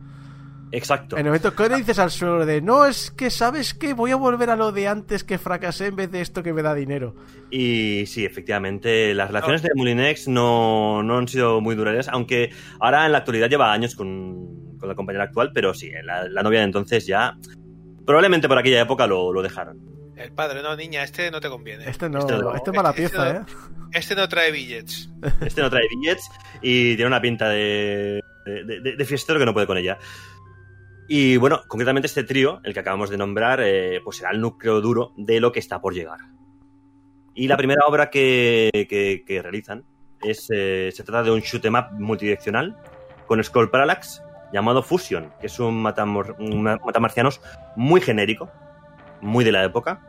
[0.71, 1.17] Exacto.
[1.17, 4.11] En el momento que le dices al suegro de no, es que sabes que voy
[4.11, 6.75] a volver a lo de antes que fracasé en vez de esto que me da
[6.75, 7.15] dinero.
[7.51, 12.51] Y sí, efectivamente, las relaciones de Molinex no, no han sido muy duraderas, aunque
[12.81, 16.43] ahora en la actualidad lleva años con, con la compañera actual, pero sí, la, la
[16.43, 17.37] novia de entonces ya,
[18.05, 19.79] probablemente por aquella época lo, lo dejaron.
[20.17, 21.89] El padre, no, niña, este no te conviene.
[21.89, 22.55] Este no, Este no.
[22.55, 23.41] este es mala Este pieza, no.
[23.41, 23.45] ¿eh?
[23.93, 25.09] Este no trae billets.
[25.41, 26.29] Este no trae billets
[26.61, 29.97] y tiene una pinta de, de, de- de fiestero que no puede con ella.
[31.11, 34.81] Y bueno, concretamente este trío, el que acabamos de nombrar, eh, pues será el núcleo
[34.83, 36.19] duro de lo que está por llegar.
[37.35, 38.71] Y la primera obra que,
[39.27, 39.85] que- realizan
[40.21, 42.77] es, eh, se trata de un shoot 'em up multidireccional
[43.27, 44.23] con Scroll Parallax
[44.53, 47.41] llamado Fusion, que es un, matamor- un matamarcianos
[47.77, 48.51] muy genérico,
[49.23, 50.01] muy de la época,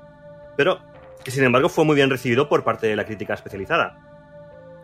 [0.57, 0.79] pero
[1.23, 3.99] que sin embargo fue muy bien recibido por parte de la crítica especializada.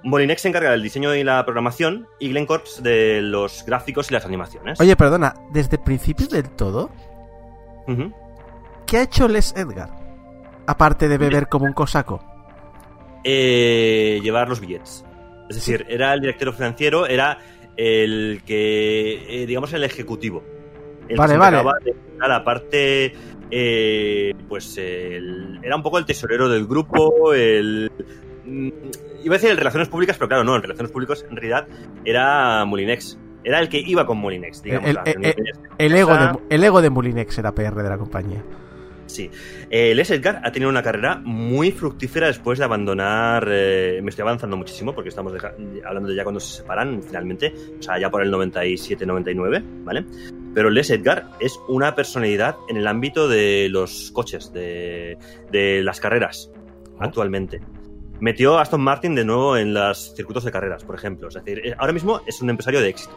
[0.05, 4.13] Molinex se encarga del diseño y la programación y Glenn Corps de los gráficos y
[4.13, 4.79] las animaciones.
[4.79, 6.89] Oye, perdona, desde principios del todo.
[8.87, 9.89] ¿qué ha hecho Les Edgar?
[10.67, 12.23] Aparte de beber como un cosaco.
[13.23, 15.03] Eh, llevar los billetes.
[15.49, 17.39] Es decir, era el director financiero, era
[17.77, 20.43] el que, eh, digamos, el ejecutivo.
[21.07, 21.57] El Vale, que vale.
[21.83, 23.13] de a la parte,
[23.51, 27.91] eh, pues, el- era un poco el tesorero del grupo, el...
[28.45, 28.69] mm,
[29.23, 31.67] Iba a decir el Relaciones Públicas, pero claro, no, en Relaciones Públicas en realidad
[32.03, 33.17] era Molinex.
[33.43, 34.89] Era el que iba con Molinex, digamos.
[34.89, 34.97] El-
[35.77, 38.43] el- ego, de, el ego de Mulinex era PR de la compañía.
[39.07, 39.29] Sí.
[39.69, 43.47] Eh, Les Edgar ha tenido una carrera muy fructífera después de abandonar.
[43.49, 45.53] eh, me estoy avanzando muchísimo porque estamos deja-
[45.85, 50.05] hablando de ya cuando se separan finalmente, o sea, ya por el 97-99, ¿vale?
[50.55, 55.17] Pero Les Edgar es una personalidad en el ámbito de los coches, de,
[55.51, 56.49] de las carreras,
[56.99, 57.61] actualmente.
[58.19, 61.27] Metió a Aston Martin de nuevo en los circuitos de carreras, por ejemplo.
[61.27, 63.15] Es decir, eh, ahora mismo es un empresario de éxito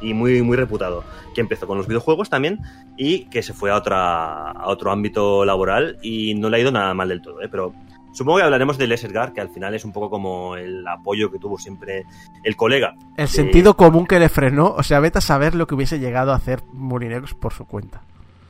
[0.00, 1.04] y muy, muy reputado,
[1.34, 2.60] que empezó con los videojuegos también
[2.96, 6.70] y que se fue a, otra, a otro ámbito laboral y no le ha ido
[6.70, 7.48] nada mal del todo, ¿eh?
[7.50, 7.72] pero
[8.12, 11.30] supongo que hablaremos de Les Edgar, que al final es un poco como el apoyo
[11.32, 12.04] que tuvo siempre
[12.44, 12.94] el colega.
[13.16, 13.36] El Sí.
[13.36, 16.36] sentido común que le frenó, o sea, vete a saber lo que hubiese llegado a
[16.36, 18.02] hacer Mulinex por su cuenta.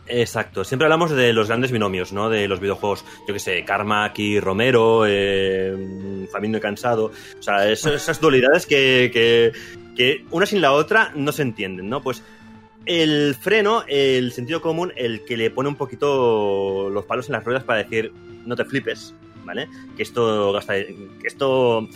[0.09, 2.31] Exacto, siempre hablamos de los grandes binomios, ¿no?
[2.31, 7.07] De los videojuegos, yo que sé, Carmack y Romero, eh, Famino y Cansado,
[7.39, 9.53] o sea, es- esas dualidades que, que,
[9.97, 12.03] que una sin la otra no se entienden, ¿no?
[12.03, 12.23] Pues
[12.85, 17.45] el freno, el sentido común, el que le pone un poquito los palos en las
[17.45, 18.13] ruedas para decir,
[18.45, 19.13] no te flipes,
[19.45, 19.67] ¿vale?
[19.97, 20.75] Que esto gasta.
[20.75, 21.89] Que esto.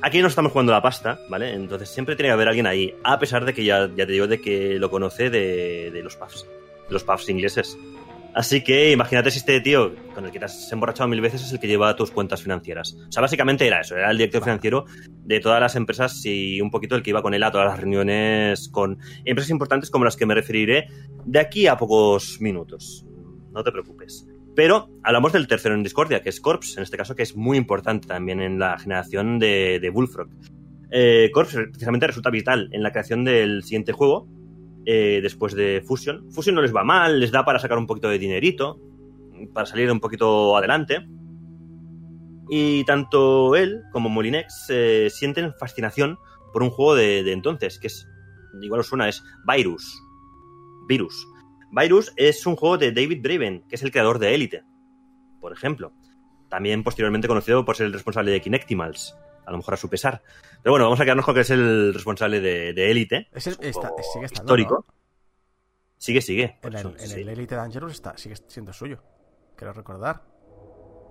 [0.00, 1.52] Aquí no estamos jugando la pasta, ¿vale?
[1.52, 4.26] Entonces siempre tiene que haber alguien ahí, a pesar de que ya, ya te digo
[4.26, 7.78] de que lo conoce de, de los pubs, de los pubs ingleses.
[8.34, 11.52] Así que imagínate si este tío con el que te has emborrachado mil veces es
[11.52, 12.96] el que lleva tus cuentas financieras.
[13.08, 16.70] O sea, básicamente era eso, era el director financiero de todas las empresas y un
[16.70, 20.16] poquito el que iba con él a todas las reuniones con empresas importantes como las
[20.16, 20.88] que me referiré
[21.24, 23.06] de aquí a pocos minutos.
[23.52, 24.26] No te preocupes.
[24.56, 27.56] Pero hablamos del tercero en discordia, que es Corps, en este caso, que es muy
[27.56, 30.28] importante también en la generación de, de Bullfrog.
[30.90, 34.28] Eh, Corps precisamente resulta vital en la creación del siguiente juego,
[34.86, 36.30] eh, después de Fusion.
[36.30, 38.80] Fusion no les va mal, les da para sacar un poquito de dinerito,
[39.52, 41.06] para salir un poquito adelante.
[42.48, 46.18] Y tanto él como Molinex eh, sienten fascinación
[46.52, 48.06] por un juego de, entonces, que es,
[48.60, 50.00] igual os suena, es Virus.
[50.86, 51.26] Virus.
[51.70, 54.64] Virus es un juego de David Braven, que es el creador de Elite,
[55.40, 55.92] por ejemplo.
[56.48, 59.16] También posteriormente conocido por ser el responsable de Kinectimals,
[59.46, 60.22] a lo mejor a su pesar.
[60.62, 63.28] Pero bueno, vamos a quedarnos con que es el responsable de, Elite.
[63.32, 64.86] Es el- está- juego sigue estando, histórico.
[65.96, 66.58] Sigue, sigue.
[66.62, 67.20] En el, eso, en sí.
[67.20, 69.02] el Elite Dangerous está, sigue siendo suyo.
[69.56, 70.22] Quiero recordar.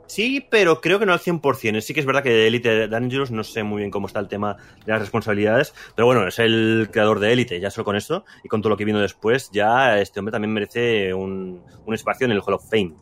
[0.06, 1.82] Sí, pero creo que no al 100%.
[1.82, 4.28] Sí que es verdad que de Elite Dangerous no sé muy bien cómo está el
[4.28, 8.26] tema de las responsabilidades, pero bueno, es el creador de Elite, ya solo con esto
[8.44, 12.26] y con todo lo que vino después, ya este hombre también merece un, un espacio
[12.26, 12.94] en el Hall of Fame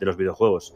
[0.00, 0.74] de los videojuegos.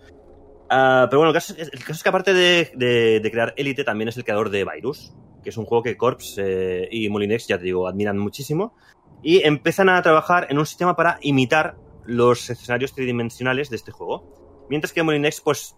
[0.75, 4.49] Ah, pero bueno, el caso, es, que aparte de, crear Elite, también es el creador
[4.49, 5.13] de Virus,
[5.43, 8.75] que es un juego que Corps eh, y Molinex, ya te digo, admiran muchísimo,
[9.23, 11.77] y empiezan a trabajar en un sistema para imitar
[12.07, 14.65] los escenarios tridimensionales de este juego.
[14.71, 15.77] Mientras que Molinex, pues,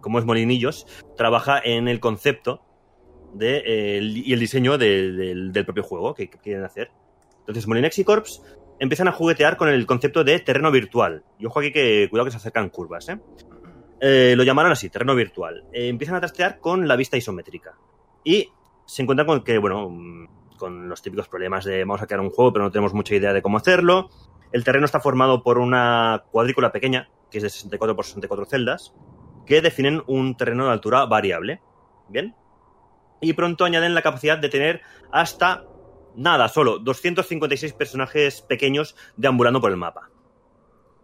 [0.00, 0.86] como es Molinillos,
[1.18, 2.62] trabaja en el concepto
[3.34, 6.90] de, eh, y el diseño de- del- propio juego que, que quieren hacer.
[7.40, 8.42] Entonces, Molinex y Corps
[8.78, 11.22] empiezan a juguetear con el concepto de terreno virtual.
[11.38, 13.18] Y ojo aquí que cuidado que se acercan curvas, ¿eh?
[14.00, 15.64] Eh, lo llamaron así, terreno virtual.
[15.72, 17.74] Eh, empiezan a trastear con la vista isométrica.
[18.24, 18.50] Y
[18.84, 22.30] se encuentran con que, bueno, mm, con los típicos problemas de vamos a crear un
[22.30, 24.10] juego, pero no tenemos mucha idea de cómo hacerlo.
[24.52, 28.94] El terreno está formado por una cuadrícula pequeña, que es de 64 por 64 celdas,
[29.44, 31.60] que definen un terreno de altura variable.
[32.08, 32.34] ¿Bien?
[33.20, 35.64] Y pronto añaden la capacidad de tener hasta
[36.14, 40.10] nada, solo 256 personajes pequeños deambulando por el mapa.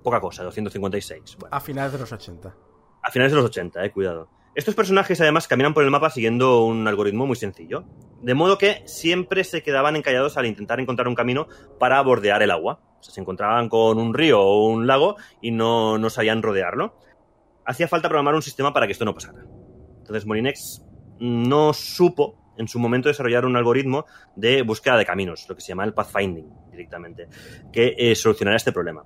[0.02, 1.36] Poca cosa, 256.
[1.38, 2.54] Bueno, A finales de los 80.
[3.02, 4.28] A finales de los 80, eh, cuidado.
[4.54, 7.84] Estos personajes además caminan por el mapa siguiendo un algoritmo muy sencillo,
[8.20, 11.48] de modo que siempre se quedaban encallados al intentar encontrar un camino
[11.78, 12.80] para bordear el agua.
[13.00, 16.98] O sea, se encontraban con un río o un lago y no, no sabían rodearlo.
[17.64, 19.42] Hacía falta programar un sistema para que esto no pasara.
[19.98, 20.84] Entonces Molinex
[21.18, 24.04] no supo en su momento desarrollar un algoritmo
[24.36, 27.28] de búsqueda de caminos, lo que se llama el pathfinding directamente,
[27.72, 29.04] que eh, solucionara este problema.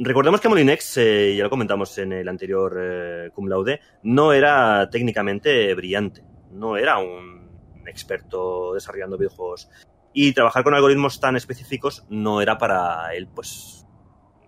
[0.00, 4.88] Recordemos que Molinex, eh, ya lo comentamos en el anterior eh, Cum Laude, no era
[4.90, 6.22] técnicamente brillante,
[6.52, 9.68] no era un experto desarrollando videojuegos.
[10.12, 13.86] Y trabajar con algoritmos tan específicos no era para él, pues,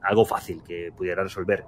[0.03, 1.65] algo fácil que pudiera resolver.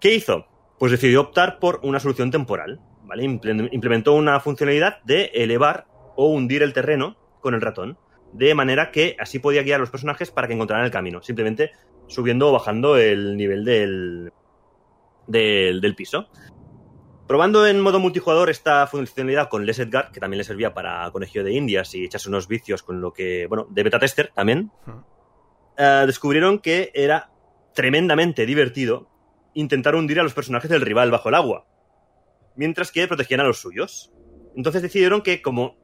[0.00, 0.46] ¿Qué hizo?
[0.78, 3.24] Pues decidió optar por una solución temporal, ¿vale?
[3.24, 7.98] Imple- Implementó una funcionalidad de elevar o hundir el terreno con el ratón,
[8.32, 11.72] de manera que así podía guiar a los personajes para que encontraran el camino, simplemente
[12.06, 14.32] subiendo o bajando el nivel del,
[15.26, 16.28] del, del piso.
[17.26, 21.42] Probando en modo multijugador esta funcionalidad con Les Edgar, que también le servía para conejillo
[21.42, 25.00] de indias y echarse unos vicios con lo que, bueno, de beta tester también, Hmm.
[25.76, 27.30] eh, descubrieron que era
[27.74, 29.08] tremendamente divertido
[29.54, 31.66] intentar hundir a los personajes del rival bajo el agua,
[32.54, 34.12] mientras que protegían a los suyos.
[34.54, 35.76] Entonces decidieron que como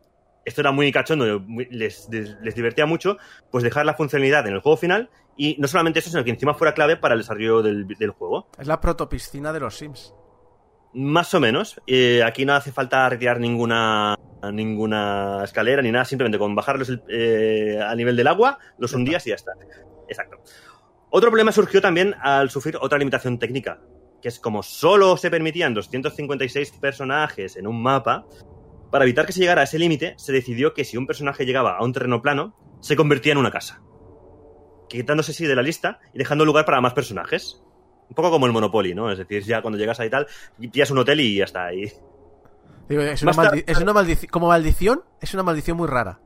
[0.45, 3.17] esto era muy cachondo, muy- les, les- les divertía mucho,
[3.51, 6.55] pues dejar la funcionalidad en el juego final y no solamente eso, sino que encima
[6.55, 8.49] fuera clave para el desarrollo del, del juego.
[8.59, 10.15] Es la protopiscina de los Sims.
[10.95, 11.81] Más o menos.
[11.87, 14.15] Eh, aquí no hace falta retirar ninguna
[14.53, 19.31] ninguna escalera ni nada, simplemente con bajarlos eh, a nivel del agua, los hundías y
[19.31, 19.53] ya está.
[20.09, 20.39] Exacto.
[21.11, 23.81] Otro problema surgió también al sufrir otra limitación técnica,
[24.21, 28.25] que es como solo se permitían 256 personajes en un mapa,
[28.93, 31.77] para evitar que se llegara a ese límite, se decidió que si un personaje llegaba
[31.79, 33.83] a un terreno plano, se convertía en una casa.
[34.89, 37.63] Quitándose así de la lista y dejando lugar para más personajes.
[38.09, 39.11] Un poco como el Monopoly, ¿no?
[39.11, 40.27] Es decir, ya cuando llegas ahí tal,
[40.71, 41.91] pillas un hotel y ya está ahí.
[42.89, 44.31] Digo, es una, Más tarde- maldi- es una maldición.
[44.31, 46.21] Como maldición, es una maldición muy rara.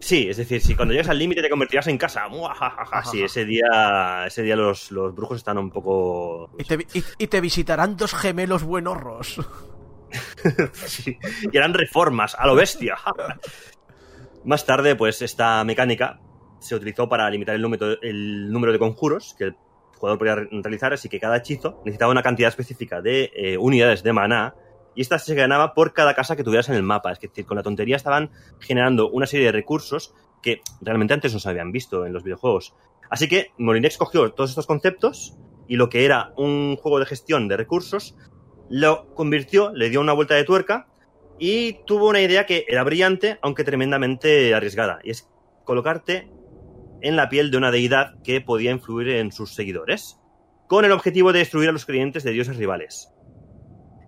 [0.00, 2.26] Sí, es decir, si cuando llegas al límite te convertirás en casa.
[2.28, 3.04] Muajajaja.
[3.04, 6.50] Sí, ese día, ese día los, los brujos están un poco.
[6.58, 9.38] Y te, vi- y- y te visitarán dos gemelos buenorros.
[10.74, 11.18] Sí,
[11.52, 12.96] y eran reformas, a lo bestia.
[14.44, 16.20] Más tarde, pues esta mecánica
[16.60, 19.56] se utilizó para limitar el número, el número de conjuros que el
[19.96, 24.02] jugador podía re- realizar, así que cada hechizo necesitaba una cantidad específica de eh, unidades
[24.02, 24.54] de maná
[24.94, 27.10] y esta se ganaba por cada casa que tuvieras en el mapa.
[27.12, 28.30] Es decir, con la tontería estaban
[28.60, 32.74] generando una serie de recursos que realmente antes no se habían visto en los videojuegos.
[33.10, 35.36] Así que Molinex cogió todos estos conceptos
[35.68, 38.14] y lo que era un juego de gestión de recursos
[38.70, 40.86] lo convirtió, le dio una vuelta de tuerca
[41.38, 45.28] y tuvo una idea que era brillante, aunque tremendamente arriesgada, y es
[45.64, 46.30] colocarte
[47.00, 50.18] en la piel de una deidad que podía influir en sus seguidores,
[50.66, 53.10] con el objetivo de destruir a los creyentes de dioses rivales.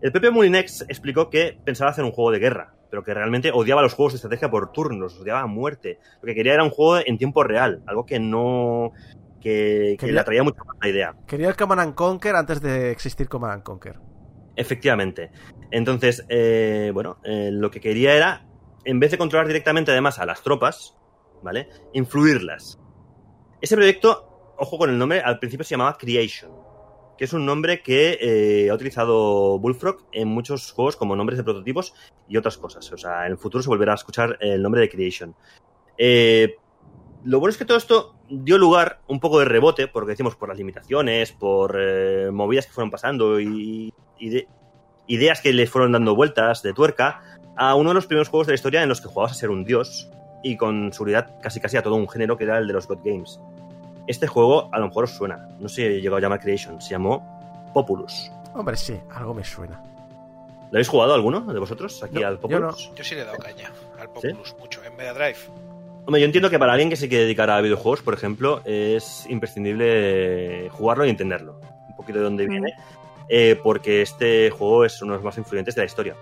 [0.00, 3.82] El propio Molinex explicó que pensaba hacer un juego de guerra, pero que realmente odiaba
[3.82, 5.98] los juegos de estrategia por turnos, odiaba a muerte.
[6.22, 8.92] Lo que quería era un juego en tiempo real, algo que no.
[9.40, 11.14] que, que Quería- le atraía mucho más la idea.
[11.26, 13.96] Quería el Command and Conquer antes de existir Command and Conquer.
[14.56, 15.30] Efectivamente.
[15.70, 18.46] Entonces, eh, bueno, eh, lo que quería era,
[18.84, 20.96] en vez de controlar directamente además a las tropas,
[21.42, 21.68] ¿vale?
[21.92, 22.80] Influirlas.
[23.60, 26.52] Ese proyecto, ojo con el nombre, al principio se llamaba Creation,
[27.18, 31.44] que es un nombre que eh, ha utilizado Bullfrog en muchos juegos como nombres de
[31.44, 31.94] prototipos
[32.28, 32.90] y otras cosas.
[32.92, 35.34] O sea, en el futuro se volverá a escuchar el nombre de Creation.
[35.98, 36.56] Eh,
[37.24, 40.48] lo bueno es que todo esto dio lugar un poco de rebote, porque decimos por
[40.48, 44.48] las limitaciones, por eh, movidas que fueron pasando y, y de-
[45.06, 47.22] ideas que le fueron dando vueltas de tuerca
[47.56, 49.50] a uno de los primeros juegos de la historia en los que jugabas a ser
[49.50, 50.10] un dios
[50.42, 52.98] y con seguridad casi casi a todo un género que era el de los God
[53.04, 53.40] Games.
[54.06, 56.90] Este juego a lo mejor os suena, no sé si llegó a llamar Creation, se
[56.90, 58.30] llamó Populus.
[58.54, 59.82] Hombre, sí, algo me suena.
[59.82, 62.92] ¿Lo habéis jugado alguno de vosotros aquí No, al yo Populus?
[62.96, 63.70] Yo sí le he dado caña
[64.00, 65.38] al Populus mucho, en Mega Drive.
[66.06, 69.26] Hombre, yo entiendo que para alguien que se quiere dedicar a videojuegos, por ejemplo, es
[69.28, 71.60] imprescindible jugarlo y entenderlo.
[71.88, 72.72] Un poquito de dónde viene,
[73.28, 76.14] eh, porque este juego es uno de los más influyentes de la historia.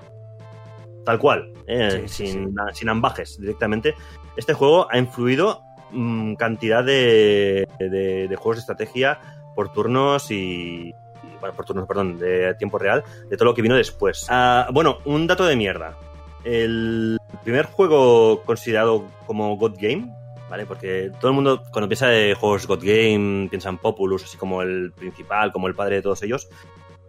[1.05, 3.95] Tal cual, eh, Sí, sí, sin, sin ambajes directamente.
[4.39, 9.21] Este juego ha influido mm, cantidad de, de- de juegos de estrategia
[9.55, 10.89] por turnos y.
[10.89, 10.95] y,
[11.41, 14.25] Bueno, por turnos, perdón, de tiempo real, de todo lo que vino después.
[14.31, 15.99] Ah, bueno, un dato de mierda.
[16.43, 20.09] El primer juego considerado como God Game,
[20.51, 20.67] ¿vale?
[20.67, 24.63] Porque todo el mundo, cuando piensa de juegos God Game, piensa en Populus, así como
[24.63, 26.49] el principal, como el padre de todos ellos.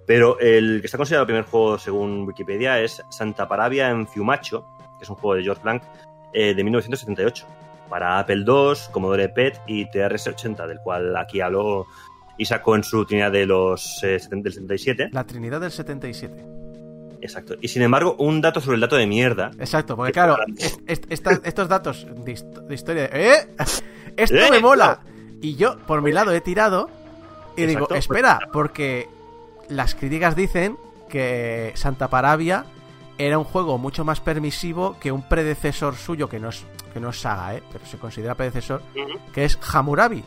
[0.06, 4.66] Pero el que está considerado el primer juego, según Wikipedia, es Santa Paravia en Fiumacho,
[5.00, 5.84] que es un juego de George Blanc
[6.34, 7.46] eh, de 1978,
[7.90, 11.88] para Apple II, Commodore PET y TRS-80, del cual aquí habló
[12.38, 15.10] y sacó en su trinidad de los eh, 70 del 77.
[15.12, 16.44] La Trinidad del 77.
[17.26, 17.56] Exacto.
[17.62, 19.52] Y sin embargo, un dato sobre el dato de mierda.
[19.60, 23.10] Exacto, porque Que claro, para- es- es- esta- estos datos de, hist- de historia.
[23.12, 23.48] ¿Eh?
[24.18, 24.50] Esto ¿Eh?
[24.52, 25.02] me mola.
[25.42, 26.90] Y yo, por mi lado, he tirado
[27.58, 29.10] y digo, Exacto, pues- espera, porque
[29.70, 30.78] las críticas dicen
[31.10, 32.66] que Santa Paravia
[33.18, 37.10] era un juego mucho más permisivo que un predecesor suyo, que no es, que no
[37.10, 37.64] es saga, ¿eh?
[37.72, 38.82] pero se considera predecesor,
[39.34, 40.24] que es Hammurabi.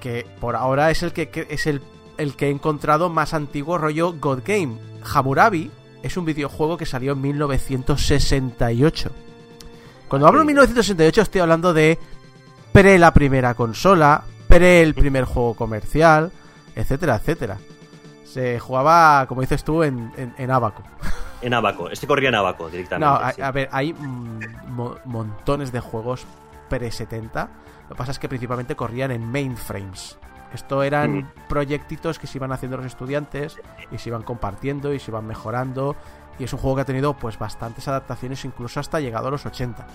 [0.00, 1.80] que por ahora es el que, que es el,
[2.18, 4.76] el que he encontrado más antiguo rollo God Game.
[5.12, 5.70] Hammurabi
[6.02, 9.10] es un videojuego que salió en 1968.
[10.08, 11.98] Cuando hablo de 1968 estoy hablando de
[12.72, 16.30] pre la primera consola, pre el primer juego comercial,
[16.74, 17.58] etcétera, etcétera.
[18.24, 20.82] Se jugaba, como dices tú, en, en, en Abaco.
[21.40, 21.88] En Abaco.
[21.90, 23.06] Este corría en Abaco directamente.
[23.06, 23.40] No, a, sí.
[23.42, 26.26] a ver, hay mo- montones de juegos
[26.68, 27.48] pre-70.
[27.88, 30.18] Lo que pasa es que principalmente corrían en mainframes.
[30.54, 31.30] Esto eran Mm.
[31.48, 33.58] proyectitos que se iban haciendo los estudiantes
[33.90, 35.96] y se iban compartiendo y se iban mejorando.
[36.38, 39.44] Y es un juego que ha tenido pues bastantes adaptaciones, incluso hasta llegado a los
[39.46, 39.86] 80.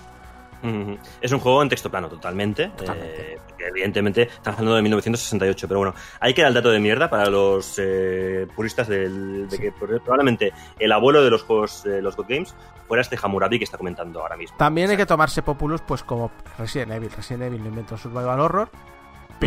[0.64, 0.96] Ujú.
[1.20, 2.68] Es un juego en texto plano, totalmente.
[2.68, 3.32] Totalmente.
[3.34, 7.10] eh, porque evidentemente estamos hablando de 1968, pero bueno, ahí queda el dato de mierda
[7.10, 9.62] para los eh, puristas del, de Sí.
[9.62, 12.54] que probablemente el abuelo de los juegos de los God Games
[12.86, 14.56] fuera este Hammurabi que está comentando ahora mismo.
[14.56, 17.10] También hay que tomarse Populus pues como Resident Evil.
[17.10, 18.68] Resident Evil no inventó Survival Horror,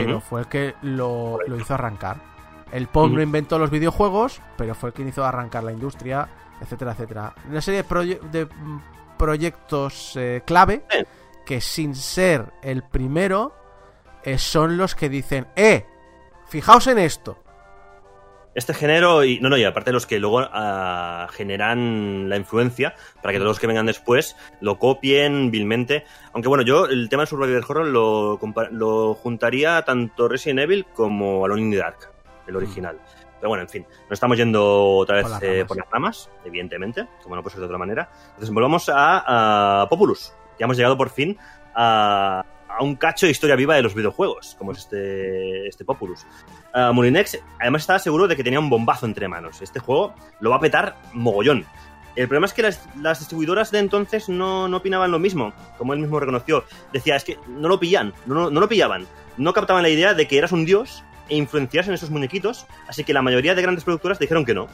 [0.04, 2.18] pero fue el que lo, lo hizo arrancar.
[2.72, 6.28] El Pong no inventó los videojuegos, pero fue el que hizo arrancar la industria,
[6.62, 7.34] etcétera, etcétera.
[7.50, 8.82] Una serie de, proye- de mm,
[9.18, 10.84] proyectos eh, clave
[11.46, 13.54] que sin ser el primero
[14.24, 15.86] eh, son los que dicen, ¡eh!
[16.48, 17.38] Fijaos en esto.
[18.56, 23.34] Este género, y no, no, y aparte los que luego ah, generan la influencia para
[23.34, 26.06] que todos los que vengan después lo copien vilmente.
[26.32, 28.40] Aunque bueno, yo el tema del Survival Horror lo,
[28.72, 31.98] lo juntaría tanto Resident Evil como Alone in the Dark,
[32.48, 32.98] el original.
[33.42, 35.68] Pero bueno, en fin, nos estamos yendo otra vez Por las eh, ramas.
[35.68, 38.10] por las ramas, evidentemente, como no puede ser de otra manera.
[38.30, 40.34] Entonces volvamos a, a Populus.
[40.58, 41.38] Ya hemos llegado por fin
[41.76, 46.26] a, a un cacho de historia viva de los videojuegos, como es este, este Populus.
[46.76, 49.62] Uh, Molinex además estaba seguro de que tenía un bombazo entre manos.
[49.62, 51.66] Este juego lo va a petar mogollón.
[52.18, 55.94] El problema es que las, las distribuidoras de entonces no, no opinaban lo mismo, como
[55.94, 56.66] él mismo reconoció.
[56.94, 59.06] Decía, es que no lo pillan, no, no, no lo pillaban.
[59.38, 63.04] No captaban la idea de que eras un dios e influencias en esos muñequitos, así
[63.04, 64.68] que la mayoría de grandes productoras dijeron que no.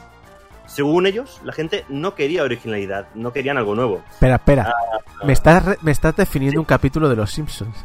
[0.68, 4.03] Según ellos, la gente no quería originalidad, no querían algo nuevo.
[4.10, 4.73] Espera, espera.
[4.73, 7.76] Ah, Me estás, me estás definiendo un capítulo de Los Simpsons.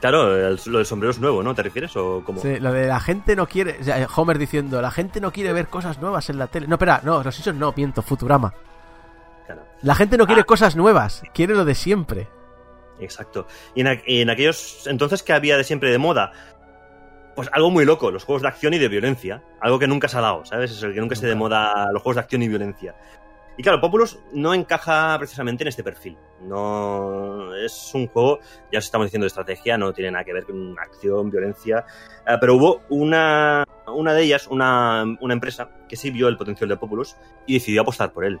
[0.00, 1.54] Claro, el- lo del sombrero es nuevo, ¿no?
[1.54, 1.96] ¿Te refieres?
[1.96, 2.40] ¿O cómo?
[2.40, 3.78] Sí, lo de la gente no quiere.
[3.80, 6.66] o sea, Homer diciendo, la gente no quiere ver cosas nuevas en la tele.
[6.68, 8.54] No, espera, no, Los Simpsons no, miento, Futurama.
[9.46, 9.62] Claro.
[9.82, 10.44] La gente no quiere Ah.
[10.44, 12.28] cosas nuevas, quiere lo de siempre.
[13.00, 13.46] Exacto.
[13.74, 16.32] Y en, aquellos entonces que había de siempre de moda,
[17.36, 19.42] pues algo muy loco, los juegos de acción y de violencia.
[19.60, 20.72] Algo que nunca se ha dado, ¿sabes?
[20.72, 22.94] Es el que nunca esté de moda los juegos de acción y violencia.
[23.58, 26.16] Y claro, Populous no encaja precisamente en este perfil.
[26.42, 28.38] No es un juego,
[28.72, 31.84] ya os estamos diciendo de estrategia, no tiene nada que ver con acción, violencia.
[32.24, 36.68] Eh, pero hubo una, una de ellas, una, una empresa, que sí vio el potencial
[36.68, 37.16] de Populous
[37.46, 38.38] y decidió apostar por él.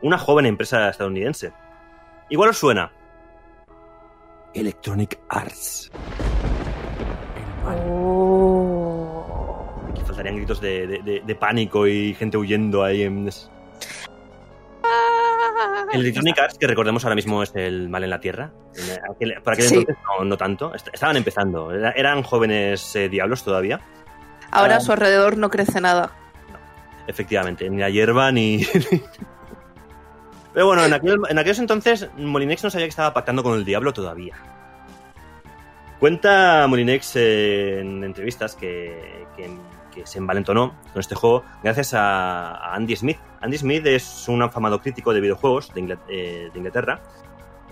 [0.00, 1.52] Una joven empresa estadounidense.
[2.30, 2.90] Igual os suena.
[4.54, 5.90] Electronic Arts.
[8.48, 9.24] Oh.
[9.90, 13.02] Aquí faltarían gritos de, de- de- de pánico y gente huyendo ahí.
[13.02, 13.28] En...
[15.92, 18.50] El Electronic Arts, que recordemos ahora mismo es el mal en la tierra.
[18.74, 19.74] En aquel- por aquel Sí.
[19.76, 20.74] entonces no, no tanto.
[20.74, 21.72] Est- Estaban empezando.
[21.72, 23.80] Era- Eran jóvenes eh, diablos todavía.
[24.50, 24.78] Ahora Ah.
[24.78, 26.10] a su alrededor no crece nada.
[27.06, 28.66] Efectivamente, ni la hierba ni.
[30.54, 33.64] Pero bueno, en, aquel- en aquellos entonces Molinex no sabía que estaba pactando con el
[33.64, 34.34] diablo todavía.
[35.98, 39.50] Cuenta Molinex eh, en entrevistas que, que-
[39.94, 43.18] que se envalentonó con este juego gracias a, a Andy Smith.
[43.40, 47.00] Andy Smith es un afamado crítico de videojuegos de, eh, Inglaterra.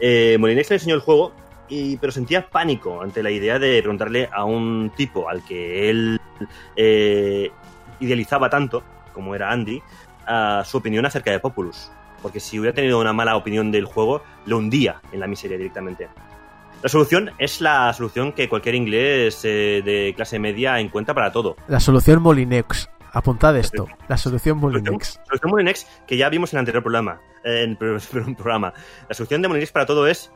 [0.01, 1.33] Eh, Molinex le enseñó el juego,
[1.69, 6.21] y, pero sentía pánico ante la idea de preguntarle a un tipo al que él
[6.77, 7.51] eh,
[8.01, 8.83] idealizaba tanto,
[9.13, 9.83] como era Andy,
[10.65, 11.91] su opinión acerca de Populous.
[12.23, 16.09] Porque si hubiera tenido una mala opinión del juego, lo hundía en la miseria directamente.
[16.83, 21.57] La solución es la solución que cualquier inglés eh, de clase media encuentra para todo.
[21.69, 22.89] La solución Molinex.
[23.17, 23.87] Apuntad esto.
[24.09, 25.17] La solución Molinex.
[25.17, 28.75] La solución Molinex, que ya vimos en el anterior programa, en el programa.
[29.09, 30.31] La solución de Molinex para todo es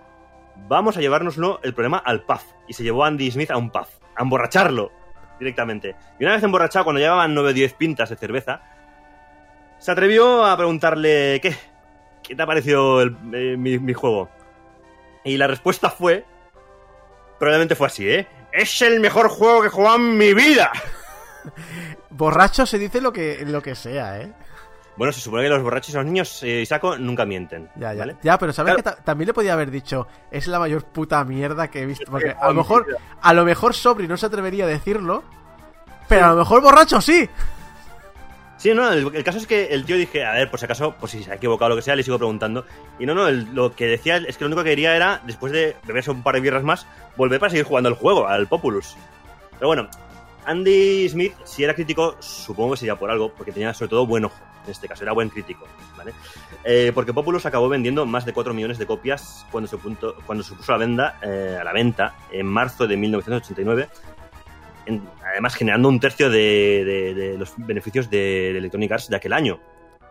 [0.66, 2.40] vamos a llevárnoslo el problema al pub.
[2.68, 3.86] Y se llevó a Andy Smith a un pub,
[4.16, 4.92] a emborracharlo
[5.38, 5.94] directamente.
[6.18, 8.62] Y una vez emborrachado, cuando llevaban 9 o 10 pintas de cerveza,
[9.78, 11.54] se atrevió a preguntarle, ¿qué?
[12.22, 14.30] ¿Qué te ha parecido el- eh, mi, mi juego?
[15.24, 16.24] Y la respuesta fue,
[17.38, 18.26] probablemente fue así, ¿eh?
[18.52, 20.72] Es el mejor juego que he jugado en mi vida.
[22.20, 24.30] Borracho se dice lo que, lo que sea, ¿eh?
[24.96, 27.70] Bueno, se supone que los borrachos y los niños, eh, Isaco, nunca mienten.
[27.76, 28.00] Ya, ya.
[28.00, 28.16] ¿vale?
[28.22, 28.90] Ya, pero ¿sabes Claro.
[28.96, 32.04] que ta- también le podía haber dicho es la mayor puta mierda que he visto?
[32.10, 32.86] Porque a lo mejor,
[33.22, 35.24] a lo mejor Sobri no se atrevería a decirlo,
[36.08, 37.26] pero a lo mejor borracho sí.
[38.58, 40.94] Sí, no, el, el caso es que el tío dije, a ver, por si acaso,
[41.00, 42.66] pues si se ha equivocado o lo que sea, le sigo preguntando.
[42.98, 45.50] Y no, no, el- lo que decía es que lo único que quería era, después
[45.52, 46.86] de beberse un par de birras más,
[47.16, 48.96] volver para seguir jugando al juego, al Populus.
[49.52, 49.88] Pero bueno,
[50.46, 54.24] Andy Smith, si era crítico, supongo que sería por algo, porque tenía sobre todo buen
[54.24, 56.12] ojo, en este caso, era buen crítico, ¿vale?
[56.64, 60.42] Eh, porque Populus acabó vendiendo más de 4 millones de copias cuando se, punto- cuando
[60.44, 63.88] se puso a la, venda, eh, a la venta en marzo de 1989
[64.86, 68.18] en- además generando un tercio de, de- de los beneficios de,
[68.52, 69.60] de Electronic Arts de aquel año.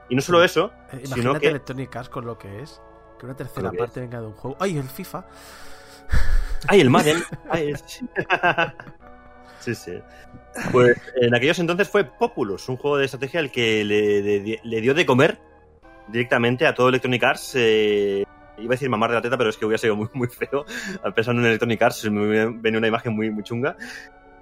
[0.09, 1.47] Y no solo eso, Eh, sino Imagínate que...
[1.49, 2.81] Electronic Arts con lo que es.
[3.19, 4.55] Que una tercera parte venga de un juego.
[4.59, 5.25] ¡Ay, el FIFA!
[6.67, 7.21] ¡Ay, el Madden!
[7.49, 7.83] Ay, es-
[9.59, 9.99] sí, sí.
[10.71, 14.81] Pues en aquellos entonces fue Populous, un juego de estrategia al que le, le- le
[14.81, 15.39] dio de comer
[16.07, 17.53] directamente a todo Electronic Arts.
[17.55, 18.23] eh,
[18.57, 20.65] iba a decir mamar de la teta, pero es que hubiera sido muy, muy feo.
[21.15, 23.75] Pensando en Electronic Arts, me venía una imagen muy, muy chunga.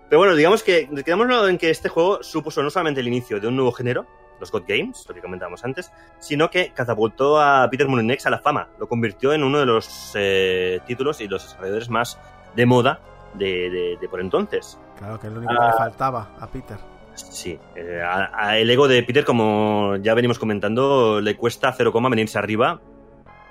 [0.09, 3.47] Pero bueno, digamos que quedémonos en que este juego supuso no solamente el inicio de
[3.47, 4.07] un nuevo género,
[4.39, 8.39] los God Games, lo que comentábamos antes, sino que catapultó a Peter Molyneux a la
[8.39, 8.69] fama.
[8.79, 12.17] Lo convirtió en uno de los eh, títulos y los desarrolladores más
[12.55, 13.01] de moda
[13.37, 14.77] de, de- de por entonces.
[14.97, 15.67] Claro, que es lo único que Ah.
[15.71, 16.77] le faltaba a Peter.
[17.15, 21.91] Sí, eh, a- a el ego de Peter, como ya venimos comentando, le cuesta 0,
[22.09, 22.79] venirse arriba.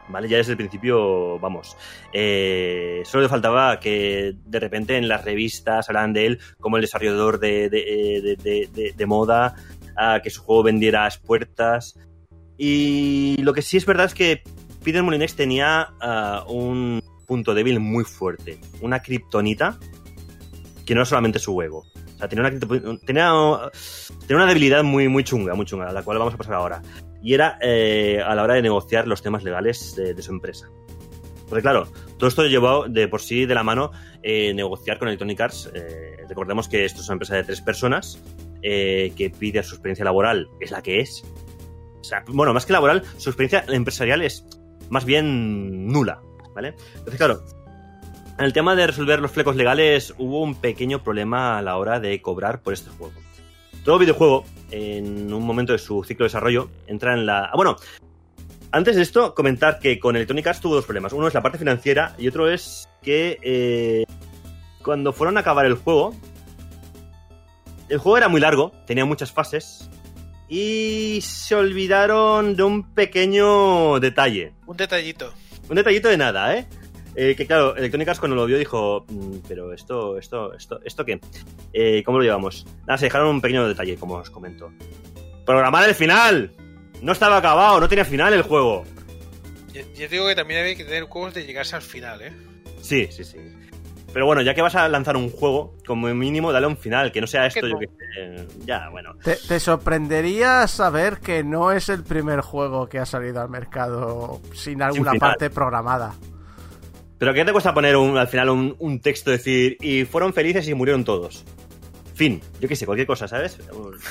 [0.09, 0.29] ¿Vale?
[0.29, 1.77] Ya desde el principio, vamos.
[2.13, 6.83] eh, solo le faltaba que de repente en las revistas hablaran de él como el
[6.83, 9.57] desarrollador de, de, eh, de- de- moda,
[9.97, 11.99] ah, que su juego vendiera a las puertas.
[12.57, 14.43] Y lo que sí es verdad es que
[14.85, 18.61] Peter Molyneux tenía ah, un punto débil muy fuerte.
[18.81, 19.79] Una kriptonita
[20.85, 21.85] que no era solamente su ego.
[22.15, 23.33] O sea, tenía una, tenía,
[24.27, 26.83] tenía una debilidad muy, muy chunga, muy chunga, a la cual vamos a pasar ahora.
[27.23, 30.71] Y era eh, a la hora de negociar los temas legales de, su empresa.
[31.49, 31.89] Porque claro,
[32.19, 33.91] todo esto llevó de por sí de la mano
[34.23, 35.71] eh, negociar con Electronic Arts.
[35.75, 38.21] Eh, recordemos que esto es una empresa de tres personas,
[38.63, 41.25] eh, que pide su experiencia laboral, es la que es.
[42.01, 44.45] O sea, bueno, más que laboral, su experiencia empresarial es
[44.89, 46.21] más bien nula,
[46.57, 46.75] ¿vale?
[46.95, 47.45] Entonces, claro,
[48.39, 52.01] en el tema de resolver los flecos legales hubo un pequeño problema a la hora
[52.01, 53.13] de cobrar por este juego.
[53.85, 57.45] Todo videojuego, en un momento de su ciclo de desarrollo, entra en la...
[57.45, 57.77] ah, bueno,
[58.73, 61.13] antes de esto, comentar que con Electronic Arts tuvo dos problemas.
[61.13, 64.05] Uno es la parte financiera y otro es que eh,
[64.83, 66.15] cuando fueron a acabar el juego,
[67.89, 69.89] el juego era muy largo, tenía muchas fases
[70.49, 74.53] y se olvidaron de un pequeño detalle.
[74.67, 75.33] Un detallito.
[75.69, 76.67] Un detallito de nada, ¿eh?
[77.15, 81.05] Eh, que claro, Electronic Arts cuando lo vio dijo, "Mm, pero esto, esto, esto, ¿esto
[81.05, 81.19] qué?
[81.73, 82.67] Eh, ¿Cómo lo llevamos?
[82.87, 84.71] Nada, se dejaron un pequeño detalle, como os comento.
[85.47, 86.53] Programar el final.
[87.03, 88.85] No estaba acabado, no tenía final el juego.
[89.73, 92.33] Yo, yo digo que también había que tener juegos de llegarse al final, ¿eh?
[92.83, 93.39] Sí, sí, sí.
[94.13, 97.21] Pero bueno, ya que vas a lanzar un juego, como mínimo dale un final, que
[97.21, 98.47] no sea esto, yo que sé.
[98.65, 99.15] Ya, bueno.
[99.23, 104.41] Te, te sorprendería saber que no es el primer juego que ha salido al mercado
[104.55, 106.15] sin alguna parte programada.
[107.19, 110.67] Pero ¿qué te cuesta poner un- al final un, un texto, decir, y fueron felices
[110.69, 111.45] y murieron todos?
[112.15, 113.59] Fin, yo qué sé, cualquier cosa, ¿sabes?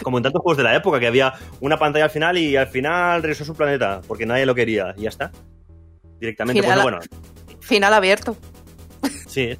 [0.03, 2.67] Como en tantos juegos de la época, que había una pantalla al final y al
[2.67, 5.31] final regresó a su planeta, porque nadie lo quería, y ya está.
[6.19, 8.37] Directamente, Final bueno, a- bueno, Final abierto.
[9.27, 9.57] Sí,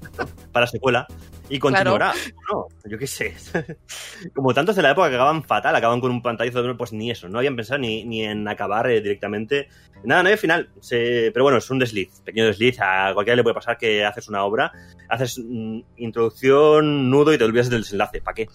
[0.51, 1.07] para secuela.
[1.47, 2.11] Y continuará,
[2.51, 3.35] no, yo qué sé.
[4.33, 7.11] Como tantos de la época que acaban fatal, acaban con un pantallazo de pues ni
[7.11, 9.67] eso, no habían pensado ni, ni en acabar eh, directamente.
[10.03, 10.69] Nada, no hay final.
[10.79, 12.77] Se- pero bueno, es un desliz, pequeño desliz.
[12.81, 14.71] A cualquiera le puede pasar que haces una obra,
[15.07, 18.21] haces mm, introducción, nudo y te olvidas del desenlace.
[18.21, 18.49] ¿Para qué?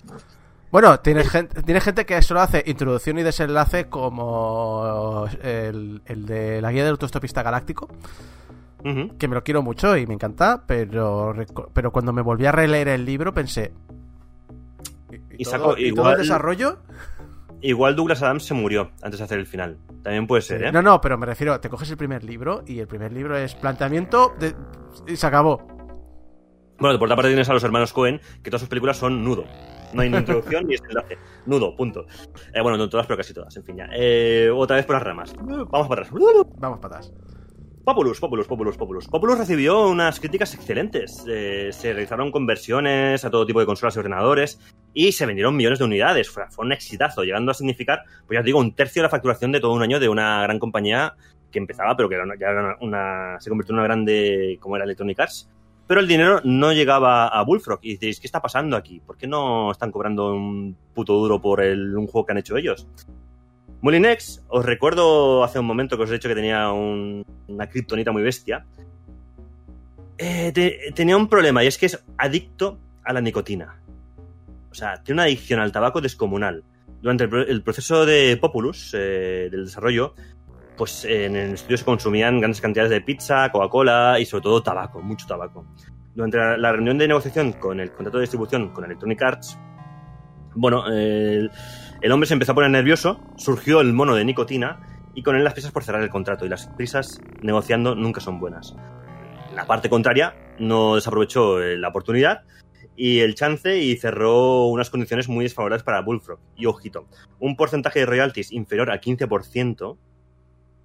[0.72, 6.60] Bueno, tienes gente, tienes gente que solo hace introducción y desenlace como el, el de
[6.60, 7.88] la guía del autostopista galáctico,
[9.19, 11.35] Que me lo quiero mucho y me encanta, pero,
[11.73, 13.73] pero cuando me volví a releer el libro pensé...
[15.36, 16.78] Y todo- y todo igual- el desarrollo?
[17.62, 19.77] Igual Douglas Adams se murió antes de hacer el final.
[20.02, 20.73] También puede ser, ¿eh?
[20.73, 23.55] No, no, pero me refiero, te coges el primer libro y el primer libro es
[23.55, 24.55] planteamiento de-
[25.07, 25.66] y se acabó.
[26.78, 29.44] Bueno, por otra parte tienes a los hermanos Cohen, que todas sus películas son nudo.
[29.93, 31.19] No hay ni introducción ni desenlace.
[31.44, 32.07] Nudo, punto.
[32.55, 33.89] Eh, bueno, no todas, pero casi todas, en fin, ya.
[33.93, 35.35] Eh, otra vez por las ramas.
[35.39, 36.11] Vamos para atrás.
[36.59, 37.12] Vamos para atrás.
[37.85, 39.09] Populus, Populus, Populus, Populus.
[39.09, 41.24] Populus recibió unas críticas excelentes.
[41.27, 44.61] Eh, se realizaron conversiones a todo tipo de consolas y ordenadores
[44.93, 46.28] y se vendieron millones de unidades.
[46.28, 49.51] Fue, un exitazo, llegando a significar, pues ya os digo, un tercio de la facturación
[49.51, 51.15] de todo un año de una gran compañía
[51.51, 54.77] que empezaba, pero que una, ya era una, una- se convirtió en una grande, como
[54.77, 55.51] era Electronic Arts.
[55.89, 57.81] Pero el dinero no llegaba a Bullfrog.
[57.82, 59.01] Y diréis, ¿qué está pasando aquí?
[59.01, 62.57] ¿Por qué no están cobrando un puto duro por el, un juego que han hecho
[62.57, 62.86] ellos?
[63.82, 68.12] Molinex, os recuerdo hace un momento que os he dicho que tenía un- una kriptonita
[68.12, 68.65] muy bestia.
[70.19, 73.81] Eh, te- tenía un problema y es que es adicto a la nicotina.
[74.70, 76.62] O sea, tiene una adicción al tabaco descomunal.
[77.01, 80.15] Durante el, pro- el proceso de Populus, eh, del desarrollo,
[80.77, 85.01] pues en el estudio se consumían grandes cantidades de pizza, Coca-Cola y sobre todo tabaco,
[85.01, 85.65] mucho tabaco.
[86.15, 89.59] Durante la, la reunión de negociación con el contrato de distribución con Electronic Arts,
[90.55, 91.51] bueno, el,
[92.02, 94.81] el hombre se empezó a poner nervioso, surgió el mono de nicotina
[95.14, 96.47] y con él las prisas por cerrar el contrato.
[96.47, 98.74] Y las prisas negociando nunca son buenas.
[99.55, 102.43] La parte contraria no desaprovechó eh, la oportunidad
[102.97, 106.39] y el chance y cerró unas condiciones muy desfavorables para Bullfrog.
[106.56, 107.06] Y ojito,
[107.39, 109.98] un porcentaje de royalties inferior al 15%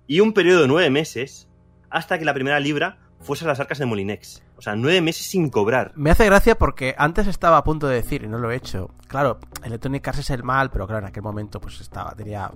[0.08, 1.48] y un periodo de nueve meses
[1.90, 4.44] hasta que la primera libra fuese a las arcas de Molinex.
[4.58, 5.92] O sea, nueve meses sin cobrar.
[5.96, 8.92] Me hace gracia porque antes estaba a punto de decir, y no lo he hecho,
[9.08, 12.52] claro, Electronic Arts es el mal, pero claro, en aquel momento pues estaba, tenía,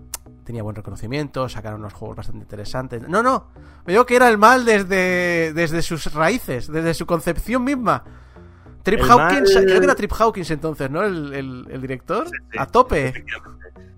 [0.45, 3.01] tenía buen reconocimiento, sacaron unos juegos bastante interesantes.
[3.07, 3.47] No, no,
[3.85, 8.03] me digo que era el mal desde, desde sus raíces, desde su concepción misma.
[8.83, 11.03] Trip El Hawkins, mal- creo que era Trip Hawkins entonces, ¿no?
[11.03, 12.27] El, el- el director.
[12.27, 12.57] Sí, sí.
[12.57, 13.13] A tope.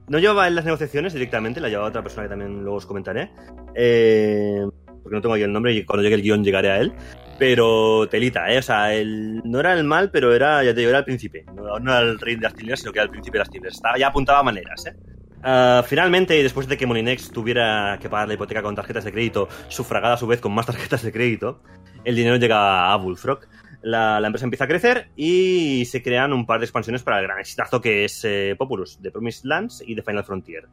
[0.07, 3.31] No llevaba en las negociaciones directamente, la llevaba otra persona que también luego os comentaré.
[3.75, 4.65] Eh,
[5.01, 6.93] porque no tengo aquí el nombre y cuando llegue el guion llegaré a él.
[7.37, 8.59] Pero telita, ¿eh?
[8.59, 11.43] O sea, el, no era el mal, pero era, ya te digo, era el príncipe.
[11.55, 13.49] No, no era el rey de las tinieblas, sino que era el príncipe de las
[13.49, 13.75] tinieblas.
[13.75, 14.95] Estaba, ya apuntaba maneras, ¿eh?
[15.43, 19.49] Ah, finalmente, después de que Molinex tuviera que pagar la hipoteca con tarjetas de crédito,
[19.69, 21.63] sufragada a su vez con más tarjetas de crédito,
[22.03, 23.39] el dinero llega a Bullfrog.
[23.81, 27.23] La, la empresa empieza a crecer y se crean un par de expansiones para el
[27.25, 30.67] gran exitazo que es eh, Populus, The Promised Lands y The Final Frontier.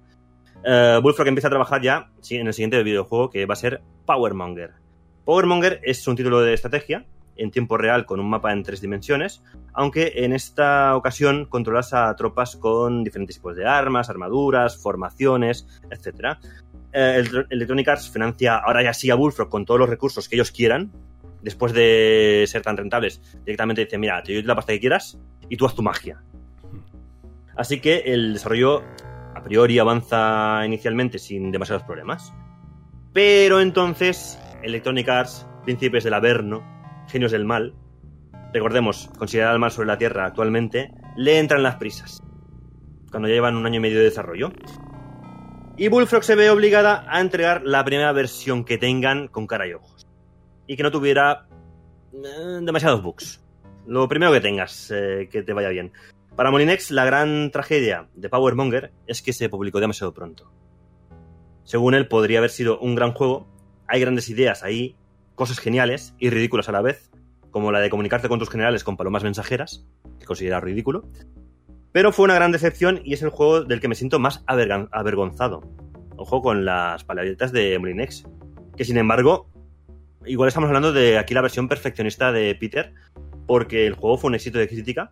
[0.64, 3.80] Eh, Bullfrog empieza a trabajar ya sí, en el siguiente videojuego que va a ser
[4.06, 4.72] Powermonger.
[5.24, 7.06] Powermonger es un título de estrategia
[7.36, 12.14] en tiempo real con un mapa en tres dimensiones, aunque en esta ocasión controlas a
[12.16, 16.36] tropas con diferentes tipos de armas, armaduras, formaciones, etc.
[16.92, 20.34] Eh, el- Electronic Arts financia ahora ya sí a Bullfrog con todos los recursos que
[20.34, 20.90] ellos quieran,
[21.42, 23.22] después de ser tan rentables.
[23.44, 25.16] Directamente dice, mira, te doy la pasta que quieras
[25.48, 26.20] y tú haz tu magia.
[27.56, 28.82] Así que el desarrollo
[29.38, 32.34] a priori avanza inicialmente sin demasiados problemas.
[33.12, 36.64] Pero entonces, Electronic Arts, príncipes del Averno,
[37.08, 37.74] genios del mal,
[38.52, 42.20] recordemos, considerar el mal sobre la Tierra actualmente, le entran las prisas.
[43.12, 44.50] Cuando ya llevan un año y medio de desarrollo.
[45.76, 49.72] Y Bullfrog se ve obligada a entregar la primera versión que tengan con cara y
[49.72, 50.08] ojos.
[50.66, 51.46] Y que no tuviera
[52.12, 53.40] eh, demasiados bugs.
[53.86, 55.92] Lo primero que tengas, eh, que te vaya bien.
[56.38, 60.52] Para Molinex, la gran tragedia de Power Monger es que se publicó demasiado pronto.
[61.64, 63.48] Según él, podría haber sido un gran juego.
[63.88, 64.94] Hay grandes ideas ahí,
[65.34, 67.10] cosas geniales y ridículas a la vez,
[67.50, 69.84] como la de comunicarte con tus generales con palomas mensajeras,
[70.20, 71.08] que considera ridículo.
[71.90, 75.62] Pero fue una gran decepción y es el juego del que me siento más avergonzado.
[76.16, 78.28] Ojo con las palabretas de Molinex.
[78.76, 79.50] Que sin embargo,
[80.24, 82.94] igual estamos hablando de aquí la versión perfeccionista de Peter,
[83.48, 85.10] porque el juego fue un éxito de crítica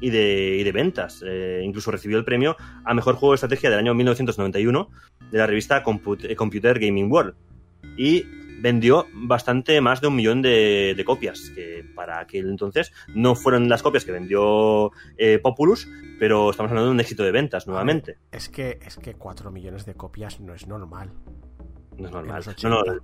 [0.00, 1.22] y de, y de ventas.
[1.26, 4.90] Eh, incluso recibió el premio a mejor juego de estrategia del año 1991
[5.30, 7.34] de la revista Comput- eh, Computer Gaming World.
[7.96, 8.24] Y
[8.60, 13.68] vendió bastante más de un millón de, de copias, que para aquel entonces no fueron
[13.68, 15.86] las copias que vendió eh, Populus,
[16.18, 18.16] pero estamos hablando de un éxito de ventas nuevamente.
[18.32, 21.10] Es que, es que 4 millones de copias no es normal.
[21.98, 22.42] No es normal.
[22.62, 23.02] No, no, 80.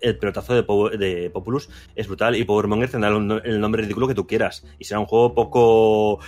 [0.00, 3.82] El, el pelotazo de, Po- de Populus es brutal y Powermonger tendrá el, el nombre
[3.82, 4.64] ridículo que tú quieras.
[4.78, 6.20] Y será un juego poco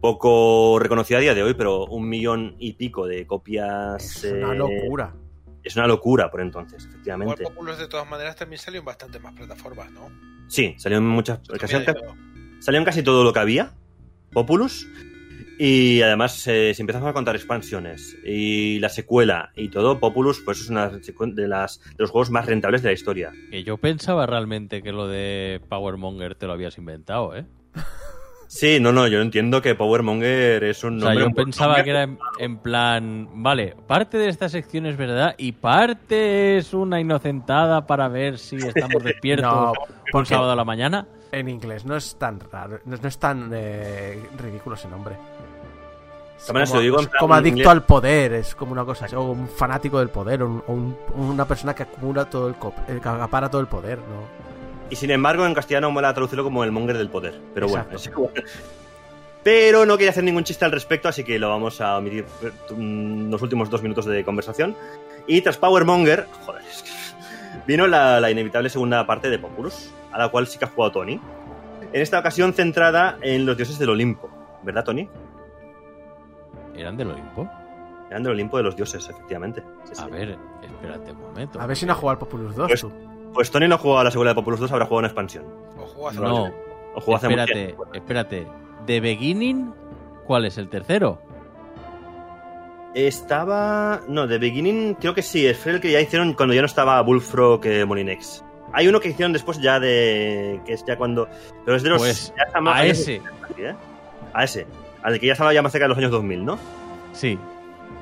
[0.00, 4.22] poco reconocido a día de hoy, pero un millón y pico de copias.
[4.24, 5.14] Es una eh, locura.
[5.62, 7.44] Es una locura por entonces, Igual efectivamente.
[7.44, 10.10] Populous de todas maneras también salió en bastante más plataformas, ¿no?
[10.46, 11.40] Sí, salió en muchas.
[11.58, 11.76] Casi,
[12.60, 13.72] salió en casi todo lo que había,
[14.30, 14.86] Populus.
[15.58, 20.60] Y además, eh, si empezamos a contar expansiones y la secuela y todo, Populus pues
[20.60, 23.32] es una de, las, de los juegos más rentables de la historia.
[23.50, 27.46] Que yo pensaba realmente que lo de Power Monger te lo habías inventado, ¿eh?
[28.48, 31.24] Sí, no, no, yo entiendo que Powermonger es un O sea, nombre.
[31.24, 35.52] yo pensaba que era en, en plan, vale, parte de esta sección es verdad y
[35.52, 39.72] parte es una inocentada para ver si estamos despiertos No,
[40.12, 41.06] porque sábado a la mañana.
[41.32, 45.16] en inglés no es tan raro, no, no es tan eh, ridículo ese nombre.
[46.36, 47.68] Es se como, lo digo en es plan como adicto inglés.
[47.68, 50.72] al poder, es como una cosa así, o un fanático del poder, o, un- o
[50.72, 54.53] un- una persona que acumula todo el, que acapara todo el poder, ¿no?
[54.90, 57.38] Y sin embargo, en castellano mola traducirlo como el monger del poder.
[57.54, 57.96] Pero bueno, Exacto.
[57.96, 58.44] es igual.
[59.42, 62.24] Pero no quería hacer ningún chiste al respecto, así que lo vamos a omitir
[62.74, 64.74] mm, los últimos dos minutos de conversación.
[65.26, 66.90] Y tras Powermonger, joder, es que
[67.66, 70.92] vino la, la inevitable segunda parte de Populus, a la cual sí que ha jugado
[70.92, 71.20] Tony.
[71.92, 74.30] En esta ocasión centrada en los dioses del Olimpo,
[74.62, 75.08] ¿verdad, Tony?
[76.74, 77.48] ¿Eran del Olimpo?
[78.10, 79.62] Eran del Olimpo de los dioses, efectivamente.
[79.84, 80.02] Sí, sí.
[80.02, 81.60] A ver, espérate un momento.
[81.60, 82.92] A ver si no ha jugado Populus 2, Pues- tú.
[83.34, 85.44] Pues Tony no jugó a la secuela de Populus 2, habrá jugado una expansión.
[85.78, 86.54] O jugó hace No, mucho.
[86.94, 87.86] O jugó hace mucho espérate, tiempo.
[87.92, 88.46] espérate.
[88.86, 89.74] ¿The Beginning?
[90.26, 91.20] ¿Cuál es el tercero?
[92.94, 94.02] Estaba.
[94.08, 97.00] No, The Beginning, creo que sí, fue el que ya hicieron cuando ya no estaba
[97.02, 98.44] Bullfrog eh, Molinex.
[98.72, 100.60] Hay uno que hicieron después ya de.
[100.64, 101.28] que es ya cuando.
[101.64, 101.98] Pero es de los.
[102.00, 103.20] Pues ya está más- a ese.
[103.58, 103.74] ¿eh?
[104.32, 104.66] A ese.
[105.02, 106.58] Al que ya estaba ya más cerca de los años 2000, ¿no?
[107.12, 107.36] Sí.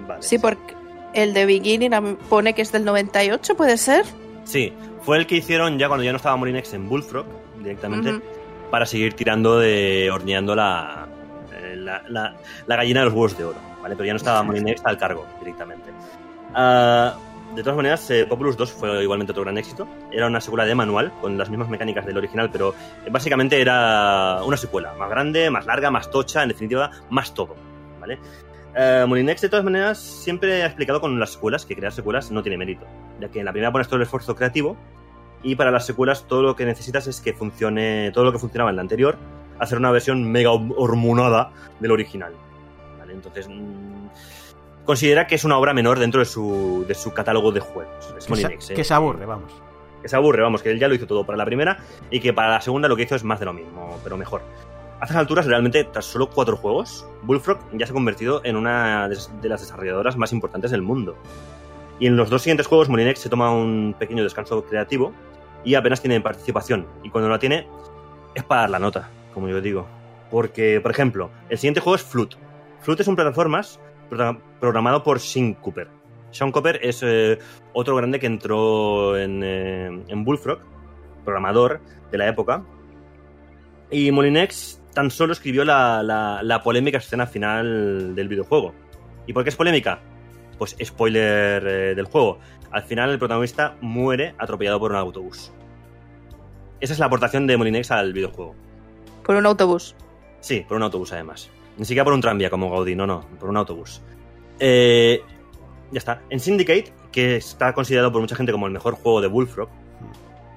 [0.07, 0.23] Vale.
[0.23, 0.75] Sí, porque
[1.15, 4.05] el de Beginning pone que es del 98, ¿puede ser?
[4.45, 4.73] Sí,
[5.03, 7.27] fue el que hicieron ya cuando ya no estaba Molinex en Bullfrog,
[7.59, 8.11] directamente,
[8.71, 10.11] para seguir tirando de.
[10.13, 11.07] horneando la.
[11.53, 13.95] eh, La, la- la gallina de los huevos de oro, ¿vale?
[13.97, 15.91] Pero ya no estaba Molinex al cargo directamente.
[16.55, 17.15] Ah,
[17.55, 19.87] de todas maneras, eh, Populus 2 fue igualmente otro gran éxito.
[20.11, 22.75] Era una secuela de manual, con las mismas mecánicas del original, pero
[23.05, 24.95] eh, básicamente era una secuela.
[24.99, 27.55] Más grande, más larga, más tocha, en definitiva, más todo,
[28.01, 28.19] ¿vale?
[28.75, 32.43] Eh, Molinex, de todas maneras, siempre ha explicado con las secuelas que crear secuelas no
[32.43, 32.87] tiene mérito,
[33.21, 34.77] ya que en la primera pones todo el esfuerzo creativo
[35.43, 38.71] y para las secuelas todo lo que necesitas es que funcione, todo lo que funcionaba
[38.71, 39.19] en la anterior,
[39.59, 41.51] hacer una versión mega hormonada
[41.81, 42.33] del original.
[42.99, 43.13] ¿vale?
[43.13, 47.61] Entonces, mm, considera que es una obra menor dentro de su, de su catálogo de
[47.61, 47.93] juegos.
[48.07, 48.75] Es Que se, Molinex, ¿eh?
[48.75, 49.53] que se aburre, vamos.
[50.01, 51.79] que se aburre, vamos, que él ya lo hizo todo para la primera
[52.11, 54.43] y que para la segunda lo que hizo es más de lo mismo, pero mejor.
[55.03, 59.09] A estas alturas, realmente, tras solo cuatro juegos, Bullfrog ya se ha convertido en una
[59.09, 61.17] de las desarrolladoras más importantes del mundo.
[61.99, 65.13] Y en los dos siguientes juegos, Molinex se toma un pequeño descanso creativo
[65.65, 66.87] y apenas tiene participación.
[67.03, 67.67] Y cuando la tiene,
[68.37, 69.89] es para dar la nota, como yo digo.
[70.31, 72.37] Porque, por ejemplo, el siguiente juego es Flute.
[72.79, 75.89] Flute es un plataformas progra- programado por Sean Cooper.
[76.31, 77.41] Sean Cooper es eh,
[77.73, 80.61] otro grande que entró en, eh, en Bullfrog,
[81.25, 81.81] programador
[82.13, 82.63] de la época.
[83.91, 88.75] Y Molinex tan solo escribió la, la- la polémica escena final del videojuego.
[89.27, 90.01] ¿Y por qué es polémica?
[90.59, 92.39] Pues spoiler eh, del juego.
[92.71, 95.53] Al final el protagonista muere atropellado por un autobús.
[96.81, 98.55] Esa es la aportación de Molinex al videojuego.
[99.25, 99.95] Por un autobús.
[100.41, 101.51] Sí, por un autobús además.
[101.79, 104.03] Ni siquiera por un tranvía como Gaudí, no, no, por un autobús.
[104.59, 105.23] Eh,
[105.91, 106.23] ya está.
[106.29, 109.69] En Syndicate, que está considerado por mucha gente como el mejor juego de Bullfrog,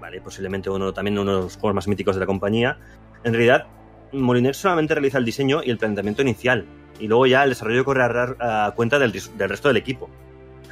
[0.02, 2.78] vale, posiblemente uno también uno de los juegos más míticos de la compañía,
[3.24, 3.68] en realidad
[4.15, 6.65] Molinex solamente realiza el diseño y el planteamiento inicial,
[6.99, 8.03] y luego ya el desarrollo corre
[8.39, 10.09] a, cuenta del, resto del equipo.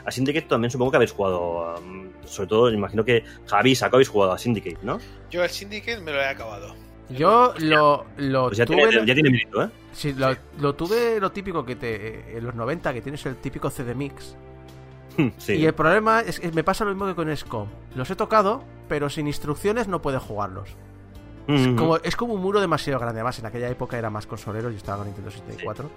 [0.06, 3.96] A Syndicate también supongo que habéis jugado, um, sobre todo imagino que Javi y Saco
[3.96, 5.00] habéis jugado a Syndicate, ¿no?
[5.32, 6.76] Yo el Syndicate me lo he acabado.
[7.10, 8.88] Yo lo, lo Pues ya tuve.
[8.88, 9.70] tiene, ya tiene mérito, ¿eh?
[9.92, 12.38] sí, lo, lo tuve lo típico que te.
[12.38, 14.36] En los 90, que tienes el típico CD Mix.
[15.38, 15.54] Sí.
[15.54, 17.68] Y el problema es que me pasa lo mismo que con SCOM.
[17.96, 20.70] Los he tocado, pero sin instrucciones no puedes jugarlos.
[21.48, 23.20] Es como, es como un muro demasiado grande.
[23.20, 25.90] Además, en aquella época era más consolero, yo estaba con Nintendo 64.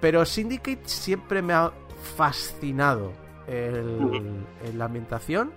[0.00, 1.70] Pero Syndicate siempre me ha
[2.16, 3.12] fascinado
[3.46, 5.52] el, el- la ambientación.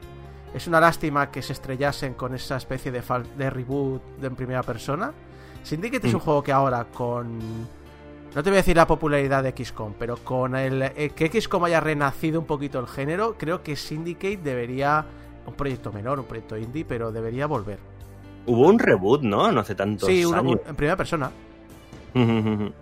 [0.53, 3.01] Es una lástima que se estrellasen con esa especie de,
[3.37, 5.13] de reboot de en primera persona.
[5.63, 6.23] Syndicate es un Mm.
[6.23, 7.39] juego que ahora con...
[7.39, 11.63] No te voy a decir la popularidad de XCOM, pero con el, eh, que XCOM
[11.65, 15.05] haya renacido un poquito el género, creo que Syndicate debería...
[15.45, 17.77] Un proyecto menor, un proyecto indie, pero debería volver.
[18.45, 19.51] Hubo un reboot, ¿no?
[19.51, 20.59] No hace tantos Sí, uno- años.
[20.67, 21.31] en primera persona.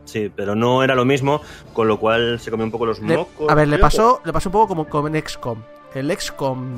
[0.06, 1.42] Sí, pero no era lo mismo,
[1.74, 3.50] con lo cual se comió un poco los Le- mocos.
[3.50, 5.60] a ver, le pasó, le pasó un poco como con XCOM.
[5.94, 6.76] El XCOM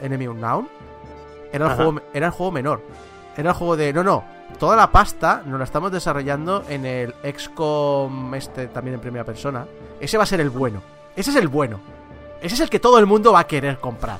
[0.00, 0.68] Enemy Unknown
[1.52, 1.76] era el, Ajá.
[1.84, 2.80] juego, era el juego menor.
[3.36, 3.92] Era el juego de.
[3.92, 4.24] No, no.
[4.58, 9.64] Toda la pasta nos la estamos desarrollando en el XCOM este también en primera persona.
[10.00, 10.82] Ese va a ser el bueno.
[11.14, 11.78] Ese es el bueno.
[12.42, 14.18] Ese es el que todo el mundo va a querer comprar.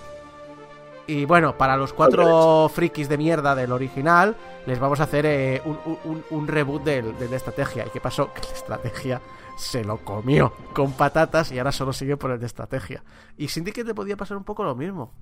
[1.08, 4.36] Y bueno, para los cuatro frikis de mierda del original,
[4.66, 7.86] les vamos a hacer eh, un, un- un reboot del, del de estrategia.
[7.86, 8.30] ¿Y qué pasó?
[8.34, 9.20] Que la estrategia
[9.56, 13.02] se lo comió con patatas y ahora solo sigue por el de estrategia.
[13.38, 15.12] Y Syndicate le podía pasar un poco lo mismo.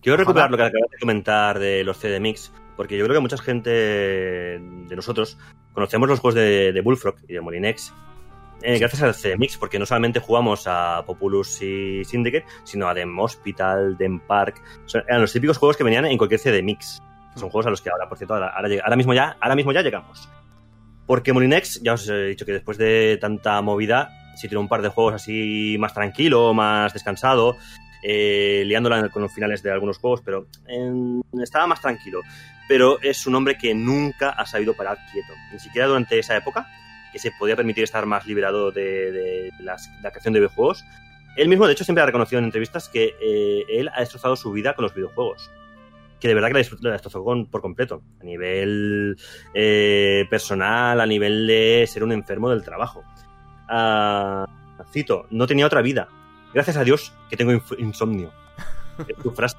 [0.00, 3.20] Quiero recuperar lo que acabas de comentar de los CD Mix, porque yo creo que
[3.22, 5.38] mucha gente de nosotros
[5.72, 7.92] conocemos los juegos de, de Bullfrog y de Molinex
[8.64, 12.94] eh, gracias al CD Mix, porque no solamente jugamos a Populus y Syndicate, sino a
[12.94, 14.60] Dem Hospital, Dem Park.
[14.86, 17.00] Son- eran los típicos juegos que venían en cualquier CD Mix.
[17.36, 19.72] Son juegos a los que ahora, por cierto, ahora, ahora ahora mismo, ya, ahora mismo
[19.72, 20.28] ya llegamos.
[21.06, 24.80] Porque Molinex, ya os he dicho que después de tanta movida, sí tiene un par
[24.82, 27.56] de juegos así más tranquilo, más descansado,
[28.02, 30.46] eh, liándola con los finales de algunos juegos, pero
[31.42, 32.20] estaba más tranquilo.
[32.68, 36.66] Pero es un hombre que nunca ha sabido parar quieto, ni siquiera durante esa época,
[37.14, 40.84] que se podía permitir estar más liberado de, de las- la creación de videojuegos.
[41.36, 44.52] Él mismo, de hecho, siempre ha reconocido en entrevistas que eh, él ha destrozado su
[44.52, 45.50] vida con los videojuegos.
[46.20, 48.02] Que de verdad que la la destrozó con- por completo.
[48.20, 49.16] A nivel
[49.54, 53.02] eh, personal, a nivel de ser un enfermo del trabajo.
[53.68, 54.46] Ah,
[54.92, 56.08] cito, no tenía otra vida.
[56.52, 58.32] Gracias a Dios que tengo insomnio.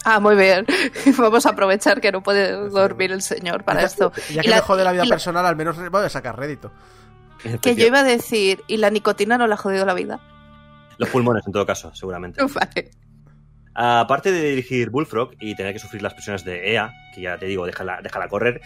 [0.05, 0.65] Ah, muy bien.
[1.17, 4.13] Vamos a aprovechar que no puede dormir el señor para esto.
[4.33, 6.09] Ya Y que la- le jode la vida y la- personal, al menos va a
[6.09, 6.71] sacar rédito.
[7.61, 10.19] Que yo iba a decir, y la nicotina no le ha jodido la vida.
[10.97, 12.41] Los pulmones, en todo caso, seguramente.
[12.53, 12.91] Vale.
[13.77, 17.45] Aparte de dirigir Bullfrog y tener que sufrir las presiones de EA, que ya te
[17.45, 18.61] digo, déjala, déjala correr,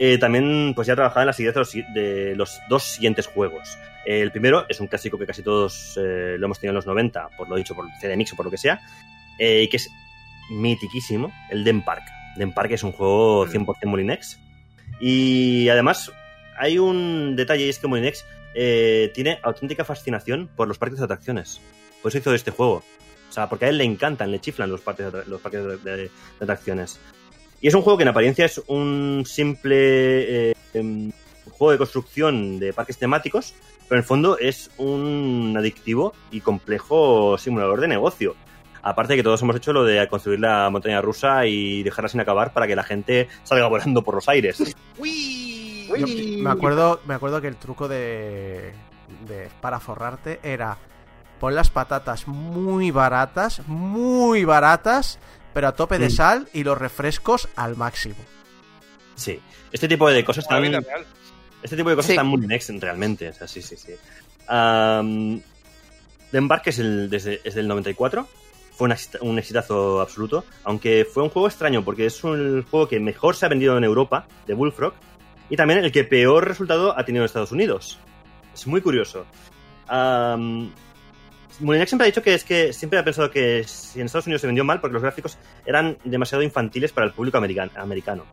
[0.00, 3.76] eh, también pues ya trabajaba en las ideas de los, de los dos siguientes juegos.
[4.06, 7.28] El primero es un clásico que casi todos eh, lo hemos tenido en los 90,
[7.36, 8.80] por lo dicho, por CD Mix o por lo que sea,
[9.38, 9.90] eh, que es
[10.48, 12.04] mitiquísimo, el Den Park.
[12.36, 14.40] Den Park es un juego 100% Molinex.
[14.98, 16.10] Y además
[16.58, 18.24] hay un detalle y es que Molinex
[18.54, 21.60] eh, tiene auténtica fascinación por los parques de atracciones.
[22.02, 22.82] Por eso hizo este juego.
[23.28, 26.10] O sea, porque a él le encantan, le chiflan los parques los parques de, de-
[26.40, 27.00] atracciones.
[27.60, 31.10] Y es un juego que en apariencia es un simple eh, em,
[31.50, 33.54] juego de construcción de parques temáticos,
[33.88, 38.36] pero en el fondo es un adictivo y complejo simulador de negocio.
[38.82, 42.20] Aparte de que todos hemos hecho lo de construir la montaña rusa y dejarla sin
[42.20, 44.74] acabar para que la gente salga volando por los aires.
[46.00, 48.72] Yo me acuerdo, me acuerdo que el truco de,
[49.26, 50.76] de para forrarte era
[51.40, 55.18] pon las patatas muy baratas, muy baratas,
[55.52, 56.10] pero a tope de Mm.
[56.10, 58.16] sal y los refrescos al máximo.
[59.14, 59.40] Sí.
[59.72, 60.64] Este tipo de cosas están,
[61.62, 62.12] este tipo de cosas Sí.
[62.12, 63.28] están muy next realmente.
[63.28, 63.92] O sea, sí, sí, sí.
[64.50, 65.40] Um,
[66.30, 68.26] The Embark es, el, desde, es del 94.
[68.76, 70.44] Fue un, exita- un exitazo absoluto.
[70.64, 73.84] Aunque fue un juego extraño porque es un juego que mejor se ha vendido en
[73.84, 74.94] Europa, de Bullfrog.
[75.54, 78.00] Y también el que peor resultado ha tenido en Estados Unidos.
[78.52, 79.24] Es muy curioso.
[79.88, 80.72] Um,
[81.56, 84.48] siempre ha dicho que es que siempre ha pensado que si en Estados Unidos se
[84.48, 88.26] vendió mal porque los gráficos eran demasiado infantiles para el público american- americano.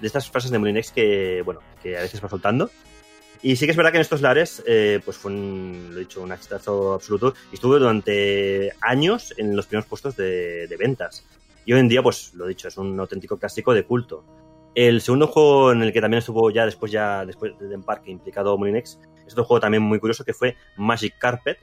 [0.00, 2.70] De estas frases de Molinex que, bueno, que a veces va soltando.
[3.42, 6.32] Y sí que es verdad que en estos lares, eh, pues fue lo dicho, un
[6.32, 11.26] exitazo absoluto y estuvo durante años en los primeros puestos de, de ventas.
[11.66, 14.24] Y hoy en día, pues lo he dicho, es un auténtico clásico de culto.
[14.74, 18.58] El segundo juego en el que también estuvo ya después ya después de Embark implicado
[18.58, 21.58] Molinex es otro juego también muy curioso que fue Magic Carpet,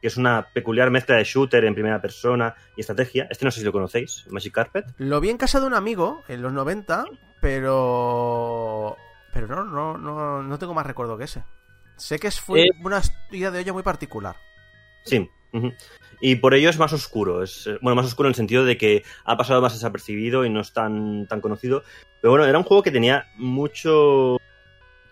[0.00, 3.26] que es una peculiar mezcla de shooter en primera persona y estrategia.
[3.30, 4.86] Este no sé si lo conocéis, Magic Carpet.
[4.98, 7.04] Lo vi en casa de un amigo en los 90,
[7.40, 8.96] pero.
[9.32, 11.44] Pero no, no, no, no tengo más recuerdo que ese.
[11.96, 12.66] Sé que es- fue Eh.
[12.82, 14.36] una idea de olla muy particular.
[15.04, 15.28] Sí.
[16.20, 17.42] Y por ello es más oscuro.
[17.42, 20.50] Es, eh, bueno, más oscuro en el sentido de que ha pasado más desapercibido y
[20.50, 21.82] no es tan, tan conocido.
[22.20, 24.38] Pero bueno, era un juego que tenía mucho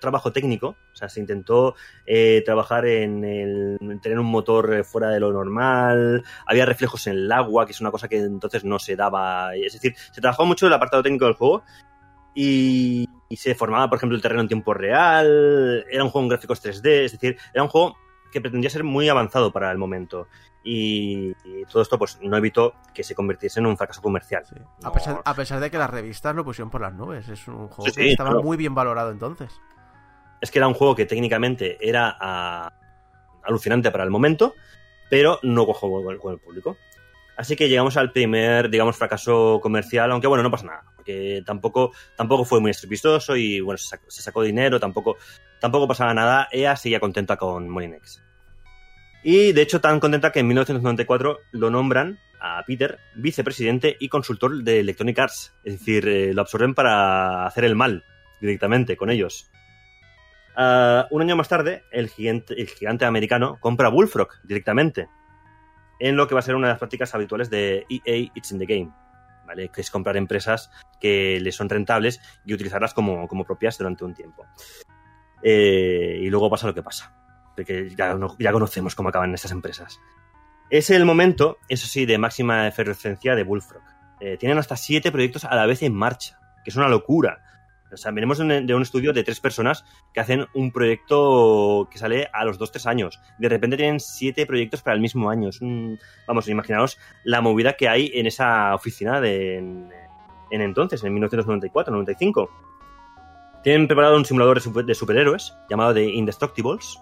[0.00, 0.76] trabajo técnico.
[0.92, 1.74] O sea, se intentó
[2.06, 6.22] eh, trabajar en, el, en tener un motor eh, fuera de lo normal.
[6.46, 9.54] Había reflejos en el agua, que es una cosa que entonces no se daba.
[9.54, 11.62] Es decir, se trabajó mucho el apartado técnico del juego.
[12.34, 15.84] Y, y se formaba, por ejemplo, el terreno en tiempo real.
[15.90, 17.04] Era un juego en gráficos 3D.
[17.04, 17.96] Es decir, era un juego
[18.32, 20.26] que pretendía ser muy avanzado para el momento.
[20.64, 24.44] Y, y todo esto pues no evitó que se convirtiese en un fracaso comercial.
[24.48, 24.56] Sí.
[24.82, 27.28] A, pesar, a pesar de que las revistas lo pusieron por las nubes.
[27.28, 28.42] Es un juego Sí, que sí, estaba claro.
[28.44, 29.52] muy bien valorado entonces.
[30.40, 32.72] Es que era un juego que técnicamente era ah,
[33.44, 34.54] alucinante para el momento,
[35.10, 36.76] pero no cojo con, con el público.
[37.36, 41.92] Así que llegamos al primer, digamos, fracaso comercial, aunque bueno, no pasa nada, porque tampoco,
[42.16, 45.16] tampoco fue muy estrepitoso y bueno, se sacó, se sacó dinero, tampoco,
[45.62, 46.48] tampoco pasaba nada.
[46.50, 48.20] EA seguía contenta con Molinex.
[49.22, 54.64] Y de hecho, tan contenta que en 1994 lo nombran a Peter vicepresidente y consultor
[54.64, 55.54] de Electronic Arts.
[55.64, 58.04] Es decir, eh, lo absorben para hacer el mal
[58.40, 59.48] directamente con ellos.
[60.56, 65.08] Ah, un año más tarde, el gigante, americano compra Bullfrog directamente,
[66.00, 68.58] en lo que va a ser una de las prácticas habituales de EA It's in
[68.58, 68.90] the Game,
[69.46, 69.68] ¿vale?
[69.68, 74.44] que es comprar empresas que les son rentables y utilizarlas como propias durante un tiempo.
[75.42, 77.12] Eh, y luego pasa lo que pasa,
[77.56, 80.00] porque ya, no- ya conocemos cómo acaban estas empresas.
[80.70, 83.82] Es el momento, eso sí, de máxima efervescencia de Bullfrog.
[84.20, 87.42] Eh, tienen hasta siete proyectos a la vez en marcha, que es una locura.
[87.92, 92.26] O sea, venimos de un, estudio de tres personas que hacen un proyecto que sale
[92.32, 93.20] a los 2-3 años.
[93.38, 95.50] De repente tienen siete proyectos para el mismo año.
[95.50, 99.90] Es un- vamos, imaginaos la movida que hay en esa oficina de, en,
[100.50, 102.48] en entonces, en 1994-95.
[103.62, 106.98] Tienen preparado un simulador de, super- de superhéroes llamado The Indestructibles.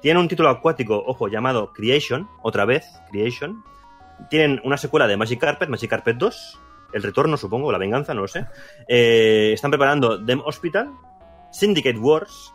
[0.00, 3.62] Tienen un título acuático, ojo, llamado Creation, otra vez, Creation.
[4.30, 6.60] Tienen una secuela de Magic Carpet, Magic Carpet 2.
[6.92, 8.46] El retorno, supongo, la venganza, no lo sé.
[8.86, 10.90] Eh, están preparando Dem Hospital,
[11.50, 12.52] Syndicate Wars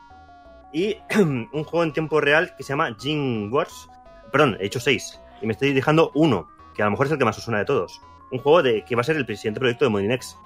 [0.72, 3.90] y un juego en tiempo real que se llama Jing Wars.
[4.32, 5.20] Perdón, he hecho seis.
[5.42, 7.60] Y me estoy dejando uno, que a lo mejor es el que más os suena
[7.60, 8.02] de todos.
[8.32, 10.38] Un juego de que va a ser el siguiente proyecto de Molinex.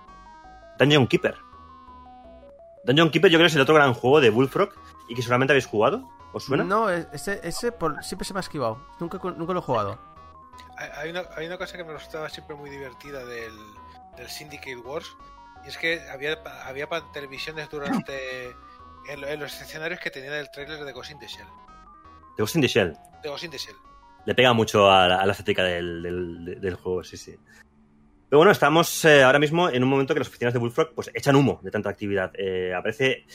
[0.79, 1.35] Dungeon Keeper.
[2.83, 4.69] Dungeon Keeper yo creo que es el otro gran juego de Bullfrog
[5.07, 6.09] y que solamente habéis jugado.
[6.33, 6.63] ¿Os suena?
[6.63, 8.81] No, ese, ese por- siempre se me ha esquivado.
[8.99, 9.99] Nunca, nunca lo he jugado.
[10.77, 13.53] Hay- una, hay una cosa que me resultaba siempre muy divertida del,
[14.17, 15.07] del Syndicate Wars.
[15.65, 18.55] Y es que había, había televisiones durante.
[19.09, 21.47] En, lo- en los escenarios que tenían el trailer de Ghost in the Shell.
[22.37, 22.95] The Ghost in the Shell.
[23.23, 23.75] De Ghost in the Shell.
[24.27, 27.35] Le pega mucho a la, a la estética del, del- del juego, sí, sí.
[28.31, 31.11] Pero bueno, estamos eh, ahora mismo en un momento que las oficinas de Bullfrog pues
[31.13, 32.31] echan humo de tanta actividad.
[32.37, 33.25] Eh, aparece.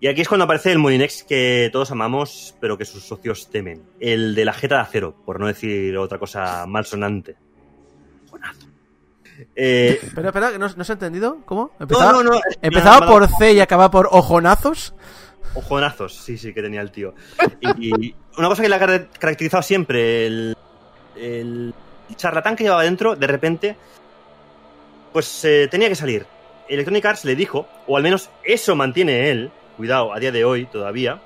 [0.00, 3.82] Y aquí es cuando aparece el Molinex que todos amamos, pero que sus socios temen.
[3.98, 7.36] El de la jeta de acero, por no decir otra cosa malsonante.
[8.30, 8.66] Jonazo.
[9.56, 11.38] Eh, espera, que no, no se ha entendido.
[11.46, 11.70] ¿Cómo?
[11.80, 12.40] Empezaba, no, no, no.
[12.60, 14.94] empezaba por C y acababa por ojonazos.
[15.54, 17.14] Ojonazos, sí, sí, que tenía el tío.
[17.78, 20.56] Y, y una cosa que le ha car- caracterizado siempre, el,
[21.16, 21.72] el
[22.14, 23.76] charlatán que llevaba dentro, de repente,
[25.14, 26.26] pues eh, tenía que salir.
[26.68, 30.66] Electronic Arts le dijo, o al menos eso mantiene él, cuidado, a día de hoy
[30.66, 31.20] todavía,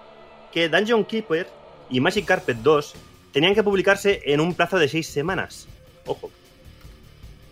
[0.52, 1.48] que Dungeon Keeper
[1.90, 2.94] y Magic Carpet 2
[3.32, 5.66] tenían que publicarse en un plazo de seis semanas.
[6.06, 6.30] Ojo.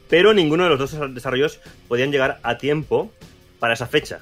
[0.08, 1.58] Pero ninguno de los dos desarrollos
[1.88, 3.10] podían llegar a tiempo
[3.58, 4.20] para esa fecha.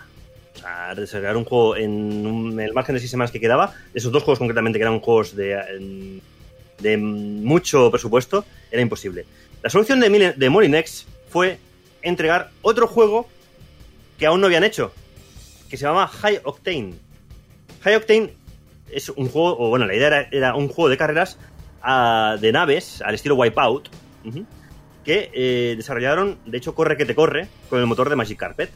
[0.54, 4.12] O sea, desarrollar un juego en, un- el margen de seis semanas que quedaba, esos
[4.12, 9.26] dos juegos concretamente que eran juegos de, mucho presupuesto, era imposible.
[9.62, 11.58] La solución de, de Molinex fue
[12.04, 13.26] entregar otro juego
[14.18, 14.92] que aún no habían hecho,
[15.68, 16.94] que se llamaba High Octane.
[17.82, 18.34] High Octane
[18.90, 21.38] es un juego, o bueno, la idea era, era un juego de carreras
[21.82, 23.88] ah, de naves al estilo Wipeout,
[25.04, 28.70] que eh, desarrollaron, de hecho, corre que te corre, con el motor de Magic Carpet.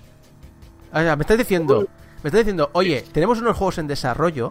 [0.92, 1.88] Ah, me estás diciendo,
[2.22, 4.50] me estás diciendo, oye, tenemos unos juegos en desarrollo,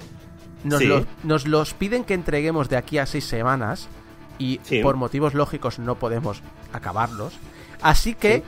[0.63, 0.85] nos, Sí.
[0.85, 3.87] los, nos los piden que entreguemos de aquí a seis semanas
[4.39, 4.81] y Sí.
[4.81, 6.41] por motivos lógicos no podemos
[6.73, 7.33] acabarlos.
[7.81, 8.43] Así que Sí.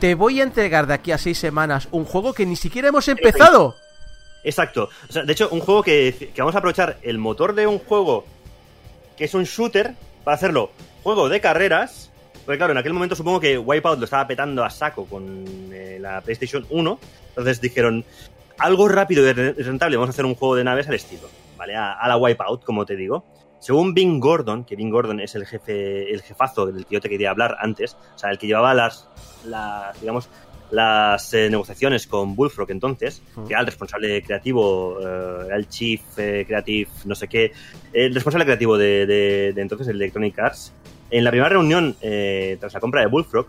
[0.00, 3.06] Te voy a entregar de aquí a seis semanas un juego que ni siquiera hemos
[3.08, 3.76] empezado.
[4.42, 4.88] Exacto.
[5.08, 7.78] O sea, de hecho, un juego que, que vamos a aprovechar el motor de un
[7.78, 8.24] juego
[9.16, 9.94] que es un shooter
[10.24, 10.70] para hacerlo
[11.02, 12.10] juego de carreras.
[12.44, 15.98] Porque claro, en aquel momento supongo que Wipeout lo estaba petando a saco con eh,
[16.00, 16.98] la PlayStation 1.
[17.28, 18.04] Entonces dijeron,
[18.58, 21.28] algo rápido y re- rentable, vamos a hacer un juego de naves al estilo,
[21.58, 21.76] ¿vale?
[21.76, 23.24] A, a la Wipeout, como te digo.
[23.60, 27.10] Según Bing Gordon, que Bing Gordon es el jefe, el jefazo del que yo te
[27.10, 29.06] quería hablar antes, o sea, el que llevaba las,
[29.46, 30.28] las digamos,
[30.70, 36.44] las eh, negociaciones con Bullfrog entonces, que era el responsable creativo, eh, el chief eh,
[36.46, 37.52] creative, no sé qué,
[37.92, 40.72] el responsable creativo de, de- de entonces el Electronic Arts,
[41.10, 43.46] en la primera reunión eh, tras la compra de Bullfrog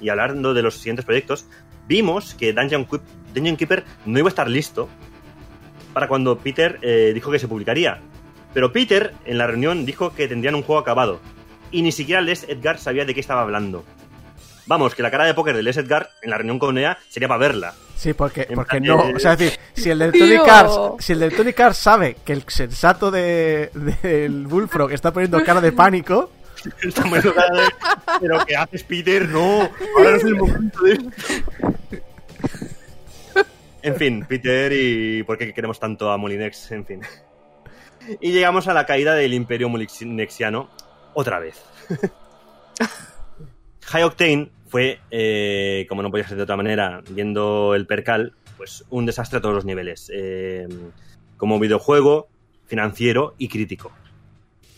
[0.00, 1.46] y hablando de los siguientes proyectos,
[1.88, 3.02] vimos que Dungeon, Keep-
[3.34, 4.88] Dungeon Keeper no iba a estar listo
[5.92, 7.98] para cuando Peter eh, dijo que se publicaría.
[8.54, 11.18] Pero Peter en la reunión dijo que tendrían un juego acabado.
[11.72, 13.84] Y ni siquiera Les Edgar sabía de qué estaba hablando.
[14.66, 17.28] Vamos, que la cara de póker de Les Edgar en la reunión con EA sería
[17.28, 17.74] para verla.
[17.96, 19.08] Sí, porque, porque no.
[19.08, 20.24] eh, O sea, es decir, si el de Tío.
[20.24, 23.70] Electronic Arts, si el de Electronic Arts sabe que el sensato de,
[24.02, 26.30] del Bullfrog está poniendo cara de pánico,
[26.82, 27.68] Está poniendo cara de,
[28.20, 29.28] Pero ¿qué haces, Peter?
[29.28, 31.10] No, ahora no es el momento de esto".
[33.82, 37.00] En fin, Peter y por qué queremos tanto a Molinex, en fin.
[38.20, 40.68] Y llegamos a la caída del imperio molinexiano
[41.14, 41.62] otra vez.
[43.90, 48.84] High Octane fue, eh, como no podía ser de otra manera, viendo el percal, pues
[48.88, 50.10] un desastre a todos los niveles.
[50.14, 50.68] eh,
[51.36, 52.28] como videojuego,
[52.66, 53.90] financiero y crítico.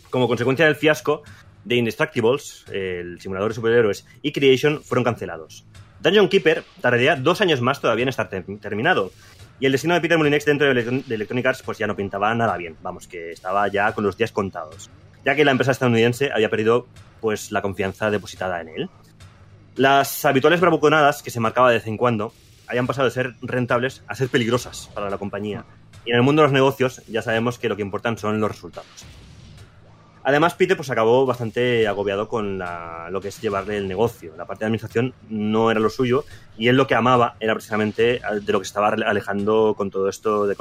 [0.09, 1.21] Como consecuencia del fiasco,
[1.67, 5.65] The Indestructibles, el simulador de superhéroes, y Creation fueron cancelados.
[6.01, 9.11] Dungeon Keeper tardaría dos años más todavía en estar ter- terminado.
[9.59, 12.57] Y el destino de Peter Molinex dentro de Electronic Arts pues ya no pintaba nada
[12.57, 12.75] bien.
[12.81, 14.89] Vamos, que estaba ya con los días contados.
[15.23, 16.87] Ya que la empresa estadounidense había perdido
[17.21, 18.89] pues la confianza depositada en él.
[19.75, 22.33] Las habituales bravuconadas que se marcaba de vez en cuando
[22.67, 25.65] habían pasado de ser rentables a ser peligrosas para la compañía.
[26.05, 28.51] Y en el mundo de los negocios ya sabemos que lo que importan son los
[28.51, 28.87] resultados.
[30.25, 32.57] Además, Peter pues acabó bastante agobiado con
[33.09, 34.33] lo que es llevarle el negocio.
[34.37, 36.23] La parte de administración no era lo suyo
[36.57, 40.47] y él lo que amaba era precisamente de lo que estaba alejando con todo esto
[40.47, 40.55] de-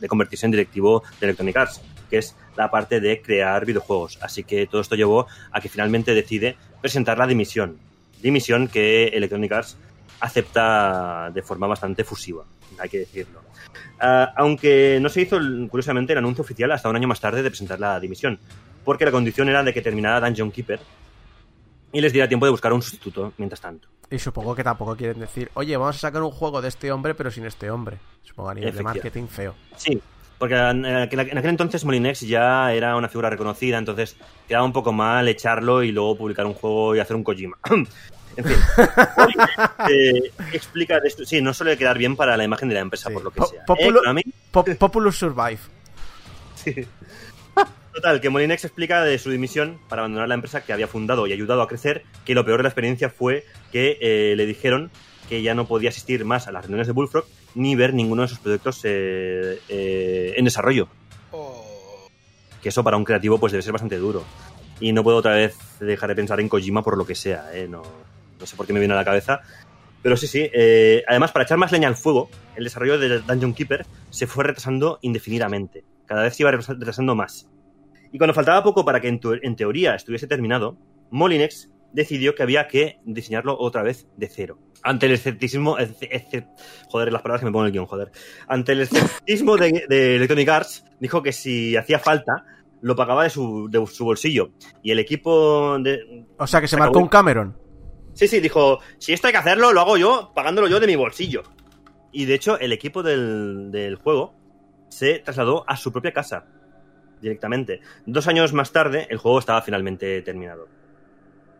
[0.00, 1.80] de convertirse en directivo de Electronic Arts,
[2.10, 4.18] que es la parte de crear videojuegos.
[4.20, 7.78] Así que todo esto llevó a que finalmente decide presentar la dimisión.
[8.22, 9.76] Dimisión que Electronic Arts
[10.20, 12.44] acepta de forma bastante fusiva,
[12.78, 13.40] hay que decirlo.
[14.00, 15.38] Ah, aunque no se hizo,
[15.68, 18.38] curiosamente, el anuncio oficial hasta un año más tarde de presentar la dimisión,
[18.84, 20.80] porque la condición era de que terminara Dungeon Keeper
[21.92, 23.88] y les diera tiempo de buscar un sustituto mientras tanto.
[24.10, 27.14] y supongo que tampoco quieren decir, oye, vamos a sacar un juego de este hombre,
[27.14, 27.98] pero sin este hombre.
[28.22, 29.54] Supongo a nivel de marketing feo.
[29.76, 30.00] Sí,
[30.38, 34.16] porque en aquel, en aquel entonces Molinex ya era una figura reconocida, entonces
[34.48, 37.56] quedaba un poco mal echarlo y luego publicar un juego y hacer un Kojima.
[37.70, 37.86] en
[38.44, 38.56] fin,
[39.16, 39.50] Molinex,
[39.90, 41.24] eh, explica de esto.
[41.24, 43.14] Sí, no suele quedar bien para la imagen de la empresa, Sí.
[43.14, 43.64] por lo que Po- sea.
[43.64, 45.58] populo- Eh, Pop- Populous Survive.
[46.54, 46.74] Sí.
[47.94, 51.32] Total, que Molinex explica de su dimisión para abandonar la empresa que había fundado y
[51.32, 54.90] ayudado a crecer, que lo peor de la experiencia fue que eh, le dijeron
[55.30, 57.24] que ya no podía asistir más a las reuniones de Bullfrog
[57.56, 60.86] ni ver ninguno de sus proyectos eh, eh, en desarrollo.
[61.32, 62.06] Oh,
[62.62, 64.22] Que eso para un creativo pues debe ser bastante duro.
[64.78, 67.66] Y no puedo otra vez dejar de pensar en Kojima por lo que sea, ¿eh?
[67.66, 67.82] no,
[68.38, 69.40] no sé por qué me viene a la cabeza.
[70.02, 70.48] Pero sí, sí.
[70.52, 74.44] eh, además, para echar más leña al fuego, el desarrollo de Dungeon Keeper se fue
[74.44, 75.82] retrasando indefinidamente.
[76.04, 77.48] Cada vez se iba retrasa- retrasando más.
[78.12, 80.76] Y cuando faltaba poco para que en, en teoría estuviese terminado,
[81.10, 84.58] Molinex decidió que había que diseñarlo otra vez de cero.
[84.82, 85.78] Ante el escepticismo...
[85.78, 86.46] esce- esce-
[86.90, 88.12] joder, las palabras que me pongo en el guion, joder.
[88.46, 92.44] Ante el escepticismo de, de Electronic Arts, dijo que si hacía falta,
[92.82, 94.50] lo pagaba de su, de su bolsillo.
[94.82, 97.56] Y el equipo de, O sea que se marcó un Cameron.
[98.12, 100.96] Sí, sí, dijo, si esto hay que hacerlo, lo hago yo, pagándolo yo de mi
[100.96, 101.42] bolsillo.
[102.12, 104.34] Y de hecho, el equipo del, del juego
[104.90, 106.46] se trasladó a su propia casa,
[107.20, 107.80] directamente.
[108.04, 110.68] Dos años más tarde, el juego estaba finalmente terminado.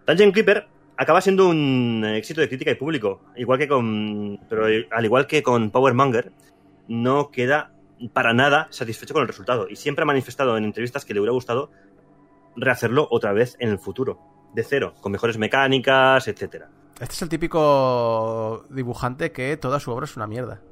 [0.07, 5.05] Dungeon Keeper acaba siendo un éxito de crítica y público, igual que con, pero al
[5.05, 6.33] igual que con Power Monger,
[6.89, 7.73] no queda
[8.13, 11.33] para nada satisfecho con el resultado y siempre ha manifestado en entrevistas que le hubiera
[11.33, 11.71] gustado
[12.57, 14.21] rehacerlo otra vez en el futuro,
[14.55, 16.71] de cero, con mejores mecánicas, etcétera.
[17.01, 20.63] Este es el típico dibujante que toda su obra es una mierda.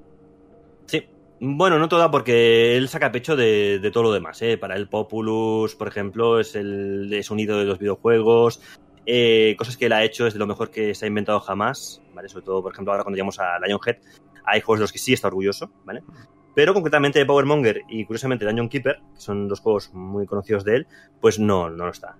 [0.86, 1.06] Sí.
[1.40, 4.40] Bueno, no toda porque él saca pecho de, de todo lo demás.
[4.40, 4.56] ¿eh?
[4.56, 8.62] Para él Populus, por ejemplo, es el es un ídolo de los videojuegos.
[9.06, 12.02] Eh, cosas que él ha hecho es de lo mejor que se ha inventado jamás.
[12.14, 12.28] ¿vale?
[12.28, 13.98] Sobre todo, por ejemplo, ahora cuando llegamos a Lionhead,
[14.44, 15.70] hay juegos de los que sí está orgulloso.
[15.84, 16.02] ¿vale?
[16.54, 20.64] Pero concretamente de Power Monger y curiosamente Dungeon Keeper, que son dos juegos muy conocidos
[20.64, 20.86] de él,
[21.20, 22.16] pues no, no lo está.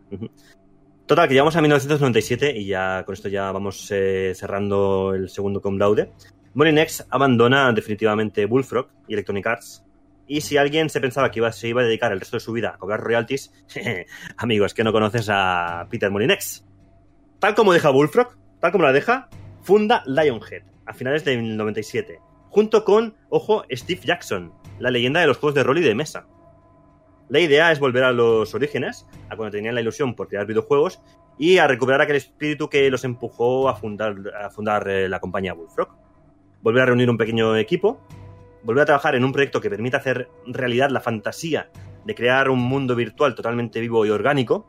[1.07, 5.63] Total, que llegamos a 1997 y ya con esto ya vamos eh, cerrando el segundo
[5.73, 6.13] laude.
[6.55, 9.85] Molinex abandona definitivamente Bullfrog y Electronic Arts.
[10.27, 12.53] Y si alguien se pensaba que iba, se iba a dedicar el resto de su
[12.53, 13.53] vida a cobrar royalties,
[14.39, 16.65] amigos, que no conoces a Peter Molinex.
[17.45, 19.29] Tal como deja Bullfrog, tal como la deja,
[19.61, 22.19] funda Lionhead a finales del 97,
[22.49, 26.27] junto con, ojo, Steve Jackson, la leyenda de los juegos de rol y de mesa.
[27.29, 31.03] La idea es volver a los orígenes, a cuando tenían la ilusión por crear videojuegos
[31.37, 35.53] y a recuperar aquel espíritu que los empujó a fundar, a fundar eh, la compañía
[35.53, 35.89] Bullfrog.
[36.63, 38.01] Volver a reunir un pequeño equipo,
[38.63, 41.69] volver a trabajar en un proyecto que permita hacer realidad la fantasía
[42.07, 44.67] de crear un mundo virtual totalmente vivo y orgánico.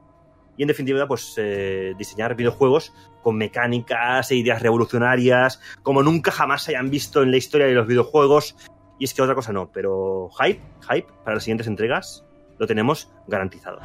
[0.57, 6.64] Y en definitiva, pues eh, diseñar videojuegos con mecánicas e ideas revolucionarias como nunca jamás
[6.64, 8.56] se hayan visto en la historia de los videojuegos.
[8.99, 12.23] Y es que otra cosa no, pero hype, hype para las siguientes entregas
[12.57, 13.82] lo tenemos garantizado.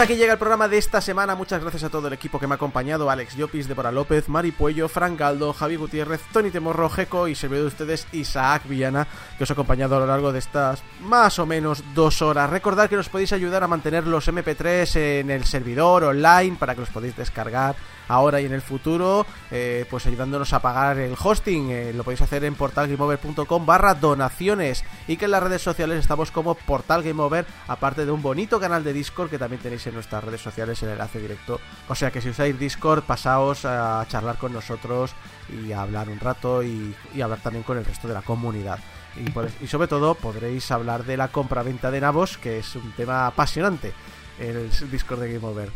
[0.00, 1.34] Aquí llega el programa de esta semana.
[1.34, 4.50] Muchas gracias a todo el equipo que me ha acompañado: Alex Llopis, Débora López, Mari
[4.50, 9.06] Puello, Fran Galdo, Javi Gutiérrez, Tony Temorro, Jeco y servidor de ustedes Isaac Villana,
[9.36, 12.48] que os ha acompañado a lo largo de estas más o menos dos horas.
[12.48, 16.80] Recordad que nos podéis ayudar a mantener los MP3 en el servidor online para que
[16.80, 17.76] los podáis descargar
[18.10, 21.70] ahora y en el futuro, eh, pues ayudándonos a pagar el hosting.
[21.70, 26.30] Eh, lo podéis hacer en portalgameover.com barra donaciones y que en las redes sociales estamos
[26.30, 27.20] como Portal Game
[27.68, 30.90] aparte de un bonito canal de Discord que también tenéis en nuestras redes sociales el
[30.90, 31.60] enlace directo.
[31.88, 35.12] O sea que si usáis Discord, pasaos a charlar con nosotros
[35.48, 38.78] y a hablar un rato y, hablar también con el resto de la comunidad.
[39.16, 42.92] Y, por- y sobre todo podréis hablar de la compra-venta de nabos, que es un
[42.92, 43.92] tema apasionante
[44.38, 45.70] en el Discord de Game Over.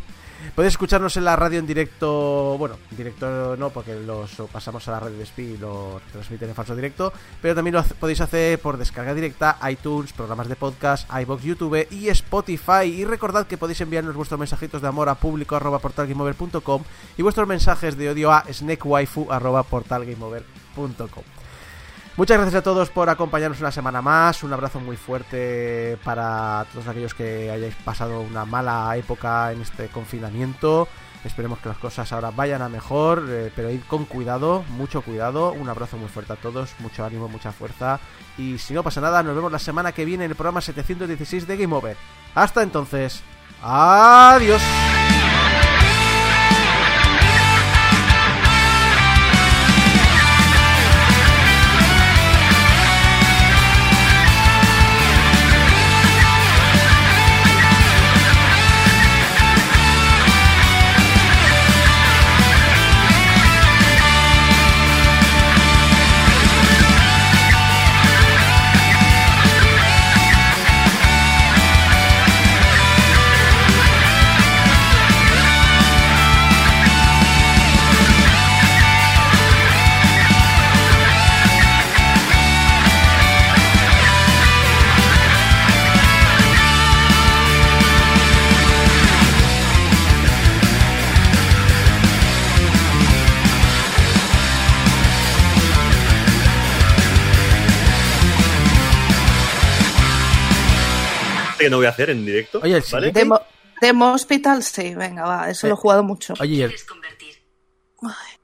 [0.53, 4.91] Podéis escucharnos en la radio en directo, bueno, en directo no, porque los pasamos a
[4.91, 7.11] la radio de Speed y lo transmiten en falso directo,
[7.41, 12.09] pero también lo podéis hacer por descarga directa, iTunes, programas de podcast, iBox, YouTube y
[12.09, 12.85] Spotify.
[12.85, 15.59] Y recordad que podéis enviarnos vuestros mensajitos de amor a público
[17.17, 19.65] y vuestros mensajes de odio a snakewaifu arroba.
[22.17, 24.41] Muchas gracias a todos por acompañarnos una semana más.
[24.43, 29.89] Un abrazo muy fuerte para todos aquellos que hayáis pasado una mala época en este
[29.89, 30.87] confinamiento.
[31.25, 35.51] Esperemos que las cosas ahora vayan a mejor, eh, pero id con cuidado, mucho cuidado.
[35.51, 37.99] Un abrazo muy fuerte a todos, mucho ánimo, mucha fuerza.
[38.37, 41.45] Y si no pasa nada, nos vemos la semana que viene en el programa 716
[41.45, 41.97] de Game Over.
[42.33, 43.23] Hasta entonces,
[43.61, 44.61] adiós.
[101.65, 102.59] Que no voy a hacer en directo.
[102.61, 103.11] Oye, el ¿vale?
[103.81, 106.35] Demo Hospital, sí, venga, va, eso Eh, lo he jugado mucho.
[106.39, 106.75] Oye, y el...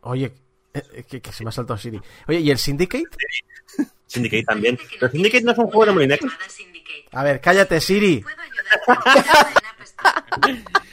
[0.02, 0.34] Oye,
[0.74, 2.02] eh, eh, que, que se me ha saltado Siri.
[2.28, 3.04] Oye, ¿y el Syndicate?
[4.08, 4.80] Syndicate también.
[5.00, 6.26] Pero Syndicate no es un juego de Molinex.
[7.12, 8.26] A ver, cállate, Siri.